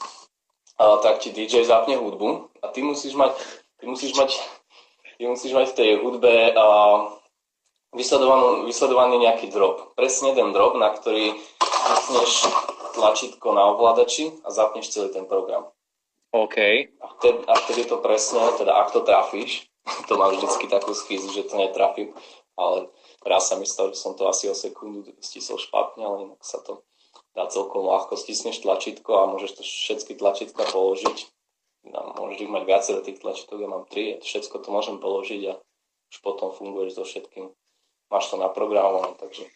tak 0.78 1.18
ti 1.18 1.34
DJ 1.34 1.66
zapne 1.66 1.98
hudbu 1.98 2.54
a 2.62 2.70
ty 2.70 2.86
musíš 2.86 3.18
mať, 3.18 3.34
ty 3.82 3.90
musíš 3.90 4.14
mať, 4.14 4.30
ty 5.18 5.26
musíš 5.26 5.50
mať 5.58 5.74
v 5.74 5.76
tej 5.76 5.90
hudbe 5.98 6.54
uh, 6.54 7.17
vysledovaný 7.94 9.16
nejaký 9.24 9.48
drop. 9.48 9.96
Presne 9.96 10.36
ten 10.36 10.52
drop, 10.52 10.76
na 10.76 10.92
ktorý 10.92 11.32
zapneš 12.08 12.48
tlačítko 12.96 13.54
na 13.54 13.72
ovládači 13.72 14.32
a 14.44 14.52
zapneš 14.52 14.92
celý 14.92 15.14
ten 15.14 15.24
program. 15.24 15.68
OK. 16.32 16.56
A 17.00 17.06
vtedy, 17.16 17.38
a 17.48 17.54
vtedy 17.56 17.82
to 17.88 17.96
presne, 18.04 18.40
teda 18.60 18.76
ak 18.84 18.92
to 18.92 19.00
trafíš, 19.00 19.64
to 20.08 20.20
mám 20.20 20.36
vždycky 20.36 20.68
takú 20.68 20.92
schizu, 20.92 21.32
že 21.32 21.48
to 21.48 21.56
netrafím, 21.56 22.12
ale 22.60 22.92
raz 23.24 23.48
sa 23.48 23.56
mi 23.56 23.64
stalo, 23.64 23.94
že 23.96 24.00
som 24.00 24.12
to 24.12 24.28
asi 24.28 24.48
o 24.48 24.54
sekundu 24.56 25.08
stisol 25.24 25.56
špatne, 25.56 26.04
ale 26.04 26.16
inak 26.28 26.42
sa 26.44 26.60
to 26.60 26.84
dá 27.32 27.48
celkom 27.48 27.88
ľahko. 27.88 28.18
Stisneš 28.18 28.60
tlačítko 28.60 29.24
a 29.24 29.30
môžeš 29.30 29.60
to 29.60 29.62
všetky 29.64 30.20
tlačítka 30.20 30.68
položiť. 30.68 31.18
No, 31.88 32.12
môžeš 32.20 32.44
ich 32.44 32.52
mať 32.52 32.64
viacero 32.68 33.00
tých 33.00 33.22
tlačítok, 33.22 33.64
ja 33.64 33.68
mám 33.70 33.88
tri, 33.88 34.20
všetko 34.20 34.60
to 34.60 34.68
môžem 34.68 35.00
položiť 35.00 35.40
a 35.48 35.54
už 36.12 36.16
potom 36.20 36.52
funguješ 36.52 37.00
so 37.00 37.04
všetkým 37.06 37.48
máš 38.08 38.32
to 38.32 38.36
naprogramované, 38.40 39.14
takže 39.20 39.46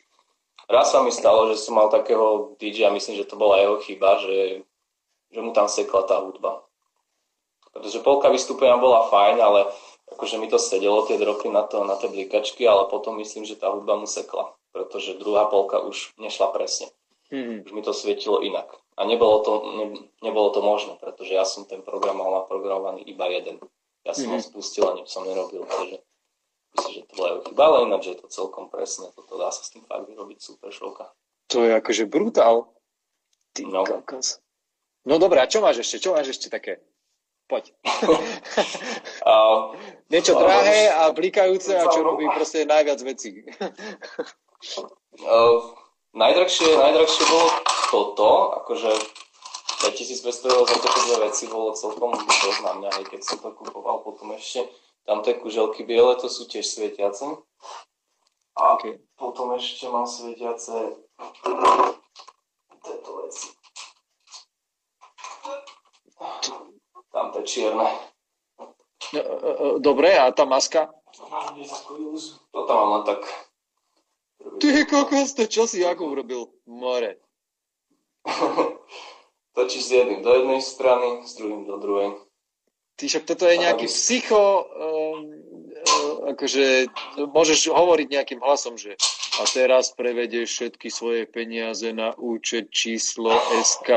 raz 0.68 0.92
sa 0.92 1.02
mi 1.02 1.12
stalo, 1.12 1.48
že 1.52 1.60
som 1.60 1.76
mal 1.76 1.88
takého 1.88 2.56
DJ, 2.60 2.92
myslím, 2.92 3.16
že 3.20 3.28
to 3.28 3.36
bola 3.36 3.60
jeho 3.60 3.76
chyba, 3.82 4.20
že, 4.22 4.64
že 5.32 5.40
mu 5.40 5.52
tam 5.52 5.68
sekla 5.68 6.04
tá 6.08 6.20
hudba. 6.20 6.64
Pretože 7.72 8.04
polka 8.04 8.28
vystúpenia 8.28 8.76
bola 8.76 9.08
fajn, 9.08 9.36
ale 9.40 9.60
akože 10.12 10.36
mi 10.36 10.48
to 10.48 10.60
sedelo, 10.60 11.08
tie 11.08 11.16
dropy 11.16 11.48
na, 11.48 11.64
to, 11.64 11.84
na 11.88 11.96
tie 11.96 12.12
blikačky, 12.12 12.68
ale 12.68 12.88
potom 12.92 13.16
myslím, 13.16 13.48
že 13.48 13.56
tá 13.56 13.72
hudba 13.72 13.96
mu 13.96 14.04
sekla, 14.04 14.52
pretože 14.76 15.16
druhá 15.16 15.48
polka 15.48 15.80
už 15.80 16.12
nešla 16.20 16.52
presne. 16.52 16.92
Mm-hmm. 17.32 17.64
Už 17.64 17.70
mi 17.72 17.80
to 17.80 17.96
svietilo 17.96 18.44
inak. 18.44 18.68
A 19.00 19.08
nebolo 19.08 19.40
to, 19.40 19.52
ne, 19.72 19.86
nebolo 20.20 20.52
to 20.52 20.60
možné, 20.60 21.00
pretože 21.00 21.32
ja 21.32 21.48
som 21.48 21.64
ten 21.64 21.80
program 21.80 22.20
mal 22.20 22.44
naprogramovaný 22.44 23.08
iba 23.08 23.24
jeden. 23.32 23.56
Ja 24.04 24.12
som 24.12 24.28
mm-hmm. 24.28 24.44
ho 24.44 24.48
spustil 24.52 24.84
a 24.84 24.92
nič 25.00 25.08
som 25.08 25.24
nerobil, 25.24 25.64
takže 25.64 26.04
Myslím, 26.72 26.92
že 26.94 27.02
to 27.12 27.26
jeho 27.26 27.40
chyba, 27.44 27.62
ale 27.68 27.78
ináč 27.84 28.04
je 28.08 28.16
to 28.16 28.26
celkom 28.32 28.72
presne. 28.72 29.12
Toto 29.12 29.36
dá 29.36 29.52
sa 29.52 29.60
s 29.60 29.70
tým 29.70 29.84
fakt 29.84 30.08
vyrobiť 30.08 30.38
super 30.40 30.72
šovka. 30.72 31.12
To 31.52 31.68
je 31.68 31.72
akože 31.76 32.08
brutál. 32.08 32.72
Ty 33.52 33.68
no. 33.68 33.84
kokos. 33.84 34.40
No 35.04 35.20
dobré, 35.20 35.44
a 35.44 35.50
čo 35.50 35.60
máš 35.60 35.84
ešte? 35.84 36.08
Čo 36.08 36.16
máš 36.16 36.32
ešte 36.32 36.48
také? 36.48 36.80
Poď. 37.50 37.76
uh, 39.28 39.76
Niečo 40.08 40.32
drahé 40.38 40.88
a 40.88 41.12
blikajúce 41.12 41.76
a 41.76 41.84
čo 41.92 42.00
robí 42.00 42.24
proste 42.32 42.64
najviac 42.64 43.02
vecí. 43.04 43.44
uh, 45.20 45.60
najdrahšie, 46.16 46.70
najdrahšie 46.72 47.24
bolo 47.28 47.46
toto, 47.92 48.28
akože 48.64 48.90
2500 49.84 50.54
eur 50.54 50.64
za 50.64 50.76
tieto 50.78 51.00
dve 51.10 51.16
veci 51.28 51.44
bolo 51.50 51.74
celkom 51.74 52.14
dosť 52.14 52.60
na 52.62 52.72
mňa, 52.78 52.90
hej, 52.96 53.04
keď 53.10 53.20
som 53.20 53.36
to 53.42 53.50
kupoval. 53.52 54.00
Potom 54.06 54.30
ešte 54.32 54.70
Tamté 55.02 55.34
kuželky 55.34 55.82
biele, 55.82 56.14
to 56.16 56.30
sú 56.30 56.46
tiež 56.46 56.62
svietiace. 56.62 57.26
A 58.54 58.62
okay. 58.76 59.00
potom 59.18 59.56
ešte 59.56 59.88
mám 59.88 60.06
svietiace 60.06 60.94
tieto 62.82 63.10
veci. 63.22 63.48
Tamté 67.10 67.40
čierne. 67.42 67.88
No, 69.12 69.20
e, 69.20 69.20
e, 69.20 69.68
dobre, 69.82 70.14
a 70.16 70.30
tá 70.32 70.44
maska? 70.48 70.88
To 72.52 72.60
tam 72.64 72.76
mám 72.76 72.90
len 73.00 73.04
tak. 73.04 73.20
Ty 74.60 74.68
kokos, 74.86 75.34
to 75.34 75.44
čo 75.46 75.66
si 75.66 75.84
ako 75.84 76.16
urobil? 76.16 76.50
More. 76.66 77.18
Točíš 79.54 79.84
s 79.84 79.90
jedným 79.92 80.24
do 80.24 80.32
jednej 80.32 80.60
strany, 80.64 81.26
s 81.28 81.36
druhým 81.36 81.68
do 81.68 81.76
druhej. 81.76 82.16
Ty 83.02 83.10
však 83.10 83.26
toto 83.26 83.50
je 83.50 83.58
nejaký 83.58 83.90
psycho, 83.90 84.62
um, 84.62 85.26
akože 86.30 86.86
môžeš 87.34 87.74
hovoriť 87.74 88.06
nejakým 88.14 88.38
hlasom, 88.38 88.78
že 88.78 88.94
a 89.40 89.48
teraz 89.50 89.90
prevedieš 89.90 90.54
všetky 90.54 90.86
svoje 90.86 91.26
peniaze 91.26 91.90
na 91.90 92.14
účet 92.14 92.70
číslo 92.70 93.34
SK. 93.58 93.90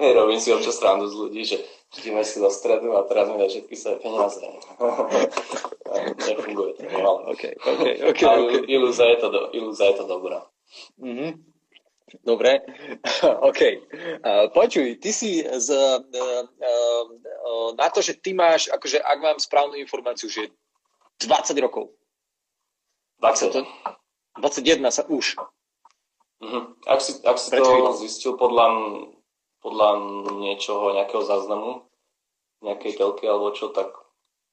Robím 0.16 0.40
si 0.40 0.56
občas 0.56 0.80
srandu 0.80 1.04
z 1.04 1.20
ľudí, 1.20 1.42
že 1.44 1.60
ideme 2.00 2.24
si 2.24 2.40
do 2.40 2.48
stredu 2.48 2.96
a 2.96 3.04
teraz 3.04 3.28
mi 3.28 3.36
dá 3.36 3.44
všetky 3.44 3.76
svoje 3.76 3.98
peniaze. 4.00 4.40
Nefunguje 6.32 6.80
to, 6.80 6.88
no. 6.96 7.28
Okay, 7.36 7.60
okay, 7.60 7.94
okay, 8.08 8.24
ale 8.24 8.40
okay. 8.46 8.72
Ilúza, 8.72 9.04
je 9.04 9.18
to 9.20 9.28
do, 9.28 9.40
ilúza 9.52 9.84
je 9.84 9.94
to 10.00 10.04
dobrá. 10.08 10.48
Mm-hmm. 10.96 11.49
Dobre, 12.24 12.60
OK. 13.48 13.60
Počuj, 14.54 14.98
ty 14.98 15.10
si 15.14 15.42
z, 15.42 15.68
uh, 15.70 16.44
uh, 16.44 17.70
na 17.78 17.86
to, 17.90 18.02
že 18.02 18.18
ty 18.18 18.34
máš, 18.34 18.66
akože 18.68 18.98
ak 18.98 19.18
mám 19.22 19.38
správnu 19.38 19.78
informáciu, 19.78 20.26
že 20.26 20.50
20 21.22 21.54
rokov. 21.62 21.94
20. 23.20 23.62
21 24.40 24.90
sa 24.90 25.04
už. 25.06 25.36
Uh-huh. 26.40 26.72
Ak 26.88 27.04
si, 27.04 27.20
ak 27.20 27.36
si 27.36 27.52
to 27.52 27.92
zistil 28.00 28.32
podľa, 28.40 28.72
podľa 29.60 29.88
niečoho, 30.40 30.96
nejakého 30.96 31.20
záznamu, 31.20 31.84
nejakej 32.64 32.96
telky 32.96 33.28
alebo 33.28 33.52
čo, 33.52 33.68
tak 33.76 33.92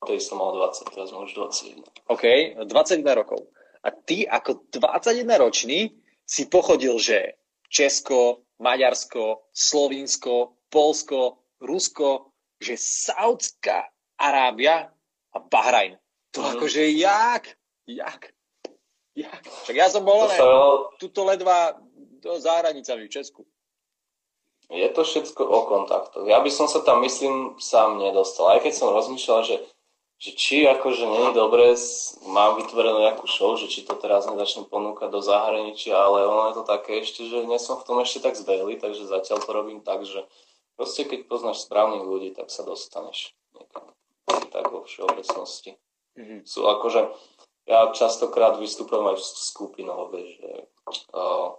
tej 0.03 0.19
som 0.19 0.43
mal 0.43 0.51
20, 0.53 0.93
teraz 0.93 1.09
mám 1.15 1.25
už 1.25 1.33
21. 1.33 1.81
OK, 2.11 2.23
21 2.67 3.07
rokov. 3.15 3.47
A 3.81 3.89
ty 3.95 4.27
ako 4.27 4.67
21 4.75 5.23
ročný 5.39 5.95
si 6.27 6.51
pochodil, 6.51 6.99
že 6.99 7.36
Česko, 7.69 8.47
Maďarsko, 8.59 9.47
Slovinsko, 9.53 10.57
Polsko, 10.69 11.37
Rusko, 11.61 12.31
že 12.57 12.73
Saudská 12.77 13.85
Arábia 14.17 14.89
a 15.33 15.37
Bahrajn. 15.39 15.97
To 16.31 16.41
mm. 16.41 16.49
akože 16.57 16.81
jak? 16.97 17.43
Jak? 17.87 18.21
Jak? 19.15 19.43
Však 19.65 19.75
ja 19.75 19.87
som 19.89 20.05
bol, 20.05 20.29
ne, 20.29 20.37
tuto 21.01 21.25
ledva 21.25 21.77
do 22.21 22.37
zahranicami 22.37 23.05
v 23.05 23.13
Česku. 23.13 23.41
Je 24.67 24.89
to 24.91 25.07
všetko 25.07 25.47
o 25.47 25.59
kontaktoch. 25.71 26.27
Ja 26.27 26.43
by 26.43 26.51
som 26.51 26.67
sa 26.67 26.83
tam, 26.83 26.99
myslím, 27.01 27.55
sám 27.55 28.03
nedostal. 28.03 28.51
Aj 28.51 28.59
keď 28.59 28.73
som 28.75 28.91
rozmýšľal, 28.91 29.41
že 29.47 29.55
že 30.17 30.33
či 30.33 30.65
akože 30.65 31.05
nie 31.05 31.23
je 31.29 31.37
dobré, 31.37 31.77
mám 32.25 32.57
vytvorenú 32.57 33.05
nejakú 33.05 33.29
show, 33.29 33.53
že 33.53 33.69
či 33.69 33.85
to 33.85 33.93
teraz 34.01 34.25
nezačnem 34.25 34.65
ponúkať 34.65 35.13
do 35.13 35.21
zahraničia, 35.21 35.93
ale 35.93 36.25
ono 36.25 36.49
je 36.49 36.53
to 36.57 36.63
také 36.65 37.05
ešte, 37.05 37.29
že 37.29 37.45
nie 37.45 37.61
som 37.61 37.77
v 37.77 37.85
tom 37.85 38.01
ešte 38.01 38.25
tak 38.25 38.33
zbehli, 38.33 38.81
takže 38.81 39.05
zatiaľ 39.05 39.45
to 39.45 39.49
robím 39.53 39.85
tak, 39.85 40.01
že 40.09 40.25
proste 40.73 41.05
keď 41.05 41.29
poznáš 41.29 41.69
správnych 41.69 42.01
ľudí, 42.01 42.33
tak 42.33 42.49
sa 42.49 42.65
dostaneš 42.65 43.37
niekam. 43.53 43.93
Tak 44.49 44.73
vo 44.73 44.89
všeobecnosti. 44.89 45.77
Mm-hmm. 46.17 46.49
Sú 46.49 46.65
akože, 46.65 47.13
ja 47.69 47.93
častokrát 47.93 48.57
vystupujem 48.57 49.13
aj 49.13 49.21
v 49.21 49.23
skupinove, 49.23 50.17
že 50.33 50.49
uh, 51.13 51.53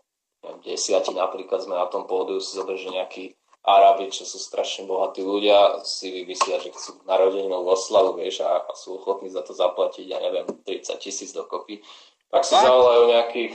desiati 0.67 1.15
napríklad 1.15 1.63
sme 1.63 1.79
na 1.79 1.87
tom 1.87 2.11
pódiu, 2.11 2.43
si 2.43 2.59
zober, 2.59 2.75
že 2.75 2.91
nejaký 2.91 3.39
Arabi, 3.69 4.09
čo 4.09 4.25
sú 4.25 4.41
strašne 4.41 4.89
bohatí 4.89 5.21
ľudia, 5.21 5.85
si 5.85 6.09
vymyslia, 6.09 6.57
že 6.57 6.73
chcú 6.73 7.05
narodeninovú 7.05 7.77
oslavu, 7.77 8.17
vieš, 8.17 8.41
a, 8.41 8.65
a 8.65 8.73
sú 8.73 8.97
ochotní 8.97 9.29
za 9.29 9.45
to 9.45 9.53
zaplatiť, 9.53 10.09
ja 10.09 10.25
neviem, 10.25 10.49
30 10.65 10.97
tisíc 10.97 11.37
dokopy. 11.37 11.85
Tak 12.33 12.49
si 12.49 12.57
zavolajú 12.57 13.13
nejakých, 13.13 13.53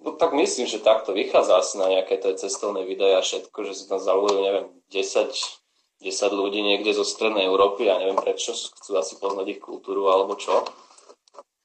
no 0.00 0.16
tak 0.16 0.32
myslím, 0.32 0.64
že 0.64 0.80
takto 0.80 1.12
vychádza 1.12 1.60
asi 1.60 1.76
na 1.76 1.92
nejaké 1.92 2.16
tie 2.16 2.32
cestovné 2.32 2.88
videa 2.88 3.20
a 3.20 3.24
všetko, 3.24 3.58
že 3.68 3.72
si 3.76 3.84
tam 3.92 4.00
zavolajú, 4.00 4.40
neviem, 4.40 4.66
10, 4.88 5.36
10 6.00 6.08
ľudí 6.32 6.64
niekde 6.64 6.96
zo 6.96 7.04
strednej 7.04 7.44
Európy, 7.44 7.92
ja 7.92 8.00
neviem 8.00 8.16
prečo, 8.16 8.56
chcú 8.56 8.96
asi 8.96 9.20
poznať 9.20 9.52
ich 9.52 9.60
kultúru 9.60 10.08
alebo 10.08 10.32
čo. 10.40 10.64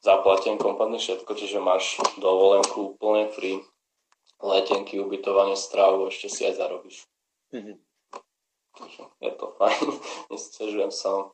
Zaplatím 0.04 0.60
kompletne 0.60 1.00
všetko, 1.00 1.32
čiže 1.40 1.64
máš 1.64 2.04
dovolenku 2.20 3.00
úplne 3.00 3.32
free, 3.32 3.64
letenky, 4.44 5.00
ubytovanie, 5.00 5.56
strávu, 5.56 6.12
ešte 6.12 6.28
si 6.28 6.44
aj 6.44 6.60
zarobíš. 6.60 7.08
Mm-hmm. 7.56 7.87
Je 9.22 9.32
to 9.36 9.46
fajn, 9.58 9.86
nestiažujem 10.32 10.92
sa. 10.92 11.32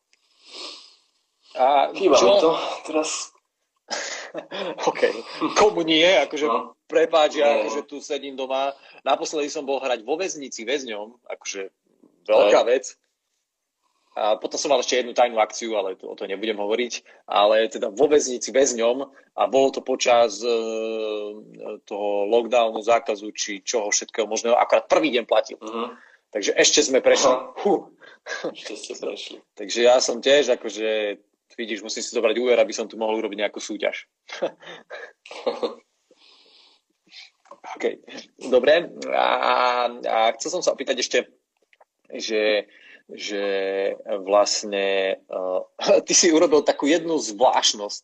A 1.54 1.94
Chýba 1.94 2.18
čo... 2.18 2.42
to 2.42 2.52
teraz. 2.90 3.30
OK. 4.90 5.02
Komu 5.54 5.86
nie, 5.86 6.08
akože 6.26 6.48
no. 6.50 6.74
prepáč, 6.90 7.38
ja 7.38 7.62
akože 7.62 7.86
tu 7.86 8.02
sedím 8.02 8.34
doma. 8.34 8.74
Naposledy 9.06 9.52
som 9.54 9.68
bol 9.68 9.78
hrať 9.78 10.02
vo 10.02 10.18
väznici 10.18 10.66
väzňom, 10.66 11.22
akože 11.30 11.70
veľká 12.26 12.62
Aj. 12.66 12.68
vec. 12.68 12.98
A 14.14 14.38
potom 14.38 14.62
som 14.62 14.70
mal 14.70 14.78
ešte 14.78 15.02
jednu 15.02 15.18
tajnú 15.18 15.42
akciu, 15.42 15.74
ale 15.74 15.98
to, 15.98 16.06
o 16.06 16.14
to 16.14 16.30
nebudem 16.30 16.54
hovoriť, 16.54 17.26
ale 17.26 17.66
teda 17.66 17.90
vo 17.90 18.06
väznici 18.06 18.54
väzňom 18.54 19.10
a 19.10 19.42
bolo 19.50 19.74
to 19.74 19.82
počas 19.82 20.38
e, 20.46 20.54
toho 21.82 22.30
lockdownu, 22.30 22.78
zákazu 22.86 23.34
či 23.34 23.66
čoho 23.66 23.90
všetkého 23.90 24.30
možného, 24.30 24.54
akorát 24.54 24.86
prvý 24.86 25.10
deň 25.18 25.26
platil. 25.26 25.58
Uh-huh. 25.58 25.98
Takže 26.34 26.52
ešte 26.58 26.82
sme 26.82 27.00
prešli. 27.00 27.30
Uh-huh. 27.30 27.94
Ešte 28.50 28.74
ste 28.74 28.94
prešli. 28.98 29.38
Takže 29.60 29.80
ja 29.86 30.02
som 30.02 30.18
tiež, 30.18 30.58
akože, 30.58 31.22
vidíš, 31.54 31.86
musím 31.86 32.02
si 32.02 32.10
zobrať 32.10 32.36
úver, 32.42 32.58
aby 32.58 32.74
som 32.74 32.90
tu 32.90 32.98
mohol 32.98 33.22
urobiť 33.22 33.46
nejakú 33.46 33.62
súťaž. 33.62 34.10
OK, 37.78 37.84
dobre. 38.50 38.92
A, 39.14 39.28
a 39.88 40.18
chcel 40.36 40.50
som 40.60 40.66
sa 40.66 40.74
opýtať 40.74 41.06
ešte, 41.06 41.30
že 42.10 42.66
že 43.12 43.44
vlastne 44.24 45.20
uh, 45.28 45.62
ty 46.08 46.14
si 46.16 46.32
urobil 46.32 46.64
takú 46.64 46.88
jednu 46.88 47.20
zvláštnosť, 47.20 48.04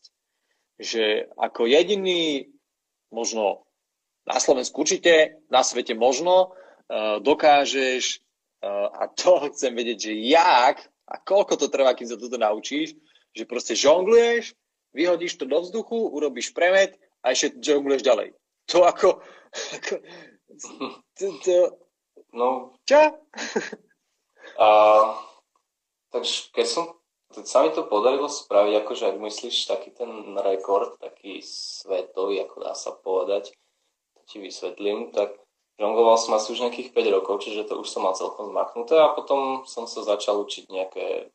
že 0.80 1.28
ako 1.36 1.68
jediný, 1.68 2.48
možno 3.12 3.64
na 4.28 4.36
Slovensku 4.36 4.84
určite, 4.84 5.40
na 5.48 5.64
svete 5.64 5.96
možno, 5.96 6.52
dokážeš, 7.22 8.18
uh, 8.62 8.90
a 8.90 9.06
to 9.10 9.40
chcem 9.54 9.72
vedieť, 9.74 10.10
že 10.10 10.12
jak 10.26 10.78
a 11.10 11.14
koľko 11.18 11.58
to 11.58 11.66
trvá, 11.70 11.94
kým 11.94 12.06
sa 12.06 12.18
toto 12.18 12.38
naučíš, 12.38 12.94
že 13.34 13.46
proste 13.46 13.74
žongluješ, 13.78 14.54
vyhodíš 14.94 15.38
to 15.38 15.46
do 15.46 15.62
vzduchu, 15.62 15.96
urobíš 16.10 16.50
premet 16.54 16.98
a 17.22 17.34
ešte 17.34 17.58
žongluješ 17.62 18.02
ďalej. 18.02 18.28
To 18.74 18.86
ako... 18.86 19.22
ako 19.50 19.94
to, 21.18 21.26
to, 21.42 21.56
no, 22.34 22.74
čo? 22.86 23.18
A, 24.58 24.66
takže 26.10 26.50
keď 26.52 26.66
som, 26.66 26.84
keď 27.32 27.44
sa 27.46 27.58
mi 27.64 27.70
to 27.72 27.86
podarilo 27.86 28.28
spraviť, 28.28 28.74
akože 28.82 29.04
ak 29.14 29.16
myslíš 29.18 29.56
taký 29.70 29.90
ten 29.94 30.36
rekord, 30.36 30.98
taký 30.98 31.40
svetový, 31.40 32.42
ako 32.44 32.56
dá 32.60 32.74
sa 32.74 32.92
povedať, 32.92 33.54
to 34.14 34.20
ti 34.26 34.36
vysvetlím, 34.42 35.14
tak 35.14 35.39
žongloval 35.80 36.20
som 36.20 36.36
asi 36.36 36.52
už 36.52 36.60
nejakých 36.68 36.92
5 36.92 37.16
rokov, 37.16 37.40
čiže 37.40 37.64
to 37.64 37.80
už 37.80 37.88
som 37.88 38.04
mal 38.04 38.12
celkom 38.12 38.52
zmachnuté 38.52 39.00
a 39.00 39.16
potom 39.16 39.64
som 39.64 39.88
sa 39.88 40.04
začal 40.04 40.36
učiť 40.44 40.68
nejaké 40.68 41.32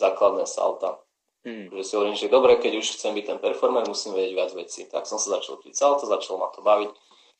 základné 0.00 0.48
salta. 0.48 0.96
Hmm. 1.44 1.68
Že 1.70 1.82
si 1.84 1.92
hovorím, 1.94 2.16
že 2.16 2.32
dobre, 2.32 2.56
keď 2.56 2.80
už 2.80 2.96
chcem 2.98 3.12
byť 3.14 3.24
ten 3.28 3.38
performer, 3.38 3.84
musím 3.84 4.16
vedieť 4.16 4.32
viac 4.34 4.50
vecí. 4.56 4.88
Tak 4.88 5.04
som 5.04 5.20
sa 5.20 5.38
začal 5.38 5.60
učiť 5.60 5.76
salto, 5.76 6.08
začalo 6.08 6.40
ma 6.40 6.48
to 6.50 6.64
baviť. 6.64 6.90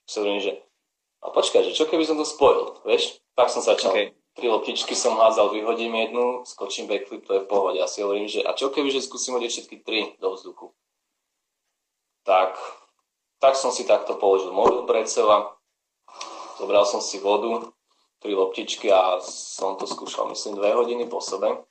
Si 0.04 0.16
hovorím, 0.20 0.44
že 0.44 0.52
a 1.18 1.34
počkaj, 1.34 1.66
že 1.66 1.74
čo 1.74 1.90
keby 1.90 2.06
som 2.06 2.14
to 2.14 2.22
spojil, 2.22 2.78
vieš? 2.86 3.18
Tak 3.34 3.50
som 3.50 3.64
začal. 3.64 3.90
Okay 3.90 4.14
tri 4.38 4.46
loptičky 4.46 4.94
som 4.94 5.18
hádzal, 5.18 5.50
vyhodím 5.50 5.98
jednu, 5.98 6.46
skočím 6.46 6.86
backflip, 6.86 7.26
to 7.26 7.34
je 7.34 7.42
v 7.42 7.50
pohode. 7.50 7.74
Ja 7.74 7.90
si 7.90 8.06
hovorím, 8.06 8.30
že 8.30 8.46
a 8.46 8.54
čo 8.54 8.70
keby, 8.70 8.94
že 8.94 9.02
skúsim 9.02 9.34
hodiť 9.34 9.50
všetky 9.50 9.76
tri 9.82 10.14
do 10.22 10.30
vzduchu. 10.38 10.70
Tak, 12.22 12.54
tak 13.42 13.58
som 13.58 13.74
si 13.74 13.82
takto 13.82 14.14
položil 14.14 14.54
mobil 14.54 14.86
pred 14.86 15.10
seba, 15.10 15.57
zobral 16.58 16.84
som 16.84 16.98
si 16.98 17.22
vodu, 17.22 17.70
tri 18.18 18.34
loptičky 18.34 18.90
a 18.90 19.22
som 19.22 19.78
to 19.78 19.86
skúšal, 19.86 20.28
myslím, 20.34 20.58
dve 20.58 20.74
hodiny 20.74 21.06
po 21.06 21.22
sebe. 21.22 21.62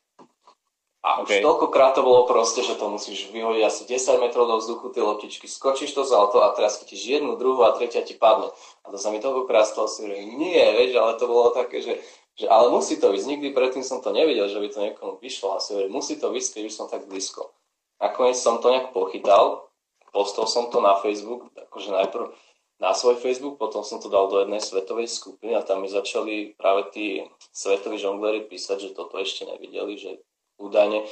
A 1.03 1.23
okay. 1.23 1.39
už 1.39 1.45
toľkokrát 1.45 1.95
to 1.95 2.03
bolo 2.03 2.27
proste, 2.27 2.65
že 2.65 2.75
to 2.75 2.88
musíš 2.91 3.31
vyhodiť 3.31 3.63
asi 3.63 3.83
10 3.88 4.23
metrov 4.23 4.47
do 4.47 4.59
vzduchu, 4.59 4.91
tie 4.91 5.03
loptičky, 5.03 5.45
skočíš 5.47 5.95
to 5.95 6.03
za 6.03 6.19
auto 6.19 6.43
a 6.43 6.51
teraz 6.51 6.79
chytíš 6.83 7.19
jednu, 7.19 7.39
druhú 7.39 7.63
a 7.63 7.75
tretia 7.75 8.03
ti 8.03 8.17
padne. 8.17 8.51
A 8.83 8.91
to 8.91 8.99
sa 8.99 9.13
mi 9.13 9.23
toľkokrát 9.23 9.67
stalo 9.67 9.88
si 9.88 10.03
nie, 10.07 10.59
vieš, 10.75 10.99
ale 10.99 11.15
to 11.15 11.27
bolo 11.29 11.51
také, 11.55 11.79
že 11.79 11.99
že 12.38 12.45
ale 12.45 12.69
musí 12.69 13.01
to 13.01 13.09
ísť. 13.09 13.25
Nikdy 13.25 13.47
predtým 13.49 13.81
som 13.81 13.97
to 13.97 14.13
nevidel, 14.13 14.45
že 14.45 14.61
by 14.61 14.69
to 14.69 14.79
niekomu 14.85 15.13
vyšlo. 15.17 15.57
A 15.57 15.59
si 15.59 15.73
hovorím, 15.73 15.97
musí 15.97 16.21
to 16.21 16.29
ísť, 16.29 16.61
keď 16.61 16.63
už 16.69 16.73
som 16.77 16.85
tak 16.85 17.09
blízko. 17.09 17.49
Nakoniec 17.97 18.38
som 18.38 18.61
to 18.61 18.69
nejak 18.69 18.93
pochytal, 18.93 19.73
postol 20.13 20.45
som 20.45 20.69
to 20.69 20.77
na 20.77 21.01
Facebook, 21.01 21.49
akože 21.57 21.89
najprv 21.89 22.29
na 22.78 22.93
svoj 22.93 23.17
Facebook, 23.17 23.57
potom 23.57 23.82
som 23.82 23.97
to 23.97 24.09
dal 24.09 24.30
do 24.30 24.45
jednej 24.45 24.61
svetovej 24.61 25.09
skupiny 25.09 25.57
a 25.57 25.65
tam 25.65 25.82
mi 25.82 25.89
začali 25.89 26.53
práve 26.53 26.93
tí 26.93 27.25
svetoví 27.49 27.97
žonglery 27.97 28.45
písať, 28.45 28.89
že 28.89 28.95
toto 28.97 29.17
ešte 29.17 29.49
nevideli, 29.49 29.97
že 29.97 30.21
údajne 30.61 31.05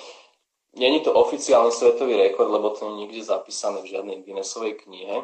Není 0.76 1.00
to 1.08 1.14
oficiálny 1.14 1.72
svetový 1.72 2.20
rekord, 2.20 2.52
lebo 2.52 2.70
to 2.70 2.84
nie 2.84 2.92
je 2.92 3.00
nikde 3.08 3.22
zapísané 3.24 3.80
v 3.80 3.96
žiadnej 3.96 4.28
Guinnessovej 4.28 4.76
knihe, 4.84 5.24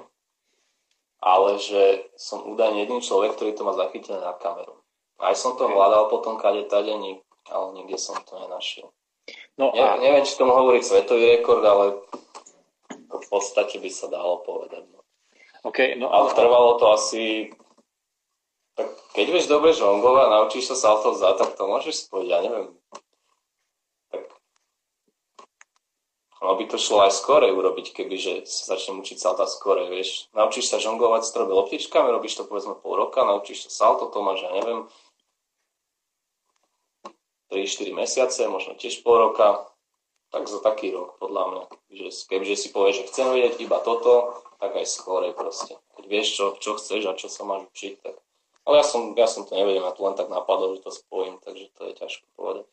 ale 1.19 1.59
že 1.59 2.07
som 2.15 2.47
údajne 2.47 2.79
jediný 2.87 3.03
človek, 3.03 3.35
ktorý 3.35 3.51
to 3.59 3.67
má 3.67 3.75
zachytené 3.75 4.23
na 4.23 4.31
kameru. 4.31 4.79
Aj 5.19 5.35
som 5.35 5.59
to 5.59 5.67
hľadal 5.67 6.07
potom 6.07 6.39
kade 6.39 6.71
tade, 6.71 6.95
ale 7.51 7.65
nikde 7.75 7.99
som 7.99 8.15
to 8.23 8.39
nenašiel. 8.39 8.95
No 9.59 9.75
ne, 9.75 9.83
a... 9.83 9.99
Neviem, 9.99 10.23
či 10.23 10.39
tomu 10.39 10.55
hovoriť 10.55 10.83
svetový 10.87 11.43
rekord, 11.43 11.61
ale 11.67 11.99
v 13.11 13.27
podstate 13.27 13.75
by 13.75 13.91
sa 13.91 14.07
dalo 14.07 14.39
povedať. 14.47 14.87
No. 14.87 15.00
Okay, 15.61 15.93
no 15.95 16.09
ale 16.09 16.33
trvalo 16.33 16.81
to 16.81 16.89
asi... 16.89 17.53
Tak 18.73 18.87
keď 19.13 19.25
vieš 19.27 19.45
dobre 19.51 19.75
žonglovať 19.75 20.23
a 20.25 20.33
naučíš 20.41 20.73
sa 20.73 20.75
salto 20.79 21.13
vzad, 21.13 21.37
tak 21.37 21.53
to 21.53 21.67
môžeš 21.67 22.07
spojiť, 22.07 22.27
ja 22.31 22.39
neviem. 22.41 22.67
Tak... 24.09 24.23
No 26.41 26.57
by 26.57 26.65
to 26.65 26.81
šlo 26.81 27.05
aj 27.05 27.13
skore 27.13 27.45
urobiť, 27.53 27.93
keby 27.93 28.15
že 28.17 28.33
sa 28.49 28.73
začnem 28.73 29.05
učiť 29.05 29.17
salta 29.21 29.45
skore, 29.45 29.85
vieš. 29.91 30.31
Naučíš 30.33 30.73
sa 30.73 30.81
žonglovať 30.81 31.29
s 31.29 31.33
trobe 31.35 31.53
loptičkami, 31.53 32.09
robíš 32.09 32.41
to 32.41 32.49
povedzme 32.49 32.73
pol 32.81 32.97
roka, 32.97 33.21
naučíš 33.21 33.69
sa 33.69 33.85
salto, 33.85 34.09
to 34.09 34.23
máš, 34.25 34.41
ja 34.41 34.51
neviem, 34.57 34.89
3-4 37.53 37.91
mesiace, 37.93 38.41
možno 38.47 38.73
tiež 38.79 39.03
pol 39.05 39.19
roka, 39.29 39.70
tak 40.31 40.47
za 40.47 40.63
taký 40.63 40.95
rok, 40.95 41.19
podľa 41.19 41.43
mňa. 41.51 41.63
Že, 41.91 42.07
kebyže 42.31 42.55
si 42.55 42.67
povieš, 42.71 43.03
že 43.03 43.07
chcem 43.11 43.27
vedieť 43.35 43.55
iba 43.59 43.83
toto, 43.83 44.39
tak 44.63 44.79
aj 44.79 44.87
skôr 44.87 45.27
proste. 45.35 45.75
Keď 45.99 46.05
vieš, 46.07 46.27
čo, 46.39 46.45
čo 46.55 46.79
chceš 46.79 47.01
a 47.05 47.19
čo 47.19 47.27
sa 47.27 47.43
máš 47.43 47.67
učiť, 47.75 47.93
tak... 47.99 48.15
Ale 48.63 48.79
ja 48.79 48.85
som, 48.85 49.11
ja 49.17 49.27
som 49.27 49.43
to 49.43 49.57
nevedel, 49.57 49.83
ja 49.83 49.91
to 49.91 50.05
len 50.07 50.15
tak 50.15 50.31
napadlo, 50.31 50.71
že 50.77 50.85
to 50.87 50.91
spojím, 50.93 51.41
takže 51.43 51.65
to 51.75 51.81
je 51.91 51.93
ťažko 51.99 52.25
povedať. 52.39 52.65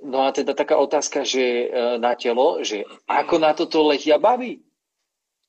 No 0.00 0.24
a 0.24 0.32
teda 0.32 0.56
taká 0.56 0.80
otázka, 0.80 1.28
že 1.28 1.68
e, 1.68 1.98
na 2.00 2.16
telo, 2.16 2.64
že 2.64 2.88
ako 3.04 3.36
na 3.36 3.52
toto 3.52 3.84
letia 3.84 4.16
baby? 4.16 4.64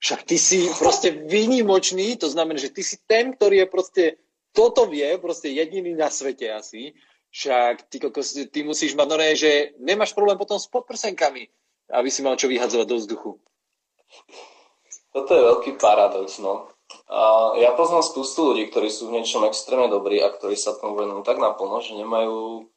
Však 0.01 0.25
ty 0.25 0.35
si 0.41 0.67
proste 0.81 1.13
výnimočný, 1.13 2.17
to 2.17 2.27
znamená, 2.27 2.57
že 2.57 2.73
ty 2.73 2.81
si 2.81 2.97
ten, 3.05 3.37
ktorý 3.37 3.63
je 3.63 3.67
proste, 3.69 4.03
toto 4.51 4.89
vie, 4.89 5.07
proste 5.21 5.53
jediný 5.53 5.95
na 5.95 6.11
svete 6.11 6.51
asi, 6.51 6.91
však 7.31 7.87
ty, 7.87 7.97
kokos, 7.99 8.35
ty 8.51 8.59
musíš 8.61 8.93
mať 8.93 9.07
nové, 9.07 9.33
že 9.39 9.73
nemáš 9.79 10.11
problém 10.11 10.35
potom 10.35 10.59
s 10.59 10.67
podprsenkami, 10.67 11.47
aby 11.95 12.09
si 12.11 12.19
mal 12.21 12.35
čo 12.35 12.51
vyhadzovať 12.51 12.87
do 12.87 12.97
vzduchu. 12.99 13.31
Toto 15.15 15.31
je 15.31 15.41
veľký 15.43 15.71
paradox, 15.79 16.39
no. 16.39 16.67
A 17.07 17.51
ja 17.59 17.71
poznám 17.71 18.03
spustu 18.03 18.51
ľudí, 18.51 18.67
ktorí 18.67 18.91
sú 18.91 19.07
v 19.07 19.19
niečom 19.19 19.47
extrémne 19.47 19.87
dobrí 19.87 20.19
a 20.19 20.31
ktorí 20.31 20.59
sa 20.59 20.75
tomu 20.75 20.99
venujú 20.99 21.23
tak 21.23 21.39
naplno, 21.39 21.79
že 21.79 21.95
nemajú 21.95 22.67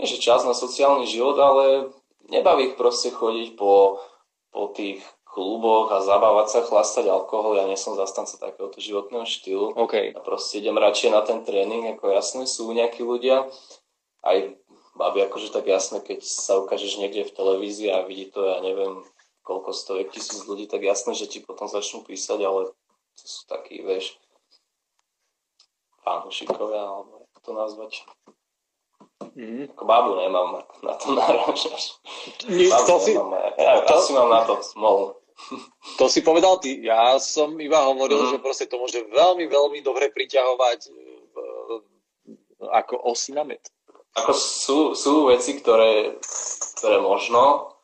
nie 0.00 0.06
že 0.10 0.20
čas 0.20 0.44
na 0.44 0.52
sociálny 0.52 1.06
život, 1.08 1.38
ale 1.38 1.92
nebaví 2.28 2.72
ich 2.72 2.76
proste 2.76 3.14
chodiť 3.14 3.56
po, 3.56 4.02
po 4.50 4.72
tých 4.74 5.00
kluboch 5.22 5.90
a 5.90 6.02
zabávať 6.02 6.46
sa, 6.50 6.60
chlastať 6.66 7.10
alkohol. 7.10 7.58
Ja 7.58 7.64
nie 7.66 7.78
som 7.78 7.98
zastanca 7.98 8.38
takéhoto 8.38 8.78
životného 8.82 9.26
štýlu. 9.26 9.74
Okay. 9.86 10.14
Ja 10.14 10.22
proste 10.22 10.58
idem 10.62 10.78
radšej 10.78 11.10
na 11.10 11.22
ten 11.22 11.42
tréning, 11.46 11.94
ako 11.94 12.10
jasné 12.10 12.44
sú 12.46 12.70
nejakí 12.70 13.02
ľudia, 13.02 13.46
aj 14.24 14.56
babi 14.96 15.20
akože 15.26 15.52
tak 15.52 15.68
jasné, 15.68 16.00
keď 16.00 16.24
sa 16.24 16.58
ukážeš 16.58 16.98
niekde 17.02 17.28
v 17.28 17.34
televízii 17.36 17.90
a 17.92 18.06
vidí 18.06 18.30
to, 18.30 18.46
ja 18.46 18.62
neviem, 18.62 19.04
koľko 19.44 19.76
stoviek 19.76 20.08
tisíc 20.08 20.40
ľudí, 20.48 20.64
tak 20.64 20.80
jasné, 20.80 21.12
že 21.12 21.28
ti 21.28 21.44
potom 21.44 21.68
začnú 21.68 22.06
písať, 22.06 22.40
ale 22.40 22.72
to 23.14 23.24
sú 23.28 23.44
takí, 23.46 23.84
vieš, 23.84 24.16
fanúšikovia, 26.02 26.80
alebo 26.80 27.28
ako 27.28 27.38
to 27.44 27.50
nazvať. 27.52 27.92
Mm. 29.34 29.66
Ako 29.74 29.84
babu 29.84 30.16
nemám, 30.20 30.62
na 30.82 30.94
to 30.94 31.12
narážaš. 31.12 31.98
to 32.86 32.94
si, 33.02 33.12
ja, 33.58 33.72
to, 33.82 33.92
asi 33.98 34.12
mám 34.14 34.30
na 34.30 34.46
to 34.46 34.62
smolu. 34.62 35.18
To 35.98 36.06
si 36.06 36.22
povedal 36.22 36.62
ty. 36.62 36.78
Ja 36.86 37.18
som 37.18 37.58
iba 37.58 37.82
hovoril, 37.82 38.22
mm. 38.22 38.30
že 38.30 38.38
proste 38.38 38.70
to 38.70 38.78
môže 38.78 39.02
veľmi, 39.10 39.50
veľmi 39.50 39.82
dobre 39.82 40.14
priťahovať 40.14 40.80
e, 40.86 40.90
ako 42.70 42.94
osy 43.10 43.34
na 43.34 43.42
med. 43.42 43.60
Ako 44.14 44.30
sú, 44.30 44.78
sú 44.94 45.26
veci, 45.26 45.58
ktoré, 45.58 46.18
ktoré 46.78 47.02
možno, 47.02 47.74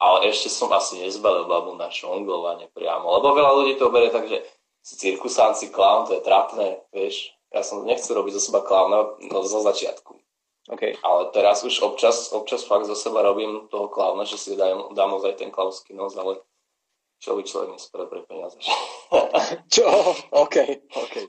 ale 0.00 0.32
ešte 0.32 0.52
som 0.52 0.68
asi 0.72 1.00
nezbalil 1.00 1.48
babu 1.48 1.76
na 1.76 1.88
šonglovanie 1.88 2.68
priamo, 2.72 3.20
lebo 3.20 3.36
veľa 3.36 3.52
ľudí 3.56 3.74
to 3.76 3.92
berie 3.92 4.12
tak, 4.12 4.28
že 4.28 4.44
si 4.80 4.96
cirkusán, 4.96 5.52
si 5.52 5.68
clown, 5.68 6.08
to 6.08 6.16
je 6.16 6.24
trapné, 6.24 6.80
vieš. 6.92 7.36
Ja 7.52 7.60
som 7.60 7.84
nechcel 7.84 8.16
robiť 8.16 8.38
zo 8.38 8.42
seba 8.48 8.64
klauna 8.64 9.18
no, 9.28 9.38
zo 9.44 9.60
začiatku. 9.60 10.16
Okay. 10.70 10.94
Ale 11.02 11.34
teraz 11.34 11.66
už 11.66 11.82
občas, 11.82 12.30
občas 12.30 12.62
fakt 12.62 12.86
zo 12.86 12.94
seba 12.94 13.26
robím 13.26 13.66
toho 13.68 13.90
klauna, 13.90 14.22
že 14.22 14.38
si 14.38 14.54
dám, 14.54 14.94
dám 14.94 15.18
ozaj 15.18 15.34
ten 15.34 15.50
klauský 15.50 15.98
nos, 15.98 16.14
ale 16.14 16.38
čo 17.20 17.36
by 17.36 17.44
človek 17.44 17.76
nespravil 17.76 18.08
pre 18.08 18.20
peniaze. 18.24 18.56
čo? 19.74 19.84
OK, 20.32 20.56
OK. 20.96 21.14
okay. 21.20 21.24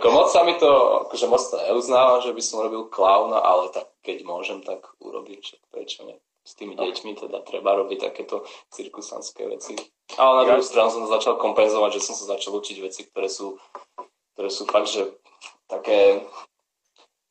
Ako 0.00 0.06
moc 0.08 0.32
sa 0.32 0.40
mi 0.40 0.56
to, 0.56 0.70
akože 1.04 1.26
moc 1.28 1.42
to 1.44 1.60
neuznávam, 1.60 2.24
že 2.24 2.32
by 2.32 2.42
som 2.42 2.64
robil 2.64 2.88
klauna, 2.88 3.44
ale 3.44 3.68
tak 3.76 3.92
keď 4.00 4.24
môžem, 4.24 4.64
tak 4.64 4.80
urobím, 5.04 5.44
však 5.44 5.60
prečo 5.68 6.08
nie. 6.08 6.16
S 6.46 6.54
tými 6.56 6.78
deťmi 6.78 7.18
teda 7.18 7.42
treba 7.42 7.76
robiť 7.76 8.08
takéto 8.08 8.46
cirkusanské 8.70 9.50
veci. 9.50 9.76
Ale 10.14 10.32
na 10.40 10.44
druhú 10.46 10.62
stranu 10.62 10.88
som 10.94 11.10
začal 11.10 11.36
kompenzovať, 11.36 11.98
že 11.98 12.04
som 12.06 12.14
sa 12.14 12.38
začal 12.38 12.54
učiť 12.56 12.76
veci, 12.80 13.04
ktoré 13.10 13.26
sú, 13.26 13.58
ktoré 14.38 14.48
sú 14.48 14.62
fakt, 14.70 14.88
že 14.94 15.10
také 15.66 16.22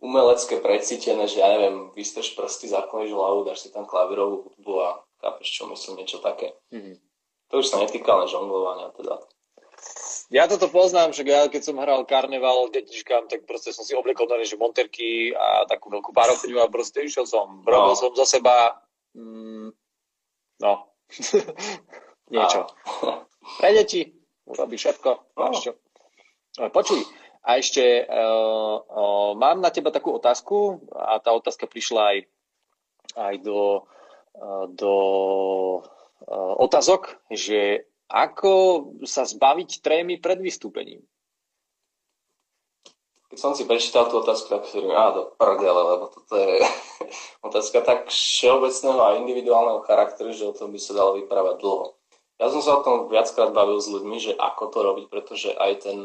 umelecké 0.03 0.59
precítené, 0.59 1.31
že 1.31 1.39
ja 1.39 1.47
neviem, 1.47 1.95
vystreš 1.95 2.35
prsty, 2.35 2.67
zakloniš 2.67 3.15
hlavu, 3.15 3.47
dáš 3.47 3.65
si 3.65 3.69
tam 3.71 3.87
klavírovú 3.87 4.51
hudbu 4.51 4.73
a 4.83 4.89
chápeš, 5.21 5.47
čo 5.51 5.63
myslím, 5.71 6.03
niečo 6.03 6.19
také. 6.19 6.55
Mm-hmm. 6.71 6.95
To 7.51 7.53
už 7.61 7.67
sa 7.69 7.77
netýka 7.81 8.11
len 8.17 8.27
žonglovania 8.27 8.89
teda. 8.97 9.21
Ja 10.33 10.49
toto 10.49 10.65
poznám, 10.71 11.13
že 11.13 11.21
ja 11.27 11.45
keď 11.45 11.61
som 11.61 11.77
hral 11.77 12.01
karneval 12.09 12.73
detičkám, 12.73 13.29
tak 13.29 13.45
proste 13.45 13.69
som 13.69 13.85
si 13.85 13.93
obliekol 13.93 14.25
na 14.25 14.41
že 14.41 14.57
monterky 14.57 15.35
a 15.37 15.69
takú 15.69 15.93
veľkú 15.93 16.09
parokňu 16.09 16.57
a 16.57 16.71
proste 16.71 17.05
išiel 17.05 17.29
som, 17.29 17.61
robil 17.61 17.93
no. 17.93 17.99
som 17.99 18.09
za 18.17 18.25
seba 18.25 18.81
mm, 19.13 19.69
no, 20.65 20.73
niečo. 22.33 22.65
Pre 23.61 23.69
deti 23.69 24.09
urobí 24.49 24.75
všetko. 24.81 25.37
No. 25.37 25.53
Čo. 25.53 25.77
Počuj, 26.55 27.01
a 27.45 27.61
ešte 27.61 27.83
uh, 28.09 28.75
uh, 28.81 29.31
mám 29.37 29.61
na 29.61 29.69
teba 29.69 29.93
takú 29.93 30.17
otázku 30.17 30.89
a 30.89 31.21
tá 31.21 31.29
otázka 31.29 31.69
prišla 31.69 32.01
aj, 32.01 32.17
aj 33.21 33.35
do, 33.45 33.85
do 34.73 34.95
uh, 35.81 36.53
otázok, 36.59 37.19
že 37.31 37.87
ako 38.09 38.53
sa 39.03 39.25
zbaviť 39.25 39.81
trémy 39.81 40.21
pred 40.21 40.37
vystúpením? 40.37 41.01
Keď 43.25 43.37
som 43.41 43.57
si 43.57 43.65
prečítal 43.65 44.07
tú 44.07 44.21
otázku, 44.21 44.47
tak 44.47 44.63
si 44.69 44.79
á, 44.79 45.11
do 45.11 45.33
prdele, 45.35 45.81
lebo 45.81 46.07
toto 46.13 46.33
je 46.37 46.61
otázka 47.47 47.81
tak 47.81 48.07
všeobecného 48.07 49.01
a 49.01 49.17
individuálneho 49.19 49.83
charakteru, 49.83 50.31
že 50.31 50.45
o 50.45 50.53
tom 50.55 50.71
by 50.71 50.79
sa 50.79 50.93
dalo 50.93 51.17
vyprávať 51.19 51.59
dlho. 51.59 51.97
Ja 52.39 52.51
som 52.51 52.61
sa 52.61 52.79
o 52.79 52.83
tom 52.83 53.07
viackrát 53.07 53.55
bavil 53.55 53.79
s 53.79 53.91
ľuďmi, 53.91 54.17
že 54.19 54.33
ako 54.35 54.63
to 54.71 54.79
robiť, 54.83 55.05
pretože 55.07 55.49
aj 55.55 55.87
ten 55.87 55.97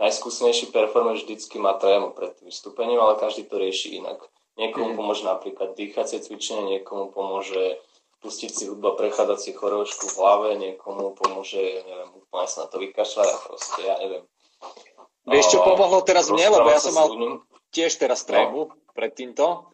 najskúsenejší 0.00 0.72
performer 0.72 1.16
vždycky 1.16 1.56
má 1.60 1.76
trému 1.76 2.12
pred 2.16 2.36
vystúpením, 2.44 3.00
ale 3.00 3.20
každý 3.20 3.48
to 3.48 3.56
rieši 3.60 4.00
inak. 4.00 4.20
Niekomu 4.60 4.92
mm. 4.92 4.96
pomôže 5.00 5.24
napríklad 5.24 5.72
dýchacie 5.72 6.20
cvičenie, 6.20 6.78
niekomu 6.78 7.08
pomôže 7.08 7.80
pustiť 8.22 8.50
si 8.54 8.64
hudba, 8.70 8.94
prechádzať 8.94 9.38
si 9.40 9.50
chorošku 9.50 10.06
v 10.12 10.16
hlave, 10.20 10.48
niekomu 10.54 11.16
pomôže, 11.18 11.58
neviem, 11.58 12.10
úplne 12.14 12.46
sa 12.46 12.64
na 12.64 12.68
to 12.70 12.78
vykašľať 12.78 13.28
a 13.28 13.36
proste, 13.42 13.80
ja 13.82 13.94
neviem. 13.98 14.24
Vieš, 15.26 15.46
čo 15.54 15.58
pomohlo 15.66 16.02
teraz 16.06 16.30
mne, 16.30 16.54
lebo 16.54 16.70
ja 16.70 16.78
som 16.78 16.94
mal 16.94 17.10
tiež 17.74 17.94
teraz 17.98 18.22
trému 18.22 18.70
no. 18.70 18.74
pred 18.94 19.10
týmto. 19.14 19.66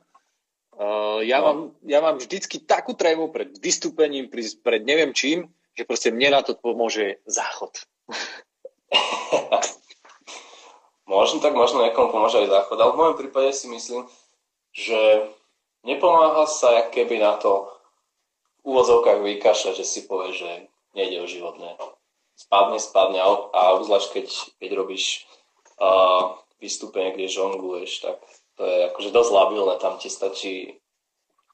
Uh, 0.78 1.20
ja, 1.26 1.42
no. 1.42 1.44
mám, 1.44 1.58
ja 1.84 1.98
mám 2.00 2.16
vždycky 2.16 2.62
takú 2.62 2.94
trému 2.94 3.28
pred 3.34 3.52
vystúpením, 3.58 4.30
pred 4.30 4.82
neviem 4.86 5.12
čím, 5.12 5.50
že 5.76 5.84
proste 5.84 6.14
mne 6.14 6.38
na 6.38 6.40
to 6.40 6.54
pomôže 6.56 7.20
záchod. 7.26 7.84
možno 11.10 11.42
tak, 11.42 11.52
možno 11.52 11.84
niekomu 11.84 12.14
pomôže 12.14 12.44
aj 12.44 12.48
záchod, 12.48 12.78
ale 12.78 12.92
v 12.94 13.00
mojom 13.00 13.16
prípade 13.18 13.50
si 13.52 13.66
myslím, 13.68 14.08
že 14.78 15.26
nepomáha 15.82 16.46
sa 16.46 16.86
keby 16.86 17.18
na 17.18 17.34
to 17.34 17.66
úvodzovkách 18.62 19.18
vykašľa, 19.18 19.74
že 19.74 19.82
si 19.82 20.06
povie, 20.06 20.30
že 20.38 20.50
nejde 20.94 21.18
o 21.18 21.26
životné. 21.26 21.74
Spadne, 22.38 22.78
spadne 22.78 23.18
a 23.18 23.58
obzvlášť 23.74 24.08
keď, 24.14 24.26
keď 24.62 24.70
robíš 24.78 25.26
uh, 25.82 26.38
vystúpenie, 26.62 27.18
kde 27.18 27.26
žongluješ, 27.26 28.06
tak 28.06 28.22
to 28.54 28.62
je 28.62 28.78
akože 28.94 29.10
dosť 29.10 29.30
labilné, 29.34 29.74
tam 29.82 29.98
ti 29.98 30.06
stačí 30.06 30.78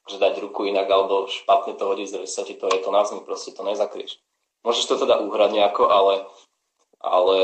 že 0.05 0.21
dať 0.21 0.37
ruku 0.37 0.69
inak 0.69 0.85
alebo 0.85 1.25
špatne 1.25 1.73
to 1.73 1.89
hodí, 1.89 2.05
zrejme 2.05 2.29
sa 2.29 2.45
ti 2.45 2.53
to 2.53 2.69
je 2.69 2.77
to 2.77 2.93
na 2.93 3.01
zmi, 3.01 3.25
proste 3.25 3.57
to 3.57 3.65
nezakrieš. 3.65 4.21
Môžeš 4.61 4.85
to 4.85 4.95
teda 5.01 5.17
uhrať 5.17 5.57
nejako, 5.57 5.89
ale, 5.89 6.15
ale 7.01 7.39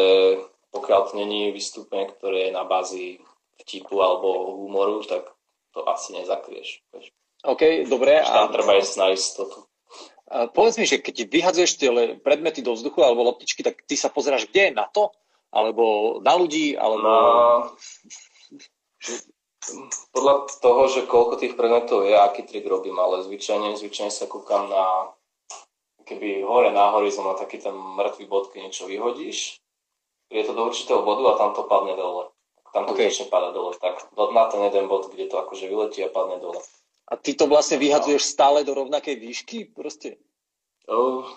pokiaľ 0.69 1.09
to 1.09 1.13
není 1.17 1.49
vystúpenie, 1.49 2.13
ktoré 2.13 2.49
je 2.49 2.51
na 2.53 2.61
bázi 2.61 3.17
vtipu 3.65 3.97
alebo 4.05 4.61
humoru, 4.61 5.01
tak 5.09 5.25
to 5.71 5.83
asi 5.87 6.15
nezakrieš. 6.15 6.83
Vieš. 6.91 7.05
OK, 7.43 7.87
dobre. 7.89 8.21
A... 8.21 8.45
Tam 8.45 8.53
treba 8.53 8.77
ísť 8.77 8.95
na 9.01 9.07
istotu. 9.15 9.65
A 10.31 10.47
povedz 10.47 10.79
mi, 10.79 10.87
že 10.87 11.03
keď 11.03 11.27
vyhadzuješ 11.27 11.71
tie 11.75 11.89
predmety 12.23 12.63
do 12.63 12.71
vzduchu 12.71 13.03
alebo 13.03 13.27
loptičky, 13.27 13.67
tak 13.67 13.83
ty 13.83 13.99
sa 13.99 14.07
pozeráš 14.07 14.47
kde? 14.47 14.71
Na 14.71 14.87
to? 14.87 15.11
Alebo 15.51 16.17
na 16.23 16.39
ľudí? 16.39 16.79
Alebo... 16.79 17.03
Na... 17.03 17.17
Podľa 20.15 20.33
toho, 20.63 20.81
že 20.87 21.05
koľko 21.05 21.35
tých 21.35 21.59
predmetov 21.59 22.07
je, 22.07 22.15
aký 22.15 22.47
trik 22.47 22.63
robím, 22.65 22.95
ale 22.97 23.27
zvyčajne, 23.27 23.75
zvyčajne 23.75 24.09
sa 24.09 24.25
kúkam 24.25 24.71
na 24.71 25.11
keby 26.11 26.43
hore 26.43 26.73
na 26.73 26.91
horizont 26.91 27.29
na 27.29 27.37
taký 27.37 27.61
ten 27.61 27.71
mŕtvý 27.71 28.25
bod, 28.27 28.49
keď 28.51 28.67
niečo 28.67 28.89
vyhodíš, 28.89 29.61
je 30.31 30.43
to 30.43 30.51
do 30.55 30.67
určitého 30.67 31.03
bodu 31.03 31.35
a 31.35 31.39
tam 31.39 31.51
to 31.55 31.67
padne 31.67 31.95
dole. 31.95 32.30
Tam 32.71 32.87
to 32.87 32.95
okay. 32.95 33.11
začne 33.11 33.27
padať 33.27 33.51
dole. 33.51 33.71
Tak 33.75 34.15
na 34.15 34.43
ten 34.47 34.61
jeden 34.63 34.87
bod, 34.87 35.11
kde 35.11 35.27
to 35.27 35.35
akože 35.39 35.67
vyletí 35.67 35.99
a 36.03 36.09
padne 36.09 36.39
dole. 36.39 36.59
A 37.11 37.19
ty 37.19 37.35
to 37.35 37.47
vlastne 37.51 37.75
vyhadzuješ 37.75 38.23
stále 38.23 38.63
do 38.63 38.71
rovnakej 38.71 39.19
výšky? 39.19 39.57
Proste? 39.75 40.15
Uh, 40.87 41.27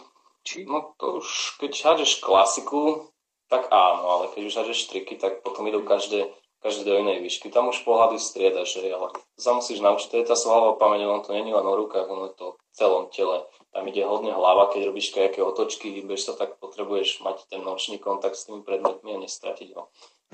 Či? 0.44 0.68
No 0.68 0.92
to 1.00 1.24
už, 1.24 1.56
keď 1.56 1.72
hádžeš 1.72 2.20
klasiku, 2.20 3.08
tak 3.48 3.72
áno, 3.72 4.04
ale 4.12 4.24
keď 4.36 4.42
už 4.44 4.56
hádžeš 4.60 4.92
triky, 4.92 5.16
tak 5.16 5.40
potom 5.40 5.64
idú 5.64 5.80
každé, 5.80 6.28
každé 6.60 6.84
do 6.84 7.00
inej 7.00 7.24
výšky. 7.24 7.48
Tam 7.48 7.72
už 7.72 7.80
pohľady 7.80 8.20
striedaš, 8.20 8.76
že, 8.76 8.92
ale 8.92 9.08
sa 9.40 9.56
musíš 9.56 9.80
naučiť, 9.80 10.08
to 10.12 10.16
je 10.20 10.28
tá 10.28 10.36
svalová 10.36 10.76
pamäť, 10.76 11.08
on 11.08 11.24
to 11.24 11.32
není 11.32 11.48
len 11.48 11.64
o 11.64 11.74
rukách, 11.74 12.04
ono 12.04 12.28
je 12.28 12.36
to 12.36 12.46
v 12.60 12.76
celom 12.76 13.04
tele. 13.08 13.48
Tam 13.72 13.88
ide 13.88 14.04
hodne 14.04 14.36
hlava, 14.36 14.68
keď 14.68 14.92
robíš 14.92 15.16
nejaké 15.16 15.40
otočky, 15.40 15.96
hýbeš 15.96 16.28
sa, 16.28 16.32
tak 16.36 16.60
potrebuješ 16.60 17.24
mať 17.24 17.48
ten 17.48 17.64
nočný 17.64 17.96
kontakt 17.96 18.36
s 18.36 18.44
tými 18.44 18.60
predmetmi 18.62 19.16
a 19.16 19.22
nestratiť 19.24 19.68
ho, 19.74 19.88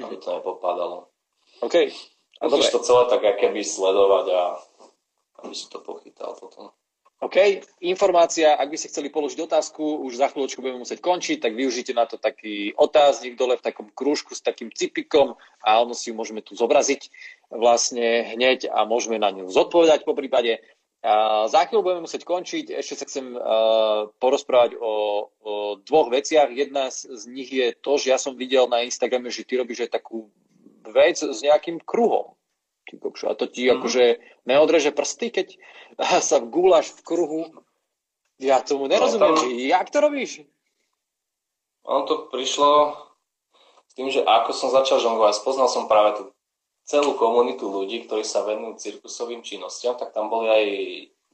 aby 0.05 0.17
to 0.17 0.29
nepopadalo. 0.41 1.09
OK. 1.61 1.77
A 2.41 2.49
Musíš 2.49 2.73
to 2.73 2.81
celé 2.81 3.05
tak 3.13 3.21
keby 3.21 3.61
sledovať 3.61 4.27
a 4.33 4.43
aby 5.45 5.55
si 5.55 5.69
to 5.69 5.85
pochytal 5.85 6.33
potom. 6.41 6.73
OK, 7.21 7.37
informácia, 7.85 8.57
ak 8.57 8.73
by 8.73 8.77
ste 8.81 8.89
chceli 8.89 9.13
položiť 9.13 9.45
otázku, 9.45 10.09
už 10.09 10.25
za 10.25 10.33
chvíľočku 10.33 10.65
budeme 10.65 10.81
musieť 10.81 11.05
končiť, 11.05 11.37
tak 11.45 11.53
využite 11.53 11.93
na 11.93 12.09
to 12.09 12.17
taký 12.17 12.73
otáznik 12.81 13.37
dole 13.37 13.61
v 13.61 13.65
takom 13.69 13.93
krúžku 13.93 14.33
s 14.33 14.41
takým 14.41 14.73
cipikom 14.73 15.37
a 15.61 15.85
ono 15.85 15.93
si 15.93 16.09
ju 16.09 16.17
môžeme 16.17 16.41
tu 16.41 16.57
zobraziť 16.57 17.13
vlastne 17.53 18.25
hneď 18.25 18.73
a 18.73 18.89
môžeme 18.89 19.21
na 19.21 19.37
ňu 19.37 19.53
zodpovedať 19.53 20.09
po 20.09 20.17
prípade. 20.17 20.65
A 21.01 21.49
za 21.49 21.65
chvíľu 21.65 21.81
budeme 21.81 22.05
musieť 22.05 22.29
končiť, 22.29 22.77
ešte 22.77 22.95
sa 23.01 23.09
chcem 23.09 23.33
uh, 23.33 24.13
porozprávať 24.21 24.77
o, 24.77 24.93
o 25.41 25.53
dvoch 25.81 26.13
veciach. 26.13 26.53
Jedna 26.53 26.93
z, 26.93 27.09
z 27.17 27.23
nich 27.33 27.49
je 27.49 27.73
to, 27.73 27.97
že 27.97 28.13
ja 28.13 28.19
som 28.21 28.37
videl 28.37 28.69
na 28.69 28.85
Instagrame, 28.85 29.33
že 29.33 29.49
ty 29.49 29.57
robíš 29.57 29.89
aj 29.89 29.97
takú 29.97 30.29
vec 30.85 31.17
s 31.17 31.41
nejakým 31.41 31.81
kruhom. 31.81 32.37
Ty 32.85 33.01
kokšo, 33.01 33.33
a 33.33 33.39
to 33.39 33.49
ti 33.49 33.73
mm. 33.73 33.81
akože 33.81 34.05
neodreže 34.45 34.93
prsty, 34.93 35.33
keď 35.33 35.49
sa 36.29 36.37
gúlaš 36.45 36.93
v 36.93 37.01
kruhu. 37.01 37.43
Ja 38.37 38.61
tomu 38.61 38.85
nerozumiem, 38.85 39.37
no, 39.37 39.41
tam... 39.41 39.53
jak 39.53 39.89
to 39.89 39.99
robíš? 40.05 40.45
Ono 41.89 42.05
to 42.05 42.29
prišlo 42.29 42.93
s 43.89 43.93
tým, 43.97 44.13
že 44.13 44.21
ako 44.21 44.53
som 44.53 44.69
začal 44.69 45.01
žonglovať, 45.01 45.41
spoznal 45.41 45.69
som 45.69 45.89
práve 45.89 46.21
tú 46.21 46.23
celú 46.91 47.15
komunitu 47.15 47.71
ľudí, 47.71 48.11
ktorí 48.11 48.27
sa 48.27 48.43
venujú 48.43 48.83
cirkusovým 48.83 49.47
činnostiam, 49.47 49.95
tak 49.95 50.11
tam 50.11 50.27
boli 50.27 50.51
aj, 50.51 50.67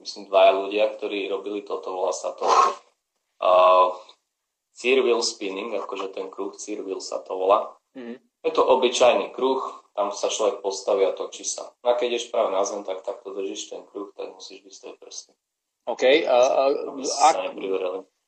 myslím, 0.04 0.28
dvaja 0.28 0.52
ľudia, 0.52 0.84
ktorí 0.92 1.32
robili 1.32 1.64
toto, 1.64 1.96
volá 1.96 2.12
sa 2.12 2.36
to 2.36 2.44
uh, 2.44 3.96
Cirwheel 4.76 5.24
Spinning, 5.24 5.72
akože 5.80 6.12
ten 6.12 6.28
kruh 6.28 6.52
Cirwheel 6.52 7.00
sa 7.00 7.24
to 7.24 7.40
volá. 7.40 7.72
Mm-hmm. 7.96 8.20
Je 8.44 8.52
to 8.52 8.60
obyčajný 8.68 9.32
kruh, 9.32 9.64
tam 9.96 10.12
sa 10.12 10.28
človek 10.28 10.60
postaví 10.60 11.08
a 11.08 11.16
točí 11.16 11.48
sa. 11.48 11.72
A 11.80 11.96
keď 11.96 12.20
ideš 12.20 12.28
práve 12.28 12.52
na 12.52 12.60
zem, 12.68 12.84
tak 12.84 13.00
takto 13.00 13.32
držíš 13.32 13.72
ten 13.72 13.82
kruh, 13.88 14.12
tak 14.12 14.28
musíš 14.36 14.60
vystaviť 14.60 14.96
prsty. 15.00 15.32
OK. 15.88 16.04
A, 16.28 16.36
a, 16.36 16.62
a, 16.68 17.00
sa 17.00 17.32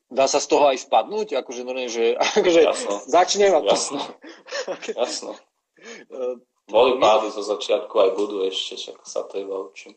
dá 0.09 0.25
sa 0.25 0.41
z 0.41 0.49
toho 0.49 0.73
aj 0.73 0.81
spadnúť? 0.81 1.37
Akože, 1.45 1.61
no 1.69 1.77
nie, 1.77 1.93
že 1.93 2.17
akože 2.41 2.73
začnem 3.05 3.53
a... 3.53 3.61
Jasno. 3.69 4.01
Jasno. 5.05 5.37
Boli 6.69 7.01
pády 7.01 7.33
zo 7.33 7.41
začiatku, 7.41 7.95
aj 7.97 8.11
budú 8.13 8.45
ešte, 8.45 8.77
však 8.77 8.97
sa 9.09 9.25
to 9.25 9.41
iba 9.41 9.57
učím. 9.57 9.97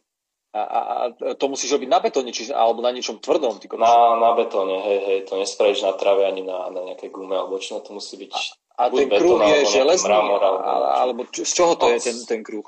A, 0.51 0.61
a, 0.63 0.79
a 0.79 1.03
to 1.39 1.47
musíš 1.47 1.79
robiť 1.79 1.87
na 1.87 2.03
betóne, 2.03 2.35
či, 2.35 2.51
alebo 2.51 2.83
na 2.83 2.91
niečom 2.91 3.23
tvrdom? 3.23 3.59
Ty 3.59 3.71
na, 3.79 4.19
na 4.19 4.31
betóne, 4.35 4.83
hej, 4.83 4.99
hej, 5.07 5.19
to 5.23 5.39
nespravíš 5.39 5.83
na 5.83 5.95
trave 5.95 6.27
ani 6.27 6.43
na, 6.43 6.67
na 6.71 6.91
nejakej 6.91 7.07
gume, 7.07 7.39
alebo 7.39 7.55
čo, 7.55 7.79
to 7.79 7.95
musí 7.95 8.19
byť 8.19 8.59
a 8.81 8.89
ten 8.89 9.09
kruh 9.09 9.39
je 9.45 9.59
železný? 9.69 10.09
Mramor, 10.09 10.41
alebo, 10.41 10.63
alebo 10.89 11.21
čo, 11.29 11.45
z 11.45 11.51
čoho 11.53 11.73
to 11.77 11.85
od, 11.85 11.93
je 11.93 11.99
ten, 12.01 12.17
ten 12.25 12.41
kruh? 12.41 12.65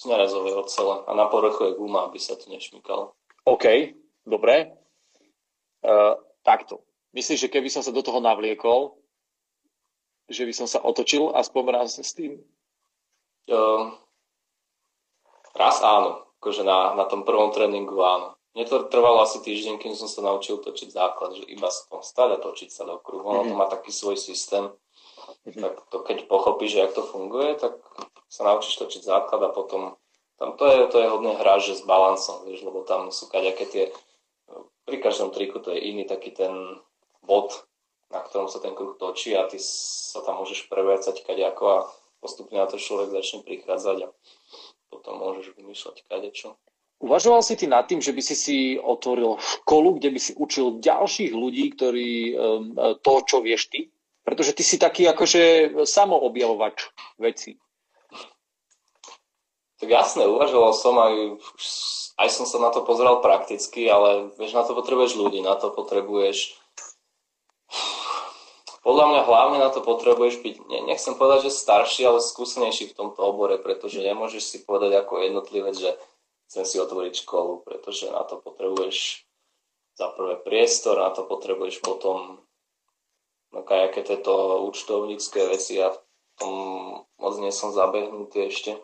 Z 0.00 0.08
nerezovej 0.08 0.54
ocele. 0.56 1.04
A 1.04 1.10
na 1.12 1.28
povrchu 1.28 1.70
je 1.70 1.78
guma, 1.78 2.08
aby 2.08 2.16
sa 2.16 2.34
to 2.40 2.48
nešmykalo. 2.48 3.12
OK, 3.44 3.94
dobre. 4.24 4.72
Uh, 5.84 6.16
takto. 6.40 6.80
Myslíš, 7.12 7.46
že 7.46 7.52
keby 7.52 7.68
som 7.68 7.84
sa 7.84 7.92
do 7.92 8.00
toho 8.00 8.18
navliekol, 8.18 8.96
že 10.26 10.48
by 10.48 10.52
som 10.56 10.66
sa 10.66 10.80
otočil 10.80 11.30
aspoň 11.36 11.62
raz 11.68 12.00
s 12.00 12.16
tým? 12.16 12.40
Uh, 13.44 13.92
raz 15.52 15.84
áno. 15.84 16.24
akože 16.40 16.64
na, 16.64 16.96
na 16.96 17.04
tom 17.04 17.24
prvom 17.24 17.52
tréningu 17.52 17.96
áno. 18.00 18.34
Mne 18.54 18.70
to 18.70 18.86
trvalo 18.86 19.26
asi 19.26 19.42
týždeň, 19.42 19.82
kým 19.82 19.98
som 19.98 20.06
sa 20.06 20.22
naučil 20.22 20.62
točiť 20.62 20.94
základ, 20.94 21.34
že 21.34 21.44
iba 21.50 21.66
sa 21.68 21.98
stať 21.98 22.38
a 22.38 22.42
točiť 22.42 22.70
sa 22.70 22.86
do 22.86 23.02
kruhu. 23.02 23.26
Ono 23.26 23.42
to 23.50 23.54
mhm. 23.54 23.58
má 23.58 23.66
taký 23.66 23.90
svoj 23.90 24.14
systém. 24.14 24.70
Mm-hmm. 25.44 25.60
Tak 25.60 25.74
to, 25.92 25.98
keď 26.04 26.18
pochopíš, 26.28 26.80
jak 26.80 26.92
to 26.96 27.04
funguje, 27.04 27.56
tak 27.60 27.76
sa 28.28 28.48
naučíš 28.48 28.80
točiť 28.80 29.02
základ 29.04 29.40
a 29.44 29.50
potom 29.52 29.96
tam 30.40 30.58
to 30.58 30.66
je, 30.66 30.78
to 30.90 30.96
je 30.98 31.08
hodne 31.08 31.32
hra, 31.38 31.62
že 31.62 31.78
s 31.78 31.86
balansom, 31.86 32.42
vieš, 32.42 32.66
lebo 32.66 32.82
tam 32.82 33.14
sú 33.14 33.30
kaďaké 33.30 33.64
tie, 33.70 33.84
pri 34.84 34.96
každom 34.98 35.30
triku 35.30 35.62
to 35.62 35.70
je 35.70 35.80
iný 35.80 36.04
taký 36.04 36.34
ten 36.34 36.52
bod, 37.22 37.54
na 38.10 38.20
ktorom 38.20 38.50
sa 38.50 38.58
ten 38.58 38.74
kruh 38.74 38.98
točí 38.98 39.32
a 39.38 39.46
ty 39.46 39.56
sa 39.62 40.20
tam 40.26 40.42
môžeš 40.42 40.66
previacať 40.66 41.22
kaďako 41.22 41.64
a 41.70 41.78
postupne 42.24 42.56
na 42.56 42.64
to 42.64 42.80
človek 42.80 43.12
začne 43.12 43.44
prichádzať 43.44 44.08
a 44.08 44.08
potom 44.88 45.20
môžeš 45.20 45.52
vymýšľať 45.60 46.08
kadečo. 46.08 46.56
Uvažoval 47.04 47.44
si 47.44 47.60
ty 47.60 47.68
nad 47.68 47.84
tým, 47.84 48.00
že 48.00 48.16
by 48.16 48.22
si 48.24 48.32
si 48.32 48.56
otvoril 48.80 49.36
školu, 49.36 50.00
kde 50.00 50.08
by 50.08 50.20
si 50.22 50.32
učil 50.40 50.80
ďalších 50.80 51.36
ľudí, 51.36 51.76
ktorí 51.76 52.32
to, 53.04 53.12
čo 53.28 53.44
vieš 53.44 53.68
ty? 53.68 53.92
Pretože 54.24 54.56
ty 54.56 54.64
si 54.64 54.80
taký 54.80 55.04
akože 55.04 55.74
samoobjavovač 55.84 56.88
veci. 57.20 57.60
Tak 59.76 59.90
jasné, 59.90 60.24
uvažoval 60.24 60.72
som 60.72 60.96
aj, 60.96 61.44
aj 62.24 62.28
som 62.32 62.48
sa 62.48 62.56
na 62.56 62.72
to 62.72 62.86
pozeral 62.88 63.20
prakticky, 63.20 63.84
ale 63.84 64.32
vieš, 64.40 64.56
na 64.56 64.64
to 64.64 64.72
potrebuješ 64.72 65.20
ľudí, 65.20 65.44
na 65.44 65.60
to 65.60 65.68
potrebuješ 65.76 66.56
podľa 68.84 69.04
mňa 69.08 69.20
hlavne 69.24 69.58
na 69.64 69.72
to 69.72 69.80
potrebuješ 69.80 70.44
byť, 70.44 70.56
ne, 70.68 70.78
nechcem 70.92 71.16
povedať, 71.16 71.48
že 71.48 71.56
starší, 71.56 72.04
ale 72.04 72.20
skúsenejší 72.20 72.92
v 72.92 72.96
tomto 73.00 73.24
obore, 73.24 73.56
pretože 73.56 74.04
nemôžeš 74.04 74.44
si 74.44 74.58
povedať 74.60 75.00
ako 75.00 75.24
jednotlivec, 75.24 75.72
že 75.72 75.96
chcem 76.52 76.64
si 76.68 76.76
otvoriť 76.76 77.24
školu, 77.24 77.64
pretože 77.64 78.12
na 78.12 78.20
to 78.28 78.36
potrebuješ 78.44 79.24
za 79.96 80.12
prvé 80.12 80.36
priestor, 80.36 81.00
na 81.00 81.10
to 81.16 81.24
potrebuješ 81.24 81.80
potom 81.80 82.44
no 83.56 83.60
kajaké 83.64 84.04
tieto 84.04 84.60
účtovnícke 84.68 85.48
veci 85.48 85.80
a 85.80 85.94
v 85.94 85.98
tom 86.36 86.54
moc 87.16 87.34
nie 87.40 87.54
som 87.54 87.72
zabehnutý 87.72 88.52
ešte. 88.52 88.76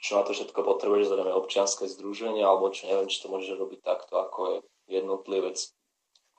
Čo 0.00 0.22
na 0.22 0.22
to 0.22 0.32
všetko 0.32 0.62
potrebuješ, 0.62 1.10
zrejme 1.10 1.34
občianske 1.34 1.90
združenie, 1.90 2.46
alebo 2.46 2.70
čo 2.70 2.86
neviem, 2.86 3.10
či 3.10 3.18
to 3.18 3.26
môžeš 3.26 3.58
robiť 3.58 3.80
takto, 3.82 4.22
ako 4.22 4.38
je 4.46 4.56
jednotlivec 4.86 5.58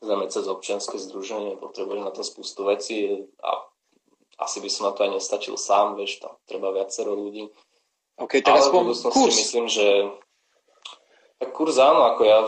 zrejme 0.01 0.27
cez 0.29 0.45
občianske 0.45 0.97
združenie, 1.01 1.57
potrebuješ 1.57 2.01
na 2.01 2.11
to 2.13 2.21
spustu 2.21 2.67
veci 2.69 3.25
a 3.41 3.51
asi 4.37 4.61
by 4.61 4.69
som 4.69 4.89
na 4.89 4.93
to 4.93 5.01
aj 5.05 5.11
nestačil 5.17 5.57
sám, 5.57 5.97
vieš, 5.97 6.21
tam 6.21 6.37
treba 6.45 6.69
viacero 6.69 7.17
ľudí. 7.17 7.49
OK, 8.21 8.41
tak 8.41 8.61
aspoň 8.61 8.93
kurz. 9.09 9.33
myslím, 9.33 9.65
že 9.69 10.13
tak 11.37 11.53
kurz 11.53 11.77
áno, 11.77 12.05
ako 12.13 12.21
ja 12.25 12.39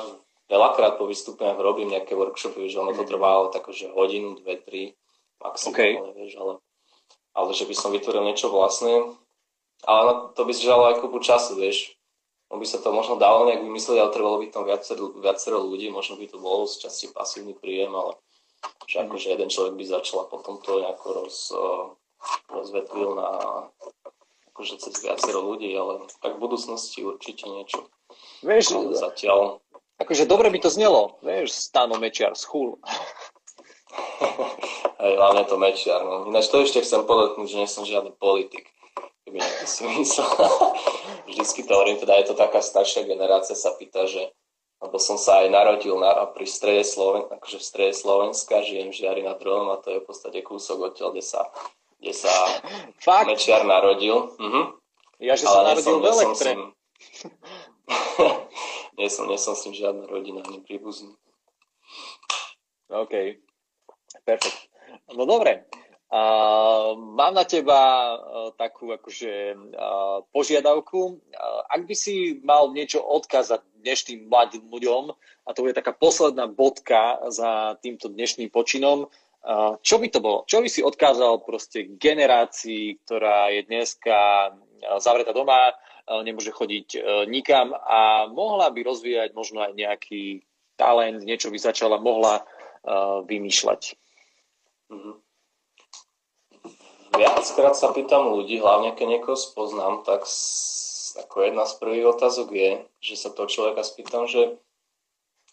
veľakrát 0.50 0.98
po 0.98 1.06
vystúpeniach 1.06 1.62
robím 1.62 1.94
nejaké 1.94 2.18
workshopy, 2.18 2.70
že 2.70 2.82
ono 2.82 2.94
to 2.94 3.06
mhm. 3.06 3.10
trvá 3.10 3.30
ale 3.38 3.48
tak, 3.54 3.70
že 3.70 3.90
hodinu, 3.94 4.38
dve, 4.38 4.62
tri 4.62 4.82
maximálne, 5.42 6.14
okay. 6.14 6.18
vieš, 6.18 6.34
ale, 6.42 6.54
ale 7.38 7.50
že 7.54 7.66
by 7.70 7.76
som 7.78 7.94
vytvoril 7.94 8.26
niečo 8.26 8.50
vlastné, 8.50 9.14
ale 9.86 10.34
to 10.36 10.42
by 10.44 10.52
si 10.52 10.68
žalo 10.68 10.92
aj 10.92 11.00
kúpu 11.00 11.22
času, 11.22 11.56
vieš, 11.56 11.96
by 12.58 12.66
sa 12.66 12.82
to 12.82 12.90
možno 12.90 13.22
dalo 13.22 13.46
nejak 13.46 13.62
vymyslieť, 13.62 13.98
ale 14.02 14.16
trebalo 14.16 14.42
by 14.42 14.48
tam 14.50 14.66
viacero, 14.66 15.14
viacero 15.22 15.62
ľudí, 15.62 15.94
možno 15.94 16.18
by 16.18 16.26
to 16.26 16.42
bolo 16.42 16.66
z 16.66 16.90
časti 16.90 17.14
pasívny 17.14 17.54
príjem, 17.54 17.94
ale 17.94 18.18
že 18.90 19.00
mhm. 19.00 19.06
akože 19.06 19.28
jeden 19.38 19.50
človek 19.54 19.74
by 19.78 19.86
začal 19.86 20.26
a 20.26 20.32
potom 20.32 20.58
to 20.58 20.82
nejako 20.82 21.08
roz, 21.14 21.54
rozvetvil 22.50 23.14
na 23.14 23.30
akože 24.52 24.82
cez 24.82 24.98
viacero 25.00 25.46
ľudí, 25.46 25.70
ale 25.78 26.10
tak 26.20 26.36
v 26.36 26.44
budúcnosti 26.44 27.06
určite 27.06 27.46
niečo. 27.48 27.86
Vieš, 28.42 28.76
ale 28.76 28.98
zatiaľ... 28.98 29.62
Akože 30.00 30.26
dobre 30.26 30.50
by 30.50 30.60
to 30.64 30.72
znelo, 30.72 31.20
vieš, 31.22 31.52
Stano 31.54 32.00
Mečiar 32.00 32.34
z 32.34 32.44
Chul. 32.48 32.80
Hej, 35.00 35.14
hlavne 35.16 35.44
to 35.48 35.56
Mečiar, 35.56 36.02
no. 36.04 36.28
Ináč 36.28 36.52
to 36.52 36.64
ešte 36.64 36.84
chcem 36.84 37.04
podotknúť, 37.06 37.48
že 37.52 37.60
nie 37.60 37.70
som 37.70 37.88
žiadny 37.88 38.16
politik 38.16 38.68
keby 39.30 39.46
nejaký 39.46 39.66
smysl. 39.70 40.26
Vždycky 41.30 41.62
hovorím, 41.70 42.02
teda 42.02 42.18
je 42.20 42.34
to 42.34 42.36
taká 42.36 42.60
staršia 42.60 43.06
generácia 43.06 43.54
sa 43.54 43.78
pýta, 43.78 44.10
že 44.10 44.34
lebo 44.80 44.96
som 44.96 45.20
sa 45.20 45.44
aj 45.44 45.52
narodil 45.52 46.00
na, 46.00 46.24
pri 46.32 46.48
strede 46.48 46.88
Sloven, 46.88 47.28
akože 47.28 47.60
v 47.60 47.68
strede 47.68 47.94
Slovenska, 47.94 48.64
žijem 48.64 48.96
v 48.96 48.96
Žiari 48.96 49.22
nad 49.28 49.36
Hronom 49.36 49.76
a 49.76 49.82
to 49.84 49.92
je 49.92 50.00
v 50.00 50.08
podstate 50.08 50.40
kúsok 50.40 50.96
odtiaľ, 50.96 51.12
kde 51.12 51.24
sa, 51.24 51.52
kde 52.00 52.16
sa 52.16 52.32
Fakt? 53.04 53.28
Mečiar 53.28 53.68
narodil. 53.68 54.32
Mhm. 54.40 54.80
Ja, 55.20 55.36
že 55.36 55.52
som 55.52 55.68
narodil 55.68 56.00
v 56.00 56.08
Elektre. 56.08 56.52
nie, 59.00 59.12
som, 59.12 59.28
nie 59.28 59.36
som 59.36 59.52
s 59.52 59.68
tým 59.68 59.76
žiadna 59.76 60.08
rodina, 60.08 60.40
ani 60.48 60.64
príbuzný. 60.64 61.12
OK, 62.88 63.44
perfekt. 64.24 64.72
No 65.12 65.28
dobre, 65.28 65.68
Uh, 66.10 66.98
mám 66.98 67.38
na 67.38 67.46
teba 67.46 67.78
uh, 67.78 68.50
takú 68.58 68.90
akože 68.90 69.54
uh, 69.54 70.26
požiadavku. 70.34 71.22
Uh, 71.22 71.62
ak 71.70 71.86
by 71.86 71.94
si 71.94 72.42
mal 72.42 72.74
niečo 72.74 72.98
odkázať 72.98 73.62
dnešným 73.86 74.26
mladým 74.26 74.66
ľuďom, 74.74 75.14
a 75.46 75.50
to 75.54 75.62
bude 75.62 75.78
taká 75.78 75.94
posledná 75.94 76.50
bodka 76.50 77.22
za 77.30 77.78
týmto 77.86 78.10
dnešným 78.10 78.50
počinom, 78.50 79.08
čo 79.80 79.96
by 80.04 80.08
to 80.12 80.20
bolo? 80.20 80.44
Čo 80.44 80.60
by 80.60 80.68
si 80.68 80.84
odkázal 80.84 81.48
proste 81.48 81.96
generácii, 81.96 83.00
ktorá 83.08 83.48
je 83.56 83.64
dneska 83.72 84.52
zavretá 85.00 85.32
doma, 85.32 85.72
nemôže 86.28 86.52
chodiť 86.52 87.00
nikam 87.32 87.72
a 87.72 88.28
mohla 88.28 88.68
by 88.68 88.84
rozvíjať 88.84 89.32
možno 89.32 89.64
aj 89.64 89.80
nejaký 89.80 90.44
talent, 90.76 91.24
niečo 91.24 91.48
by 91.48 91.58
začala, 91.58 92.04
mohla 92.04 92.44
vymýšľať? 93.24 93.96
Mm-hmm 94.92 95.29
viackrát 97.16 97.74
sa 97.74 97.94
pýtam 97.94 98.34
ľudí, 98.34 98.60
hlavne 98.60 98.94
keď 98.94 99.20
niekoho 99.20 99.38
spoznám, 99.38 100.06
tak 100.06 100.26
ako 101.18 101.36
jedna 101.42 101.66
z 101.66 101.74
prvých 101.82 102.06
otázok 102.14 102.48
je, 102.54 102.72
že 103.02 103.16
sa 103.18 103.34
toho 103.34 103.50
človeka 103.50 103.82
spýtam, 103.82 104.30
že 104.30 104.58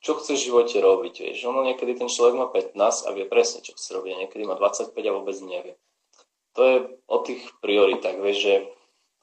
čo 0.04 0.14
chce 0.20 0.36
v 0.36 0.44
živote 0.50 0.76
robiť, 0.78 1.14
vieš. 1.24 1.48
Ono 1.48 1.64
niekedy 1.66 1.98
ten 1.98 2.06
človek 2.06 2.34
má 2.36 2.46
15 2.52 2.76
a 2.78 3.10
vie 3.16 3.26
presne, 3.26 3.64
čo 3.64 3.74
chce 3.74 3.96
robiť, 3.96 4.28
niekedy 4.28 4.44
má 4.46 4.54
25 4.54 4.92
a 4.94 5.16
vôbec 5.16 5.36
nevie. 5.42 5.74
To 6.54 6.60
je 6.62 6.76
o 7.10 7.18
tých 7.24 7.42
prioritách, 7.58 8.16
vieš, 8.20 8.38
že 8.44 8.54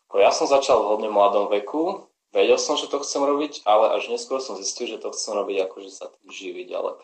ako 0.09 0.15
ja 0.21 0.29
som 0.29 0.45
začal 0.45 0.84
v 0.84 0.89
hodne 0.93 1.09
mladom 1.09 1.49
veku, 1.49 2.05
vedel 2.29 2.59
som, 2.61 2.77
že 2.77 2.89
to 2.89 3.01
chcem 3.01 3.25
robiť, 3.25 3.65
ale 3.65 3.97
až 3.97 4.13
neskôr 4.13 4.38
som 4.43 4.59
zistil, 4.59 4.86
že 4.86 5.01
to 5.01 5.13
chcem 5.13 5.34
robiť 5.34 5.65
akože 5.65 5.89
sa 5.89 6.09
tým 6.09 6.29
živiť, 6.29 6.67
ale 6.73 6.99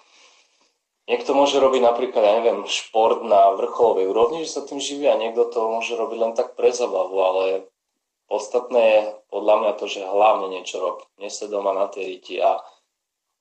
Niekto 1.10 1.34
môže 1.34 1.57
robiť 1.57 1.82
napríklad, 1.82 2.22
ja 2.22 2.34
neviem, 2.38 2.70
šport 2.70 3.26
na 3.26 3.57
vrcholovej 3.57 4.14
úrovni, 4.14 4.45
že 4.45 4.53
sa 4.53 4.62
tým 4.62 4.78
živí 4.78 5.10
a 5.10 5.18
niekto 5.18 5.49
to 5.49 5.66
môže 5.66 5.97
robiť 5.97 6.18
len 6.22 6.34
tak 6.38 6.53
pre 6.53 6.70
zabavu, 6.70 7.18
ale 7.18 7.43
podstatné 8.30 8.82
je 8.86 9.01
podľa 9.34 9.55
mňa 9.57 9.72
to, 9.82 9.86
že 9.89 10.05
hlavne 10.05 10.53
niečo 10.53 10.78
rob. 10.78 11.01
Nie 11.18 11.34
sa 11.34 11.49
doma 11.49 11.74
na 11.74 11.89
tej 11.89 12.14
riti 12.14 12.38
a 12.38 12.62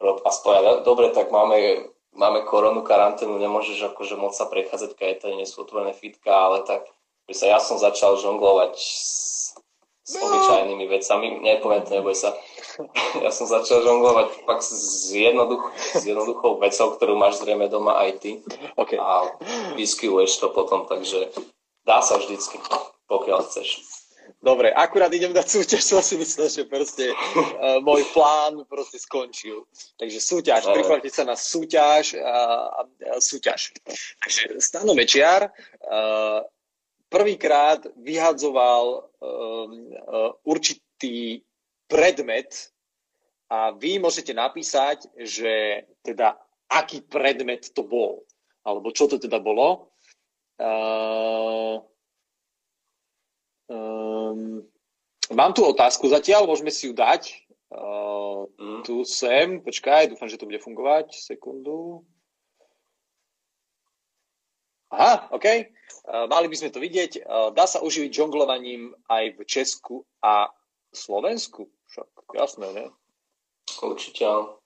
rob 0.00 0.24
aspoň, 0.24 0.80
dobre, 0.80 1.12
tak 1.12 1.28
máme, 1.28 1.92
máme 2.16 2.48
koronu, 2.48 2.80
karanténu, 2.80 3.36
nemôžeš 3.36 3.92
akože 3.92 4.16
moc 4.16 4.32
sa 4.32 4.48
prechádzať, 4.48 4.96
keď 4.96 5.36
nie 5.36 5.44
sú 5.44 5.68
otvorené 5.68 5.92
fitka, 5.92 6.32
ale 6.32 6.64
tak 6.64 6.88
by 7.28 7.36
sa 7.36 7.52
ja 7.52 7.60
som 7.60 7.76
začal 7.76 8.16
žonglovať 8.16 8.80
obyčajnými 10.16 10.86
vecami. 10.88 11.26
Nepoviem 11.44 11.82
to, 11.84 11.90
neboj 12.00 12.16
sa. 12.16 12.32
Ja 13.18 13.34
som 13.34 13.50
začal 13.50 13.82
žonglovať 13.82 14.46
fakt 14.46 14.62
s, 14.62 15.10
jednoduch, 15.10 15.74
s 15.74 16.06
jednoduchou 16.06 16.62
vecou, 16.62 16.94
ktorú 16.94 17.18
máš 17.18 17.42
zrejme 17.42 17.66
doma 17.66 17.98
aj 18.06 18.22
ty. 18.22 18.30
Okay. 18.78 19.02
A 19.02 19.34
vyskyluješ 19.74 20.38
to 20.38 20.54
potom, 20.54 20.86
takže 20.86 21.26
dá 21.82 21.98
sa 21.98 22.22
vždycky, 22.22 22.62
pokiaľ 23.10 23.50
chceš. 23.50 23.82
Dobre, 24.38 24.70
akurát 24.70 25.10
idem 25.10 25.34
dať 25.34 25.46
súťaž, 25.50 25.82
som 25.82 25.98
si 25.98 26.14
myslel, 26.14 26.46
že 26.46 26.62
proste 26.68 27.10
uh, 27.10 27.82
môj 27.82 28.06
plán 28.14 28.62
proste 28.70 29.00
skončil. 29.02 29.66
Takže 29.98 30.18
súťaž, 30.22 30.62
pripravte 30.70 31.10
sa 31.10 31.26
na 31.26 31.34
súťaž 31.34 32.14
a, 32.22 32.86
uh, 32.86 33.18
súťaž. 33.18 33.74
Takže 34.22 34.62
Stano 34.62 34.94
Mečiar 34.94 35.50
uh, 35.50 36.46
prvýkrát 37.08 37.84
vyhadzoval 37.96 38.84
um, 39.00 39.92
uh, 39.96 40.32
určitý 40.44 41.42
predmet 41.88 42.72
a 43.48 43.72
vy 43.72 43.96
môžete 43.96 44.36
napísať, 44.36 45.08
že 45.16 45.84
teda 46.04 46.36
aký 46.68 47.00
predmet 47.00 47.72
to 47.72 47.80
bol, 47.80 48.28
alebo 48.60 48.92
čo 48.92 49.08
to 49.08 49.16
teda 49.16 49.40
bolo. 49.40 49.88
Uh, 50.60 51.80
um, 53.72 54.60
mám 55.32 55.56
tu 55.56 55.64
otázku 55.64 56.12
zatiaľ, 56.12 56.44
môžeme 56.44 56.68
si 56.68 56.92
ju 56.92 56.94
dať. 56.94 57.48
Uh, 57.68 58.48
mm. 58.56 58.80
Tu 58.84 59.04
sem, 59.04 59.60
počkaj, 59.60 60.12
dúfam, 60.12 60.28
že 60.28 60.40
to 60.40 60.48
bude 60.48 60.60
fungovať. 60.60 61.12
Sekundu. 61.16 62.04
Aha, 64.88 65.28
OK. 65.32 65.46
Uh, 66.08 66.24
mali 66.28 66.48
by 66.48 66.56
sme 66.56 66.70
to 66.72 66.80
vidieť. 66.80 67.20
Uh, 67.20 67.52
dá 67.52 67.68
sa 67.68 67.84
uživiť 67.84 68.10
žonglovaním 68.12 68.96
aj 69.12 69.36
v 69.36 69.40
Česku 69.44 70.08
a 70.24 70.48
Slovensku. 70.92 71.68
Však 71.92 72.08
jasné, 72.32 72.66
ne? 72.72 72.84
Určite 73.84 74.24
áno. 74.24 74.56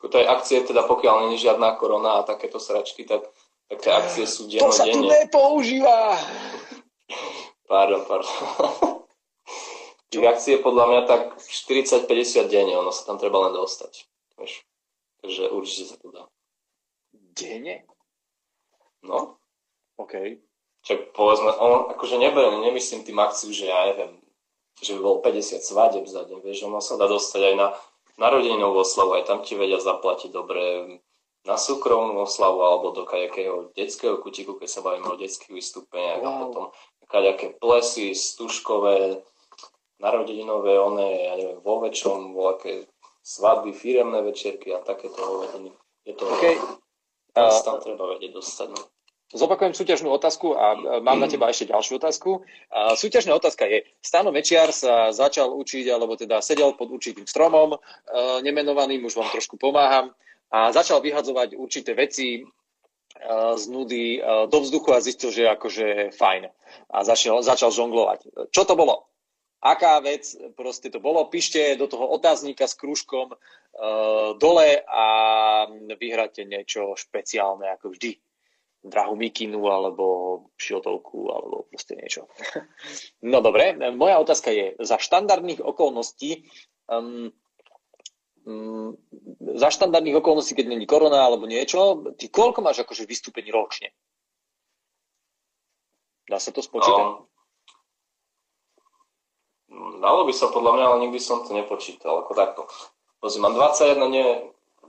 Tej 0.00 0.24
akcie, 0.24 0.64
teda 0.64 0.88
pokiaľ 0.88 1.28
nie 1.28 1.36
je 1.36 1.44
žiadna 1.48 1.76
korona 1.76 2.20
a 2.20 2.26
takéto 2.28 2.56
sračky, 2.56 3.04
tak, 3.04 3.28
tak 3.68 3.84
tie 3.84 3.92
akcie 3.92 4.24
sú 4.24 4.48
dennodenne. 4.48 4.72
To 4.72 4.76
sa 4.76 4.88
tu 4.88 5.00
nepoužíva! 5.04 6.16
pardon, 7.68 8.02
pardon. 8.08 8.32
Tých 10.10 10.26
akcie 10.26 10.56
podľa 10.58 10.84
mňa 10.88 11.00
tak 11.06 11.22
40-50 11.38 12.50
denne, 12.50 12.74
ono 12.74 12.90
sa 12.90 13.06
tam 13.06 13.20
treba 13.20 13.44
len 13.46 13.54
dostať. 13.54 14.08
Vieš. 14.40 14.64
Takže 15.20 15.42
určite 15.52 15.84
sa 15.86 15.96
to 16.00 16.08
dá. 16.10 16.24
Denne? 17.12 17.84
No. 19.04 19.40
OK. 19.96 20.40
Čak 20.80 21.12
povedzme, 21.12 21.52
on 21.60 21.92
akože 21.92 22.16
neberiem, 22.16 22.64
nemyslím 22.64 23.04
tým 23.04 23.20
akciu, 23.20 23.52
že 23.52 23.68
ja 23.68 23.92
neviem, 23.92 24.16
že 24.80 24.96
by 24.96 25.00
bol 25.04 25.16
50 25.20 25.60
svadeb 25.60 26.08
za 26.08 26.24
deň, 26.24 26.40
vieš, 26.40 26.64
ono 26.64 26.80
sa 26.80 26.96
dá 26.96 27.04
dostať 27.04 27.52
aj 27.52 27.54
na 27.56 27.68
narodeninovú 28.16 28.80
oslavu, 28.80 29.20
aj 29.20 29.28
tam 29.28 29.44
ti 29.44 29.60
vedia 29.60 29.76
zaplatiť 29.76 30.32
dobre 30.32 30.96
na 31.44 31.56
súkromnú 31.56 32.20
oslavu 32.20 32.60
alebo 32.64 32.92
do 32.92 33.04
kajakého 33.08 33.72
detského 33.76 34.20
kutiku, 34.20 34.56
keď 34.56 34.68
sa 34.68 34.84
bavíme 34.84 35.08
o 35.08 35.20
detských 35.20 35.52
vystúpeniach 35.52 36.20
wow. 36.20 36.28
a 36.28 36.32
potom 36.44 36.64
kajaké 37.10 37.56
plesy, 37.56 38.14
stužkové, 38.14 39.24
narodeninové, 40.00 40.78
one, 40.80 41.28
ja 41.28 41.34
neviem, 41.36 41.60
vo 41.60 41.82
väčšom, 41.82 42.32
voľaké 42.32 42.86
svadby, 43.20 43.74
firemné 43.74 44.24
večierky 44.24 44.72
a 44.72 44.80
takéto 44.80 45.20
hodiny. 45.20 45.74
Je 46.06 46.12
to... 46.16 46.24
Okay. 46.38 46.56
Uh, 47.34 47.62
tam 47.62 47.78
treba 47.78 48.10
vedieť 48.16 48.34
dostať. 48.34 48.68
No. 48.74 48.80
Zopakujem 49.30 49.78
súťažnú 49.78 50.10
otázku 50.10 50.58
a 50.58 50.74
mám 51.06 51.22
na 51.22 51.30
teba 51.30 51.46
ešte 51.46 51.70
ďalšiu 51.70 52.02
otázku. 52.02 52.42
Súťažná 52.98 53.30
otázka 53.38 53.62
je, 53.62 53.86
Stano 54.02 54.34
Mečiar 54.34 54.74
sa 54.74 55.14
začal 55.14 55.54
učiť, 55.54 55.86
alebo 55.86 56.18
teda 56.18 56.42
sedel 56.42 56.74
pod 56.74 56.90
určitým 56.90 57.30
stromom, 57.30 57.78
nemenovaným, 58.42 59.06
už 59.06 59.14
vám 59.14 59.30
trošku 59.30 59.54
pomáham, 59.54 60.10
a 60.50 60.74
začal 60.74 60.98
vyhadzovať 60.98 61.54
určité 61.54 61.94
veci 61.94 62.42
z 63.54 63.64
nudy 63.70 64.18
do 64.50 64.58
vzduchu 64.66 64.90
a 64.90 64.98
zistil, 64.98 65.30
že 65.30 65.46
akože 65.46 66.10
fajn. 66.10 66.50
A 66.90 66.98
začal, 67.06 67.38
začal 67.46 67.70
žonglovať. 67.70 68.50
Čo 68.50 68.66
to 68.66 68.74
bolo? 68.74 69.06
Aká 69.62 70.02
vec 70.02 70.26
proste 70.58 70.90
to 70.90 70.98
bolo? 70.98 71.22
Píšte 71.30 71.78
do 71.78 71.86
toho 71.86 72.10
otáznika 72.18 72.66
s 72.66 72.74
krúžkom 72.74 73.30
dole 74.36 74.68
a 74.82 75.04
vyhráte 75.94 76.42
niečo 76.44 76.98
špeciálne 76.98 77.70
ako 77.78 77.94
vždy 77.94 78.18
drahú 78.80 79.12
mikinu 79.12 79.68
alebo 79.68 80.04
šiltovku 80.56 81.28
alebo 81.28 81.68
proste 81.68 81.96
niečo. 81.96 82.26
No 83.20 83.44
dobre, 83.44 83.76
moja 83.92 84.16
otázka 84.18 84.50
je, 84.50 84.74
za 84.80 84.96
štandardných 84.96 85.60
okolností 85.60 86.48
um, 86.88 87.28
um, 88.48 88.96
za 89.60 89.68
štandardných 89.70 90.16
okolností, 90.18 90.56
keď 90.56 90.66
není 90.72 90.88
korona 90.88 91.28
alebo 91.28 91.44
niečo, 91.44 92.16
ty 92.16 92.32
koľko 92.32 92.64
máš 92.64 92.80
akože 92.82 93.04
vystúpení 93.04 93.52
ročne? 93.52 93.92
Dá 96.24 96.38
sa 96.38 96.54
to 96.54 96.64
spočítať? 96.64 97.26
No, 99.70 99.98
dalo 100.00 100.24
by 100.26 100.32
sa 100.34 100.48
podľa 100.48 100.72
mňa, 100.78 100.84
ale 100.86 101.02
nikdy 101.06 101.18
som 101.20 101.42
to 101.42 101.52
nepočítal, 101.54 102.22
ako 102.24 102.32
takto. 102.32 102.62
Pozri, 103.20 103.38
mám 103.44 103.52
21, 103.52 104.00
nie, 104.08 104.24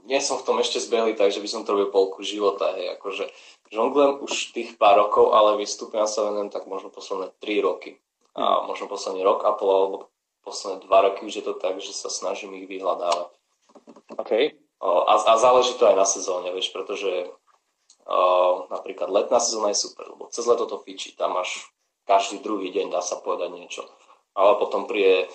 nie 0.08 0.20
som 0.24 0.40
v 0.40 0.46
tom 0.48 0.56
ešte 0.58 0.80
zbehli, 0.80 1.12
takže 1.12 1.44
by 1.44 1.48
som 1.48 1.62
to 1.62 1.76
robil 1.76 1.92
polku 1.92 2.24
života, 2.24 2.72
hej, 2.74 2.96
akože 2.96 3.28
žonglujem 3.68 4.24
už 4.24 4.56
tých 4.56 4.70
pár 4.80 4.96
rokov, 4.96 5.36
ale 5.36 5.60
vystúpim 5.60 6.08
sa 6.08 6.24
venujem 6.24 6.48
tak 6.48 6.64
možno 6.64 6.88
posledné 6.88 7.32
3 7.44 7.68
roky. 7.68 8.00
A 8.32 8.64
hm. 8.64 8.72
možno 8.72 8.88
posledný 8.88 9.20
rok 9.20 9.44
a 9.44 9.52
pol, 9.52 9.68
alebo 9.68 9.96
posledné 10.42 10.88
2 10.88 11.06
roky 11.06 11.20
už 11.28 11.34
je 11.38 11.44
to 11.44 11.54
tak, 11.60 11.76
že 11.78 11.92
sa 11.92 12.08
snažím 12.08 12.56
ich 12.56 12.66
vyhľadávať. 12.66 13.30
OK. 14.16 14.32
A, 14.82 15.14
a 15.14 15.32
záleží 15.38 15.78
to 15.78 15.86
aj 15.86 15.96
na 15.96 16.08
sezóne, 16.08 16.50
vieš, 16.50 16.74
pretože 16.74 17.30
uh, 18.08 18.66
napríklad 18.66 19.12
letná 19.12 19.38
sezóna 19.38 19.70
je 19.70 19.78
super, 19.78 20.10
lebo 20.10 20.26
cez 20.32 20.42
leto 20.42 20.66
to 20.66 20.82
fičí, 20.82 21.14
tam 21.14 21.38
máš 21.38 21.70
každý 22.02 22.42
druhý 22.42 22.74
deň, 22.74 22.90
dá 22.90 22.98
sa 22.98 23.22
povedať 23.22 23.54
niečo. 23.54 23.86
Ale 24.34 24.58
potom 24.58 24.90
príde 24.90 25.30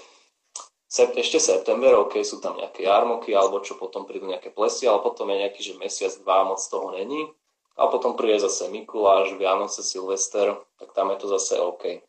sept, 0.87 1.19
ešte 1.19 1.39
september, 1.39 1.93
ok, 1.99 2.23
sú 2.23 2.39
tam 2.39 2.55
nejaké 2.55 2.87
jarmoky, 2.87 3.35
alebo 3.35 3.59
čo 3.59 3.75
potom 3.75 4.07
prídu 4.07 4.27
nejaké 4.27 4.49
plesy, 4.49 4.87
ale 4.87 5.03
potom 5.03 5.27
je 5.29 5.43
nejaký, 5.43 5.61
že 5.63 5.79
mesiac, 5.79 6.15
dva 6.23 6.47
moc 6.47 6.59
toho 6.63 6.95
není. 6.95 7.27
A 7.77 7.85
potom 7.93 8.17
príde 8.17 8.41
zase 8.41 8.73
Mikuláš, 8.73 9.37
Vianoce, 9.37 9.85
Silvester, 9.85 10.57
tak 10.81 10.97
tam 10.97 11.13
je 11.13 11.17
to 11.21 11.27
zase 11.37 11.61
OK. 11.61 12.01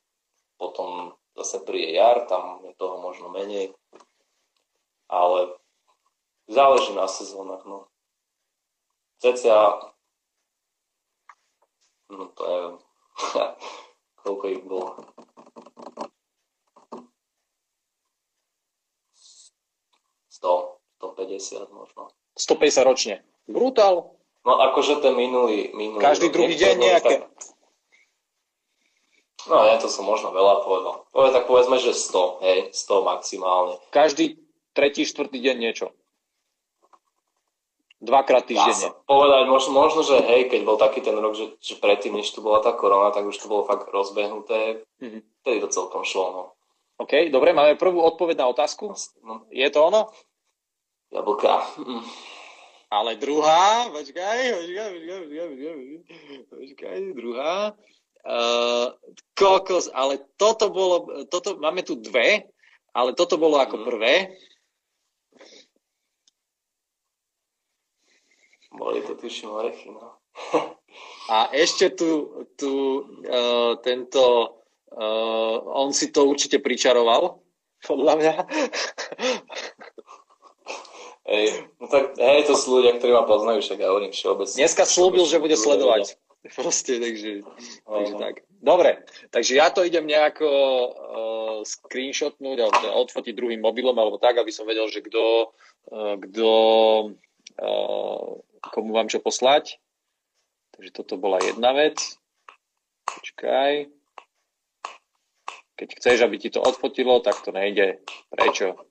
Potom 0.56 1.12
zase 1.36 1.60
príde 1.60 1.92
jar, 1.92 2.24
tam 2.24 2.64
je 2.64 2.72
toho 2.72 2.96
možno 3.04 3.28
menej. 3.28 3.76
Ale 5.12 5.52
záleží 6.48 6.96
na 6.96 7.04
sezónach, 7.04 7.68
no. 7.68 7.84
Cecia, 9.20 9.76
no 12.08 12.32
to 12.32 12.42
je, 12.48 12.60
koľko 14.24 14.44
ich 14.48 14.62
bolo. 14.64 15.04
Sto, 20.38 20.78
150 21.02 21.66
možno. 21.74 22.14
150 22.38 22.86
ročne. 22.86 23.26
Brutál. 23.50 24.14
No 24.46 24.54
akože 24.70 25.02
ten 25.02 25.18
minulý... 25.18 25.74
minulý 25.74 25.98
Každý 25.98 26.30
druhý 26.30 26.54
deň 26.54 26.74
nejaké... 26.78 27.26
Tak... 27.26 27.34
No 29.50 29.66
ja 29.66 29.82
to 29.82 29.90
som 29.90 30.06
možno 30.06 30.30
veľa 30.30 30.62
povedal. 30.62 30.94
Povedz, 31.10 31.34
tak 31.34 31.50
povedzme, 31.50 31.82
že 31.82 31.90
100, 31.90 32.46
hej, 32.46 32.58
100 32.70 33.10
maximálne. 33.10 33.74
Každý 33.90 34.38
tretí, 34.78 35.02
štvrtý 35.02 35.42
deň 35.42 35.56
niečo. 35.58 35.90
Dvakrát 37.98 38.46
týždenne. 38.46 38.94
povedať, 39.10 39.50
možno, 39.50 39.74
možno, 39.74 40.06
že 40.06 40.22
hej, 40.22 40.54
keď 40.54 40.60
bol 40.62 40.78
taký 40.78 41.02
ten 41.02 41.18
rok, 41.18 41.34
že, 41.34 41.58
že 41.58 41.74
predtým, 41.82 42.14
než 42.14 42.30
tu 42.30 42.38
bola 42.38 42.62
tá 42.62 42.70
korona, 42.70 43.10
tak 43.10 43.26
už 43.26 43.34
to 43.34 43.50
bolo 43.50 43.66
fakt 43.66 43.90
rozbehnuté. 43.90 44.86
Mm-hmm. 45.02 45.42
Vtedy 45.42 45.58
to 45.66 45.68
celkom 45.74 46.06
šlo, 46.06 46.26
no. 46.30 46.42
OK, 47.02 47.30
dobre, 47.30 47.50
máme 47.54 47.74
prvú 47.74 48.02
odpoveď 48.06 48.42
na 48.42 48.46
otázku. 48.50 48.94
No. 49.26 49.46
Je 49.50 49.66
to 49.70 49.86
ono? 49.86 50.10
Jablka. 51.12 51.64
Mm. 51.78 52.04
Ale 52.88 53.16
druhá, 53.16 53.88
počkaj, 53.92 54.38
počkaj, 54.52 54.88
počkaj, 54.92 55.18
počkaj, 55.28 55.46
počkaj, 55.56 56.40
počkaj 56.48 56.98
druhá. 57.16 57.54
Uh, 58.28 58.92
kokos, 59.32 59.88
ale 59.94 60.20
toto 60.36 60.68
bolo, 60.68 61.24
toto, 61.32 61.56
máme 61.56 61.80
tu 61.80 61.96
dve, 61.96 62.44
ale 62.92 63.16
toto 63.16 63.40
bolo 63.40 63.56
ako 63.56 63.76
mm. 63.80 63.84
prvé. 63.88 64.14
Boli 68.72 69.00
to 69.00 69.16
tuším 69.16 69.48
orechy, 69.48 69.88
no. 69.88 70.20
A 71.28 71.48
ešte 71.56 71.92
tu, 71.96 72.44
tu 72.56 72.72
uh, 73.24 73.80
tento, 73.80 74.24
uh, 74.92 75.56
on 75.72 75.92
si 75.92 76.12
to 76.12 76.28
určite 76.28 76.60
pričaroval, 76.60 77.40
podľa 77.88 78.14
mňa. 78.16 78.34
Hej, 81.28 81.68
no 81.76 81.92
tak, 81.92 82.16
hej, 82.16 82.48
to 82.48 82.56
sú 82.56 82.80
ľudia, 82.80 82.96
ktorí 82.96 83.12
ma 83.12 83.28
poznajú, 83.28 83.60
však 83.60 83.84
ja 83.84 83.92
hovorím 83.92 84.16
všeobecne. 84.16 84.64
Dneska 84.64 84.88
slúbil, 84.88 85.28
že 85.28 85.36
bude 85.36 85.60
sledovať. 85.60 86.16
Proste, 86.56 86.96
takže, 86.96 87.44
takže 87.84 88.14
tak. 88.16 88.34
Dobre, 88.64 89.04
takže 89.28 89.52
ja 89.60 89.68
to 89.68 89.84
idem 89.84 90.08
nejako 90.08 90.48
uh, 90.48 91.58
screenshotnúť 91.68 92.58
alebo 92.64 92.76
teda 92.80 92.94
odfotiť 92.96 93.34
druhým 93.36 93.60
mobilom 93.60 93.92
alebo 94.00 94.16
tak, 94.16 94.40
aby 94.40 94.48
som 94.48 94.64
vedel, 94.64 94.88
že 94.88 95.04
kto, 95.04 95.52
uh, 95.92 96.16
kto 96.16 96.50
uh, 97.60 98.28
komu 98.72 98.90
mám 98.96 99.12
čo 99.12 99.20
poslať. 99.20 99.76
Takže 100.80 100.90
toto 100.96 101.20
bola 101.20 101.44
jedna 101.44 101.76
vec. 101.76 102.00
Počkaj. 103.04 103.92
Keď 105.76 105.88
chceš, 106.00 106.18
aby 106.24 106.40
ti 106.40 106.48
to 106.48 106.64
odfotilo, 106.64 107.20
tak 107.20 107.36
to 107.44 107.52
nejde. 107.52 108.00
Prečo? 108.32 108.87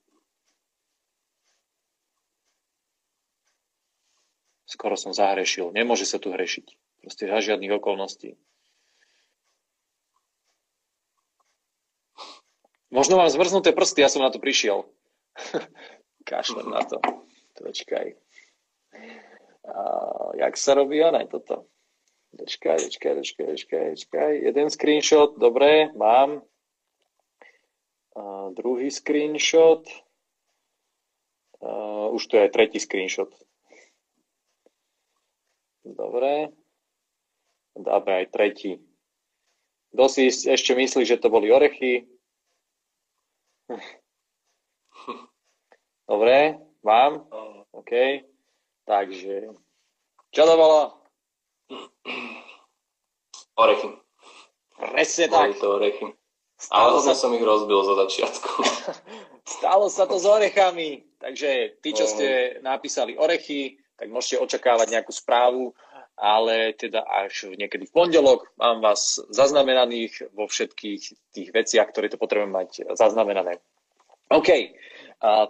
Skoro 4.68 4.94
som 5.00 5.16
zahrešil. 5.16 5.72
Nemôže 5.72 6.04
sa 6.04 6.20
tu 6.20 6.28
hrešiť. 6.28 6.76
Proste 7.00 7.24
za 7.24 7.40
žiadnych 7.40 7.80
okolností. 7.80 8.36
Možno 12.88 13.20
mám 13.20 13.28
zmrznuté 13.28 13.72
prsty, 13.72 14.00
ja 14.04 14.12
som 14.12 14.24
na 14.24 14.32
to 14.32 14.40
prišiel. 14.40 14.88
Kašlem 16.28 16.68
na 16.68 16.84
to. 16.84 17.00
Počkaj. 17.56 18.16
Jak 20.36 20.54
sa 20.56 20.72
robí 20.72 21.00
aj 21.00 21.28
toto? 21.28 21.68
Počkaj, 22.36 22.76
počkaj, 22.88 23.12
počkaj, 23.20 23.46
počkaj, 23.52 23.84
počkaj. 23.96 24.32
Jeden 24.40 24.68
screenshot, 24.68 25.36
dobre, 25.40 25.92
mám. 25.96 26.44
A 28.16 28.52
druhý 28.52 28.92
screenshot. 28.92 29.84
A 31.60 32.08
už 32.12 32.22
to 32.28 32.36
je 32.40 32.52
tretí 32.52 32.80
screenshot. 32.80 33.32
Dobre. 35.88 36.52
Dáme 37.78 38.10
aj 38.24 38.26
tretí. 38.34 38.76
Kto 39.94 40.04
si 40.10 40.28
ešte 40.28 40.76
myslí, 40.76 41.08
že 41.08 41.16
to 41.16 41.32
boli 41.32 41.48
orechy? 41.48 42.04
Dobre, 46.08 46.60
mám? 46.84 47.24
OK. 47.72 47.92
Takže, 48.88 49.52
čo 50.32 50.42
to 50.44 50.54
bolo? 50.56 50.80
Orechy. 53.60 53.88
Presne 54.78 55.28
Boli 55.28 55.52
tak. 55.52 55.60
to 55.60 55.68
orechy. 55.76 56.06
Stalo 56.58 56.98
Ale 56.98 57.00
sa, 57.02 57.12
zase 57.12 57.20
som 57.26 57.32
ich 57.34 57.44
rozbil 57.44 57.80
zo 57.84 57.94
začiatku. 57.98 58.50
stalo 59.58 59.86
sa 59.92 60.08
to 60.08 60.16
s 60.16 60.26
orechami. 60.26 61.04
Takže 61.18 61.82
tí, 61.82 61.90
čo 61.92 62.06
ste 62.06 62.58
napísali 62.62 63.18
orechy, 63.18 63.78
tak 63.98 64.08
môžete 64.14 64.38
očakávať 64.38 64.94
nejakú 64.94 65.10
správu, 65.10 65.74
ale 66.14 66.74
teda 66.74 67.02
až 67.02 67.50
niekedy 67.54 67.90
v 67.90 67.94
pondelok 67.94 68.46
mám 68.58 68.78
vás 68.78 69.18
zaznamenaných 69.30 70.30
vo 70.34 70.46
všetkých 70.46 71.02
tých 71.34 71.48
veciach, 71.50 71.90
ktoré 71.90 72.06
to 72.06 72.18
potrebujeme 72.18 72.54
mať 72.54 72.94
zaznamenané. 72.94 73.58
OK. 74.30 74.74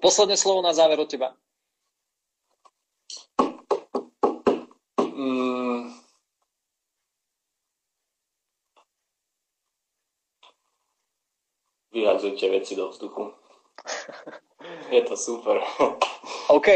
Posledné 0.00 0.36
slovo 0.40 0.64
na 0.64 0.72
záver 0.72 1.00
od 1.00 1.08
teba. 1.08 1.36
Mm. 5.18 5.92
Vyhadzujte 11.92 12.46
veci 12.48 12.76
do 12.76 12.88
vzduchu. 12.88 13.34
Je 14.94 15.02
to 15.02 15.16
super. 15.16 15.58
OK. 16.48 16.68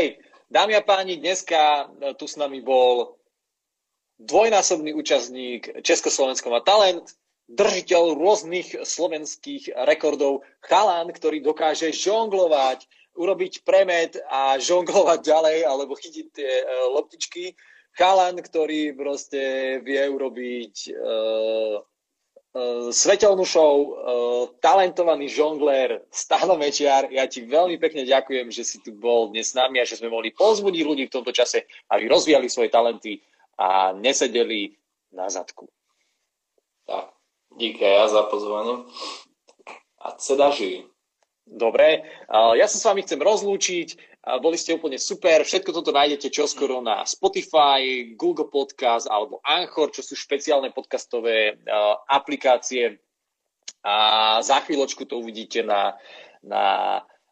Dámy 0.52 0.76
a 0.76 0.84
páni, 0.84 1.16
dneska 1.16 1.56
e, 1.56 2.12
tu 2.12 2.28
s 2.28 2.36
nami 2.36 2.60
bol 2.60 3.16
dvojnásobný 4.20 4.92
účastník 4.92 5.80
Československo 5.80 6.52
má 6.52 6.60
talent, 6.60 7.16
držiteľ 7.48 8.20
rôznych 8.20 8.84
slovenských 8.84 9.72
rekordov, 9.88 10.44
chalán, 10.60 11.08
ktorý 11.08 11.40
dokáže 11.40 11.88
žonglovať, 11.96 12.84
urobiť 13.16 13.64
premet 13.64 14.20
a 14.28 14.60
žonglovať 14.60 15.24
ďalej, 15.24 15.58
alebo 15.64 15.96
chytiť 15.96 16.26
tie 16.36 16.52
uh, 16.60 17.00
loptičky. 17.00 17.56
Chalan, 17.96 18.36
ktorý 18.36 18.92
proste 18.92 19.80
vie 19.80 20.04
urobiť 20.04 20.74
uh, 20.92 21.80
svetelnú 22.92 23.48
show, 23.48 23.72
uh, 23.80 24.44
talentovaný 24.60 25.32
žonglér 25.32 26.04
Stano 26.12 26.60
Mečiar. 26.60 27.08
Ja 27.08 27.24
ti 27.24 27.40
veľmi 27.48 27.80
pekne 27.80 28.04
ďakujem, 28.04 28.52
že 28.52 28.60
si 28.60 28.84
tu 28.84 28.92
bol 28.92 29.32
dnes 29.32 29.52
s 29.52 29.56
nami 29.56 29.80
a 29.80 29.88
že 29.88 29.96
sme 29.96 30.12
mohli 30.12 30.36
pozbudiť 30.36 30.82
ľudí 30.84 31.08
v 31.08 31.14
tomto 31.16 31.32
čase, 31.32 31.64
aby 31.88 32.12
rozvíjali 32.12 32.52
svoje 32.52 32.68
talenty 32.68 33.24
a 33.56 33.96
nesedeli 33.96 34.76
na 35.16 35.32
zadku. 35.32 35.64
Tak, 36.84 37.08
díky 37.56 37.84
ja 37.84 38.08
za 38.08 38.28
pozvanie. 38.28 38.84
A 40.02 40.18
se 40.18 40.36
daží. 40.36 40.91
Dobre, 41.52 42.00
ja 42.32 42.64
sa 42.64 42.76
s 42.80 42.86
vami 42.88 43.04
chcem 43.04 43.20
rozlúčiť. 43.20 43.88
Boli 44.40 44.54
ste 44.54 44.78
úplne 44.78 44.96
super. 44.96 45.42
Všetko 45.42 45.74
toto 45.74 45.90
nájdete 45.90 46.30
čoskoro 46.30 46.78
na 46.78 47.02
Spotify, 47.04 48.14
Google 48.14 48.48
Podcast 48.48 49.10
alebo 49.10 49.42
Anchor, 49.42 49.90
čo 49.90 50.00
sú 50.00 50.14
špeciálne 50.14 50.70
podcastové 50.70 51.58
uh, 51.58 51.98
aplikácie. 52.06 53.02
A 53.82 54.38
za 54.38 54.62
chvíľočku 54.62 55.10
to 55.10 55.18
uvidíte 55.18 55.66
na, 55.66 55.98
na 56.46 56.64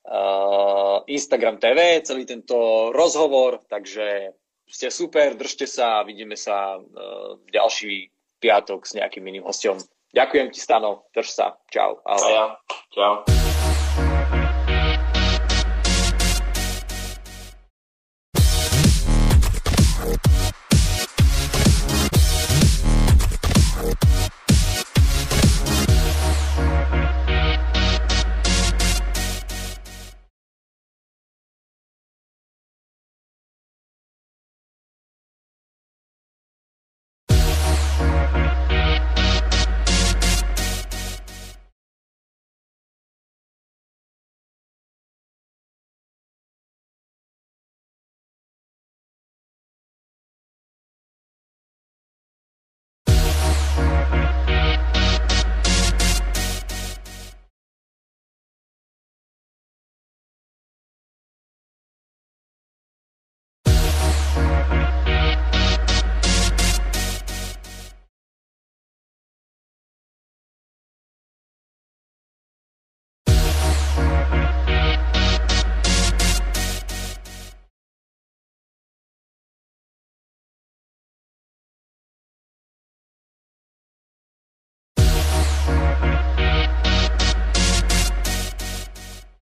uh, 0.02 1.06
Instagram 1.06 1.62
TV, 1.62 2.02
celý 2.02 2.26
tento 2.26 2.90
rozhovor. 2.90 3.62
Takže 3.70 4.34
ste 4.66 4.90
super, 4.90 5.38
držte 5.38 5.70
sa 5.70 6.02
a 6.02 6.06
vidíme 6.06 6.34
sa 6.34 6.74
uh, 6.74 7.38
v 7.38 7.48
ďalší 7.54 8.10
piatok 8.42 8.82
s 8.82 8.98
nejakým 8.98 9.22
iným 9.30 9.46
hostom. 9.46 9.78
Ďakujem 10.10 10.50
ti, 10.50 10.58
Stano. 10.58 11.06
Drž 11.14 11.30
sa. 11.30 11.54
Čau. 11.70 12.02
Ahoj. 12.02 12.32
ja. 12.34 12.44
Čau. 12.90 13.39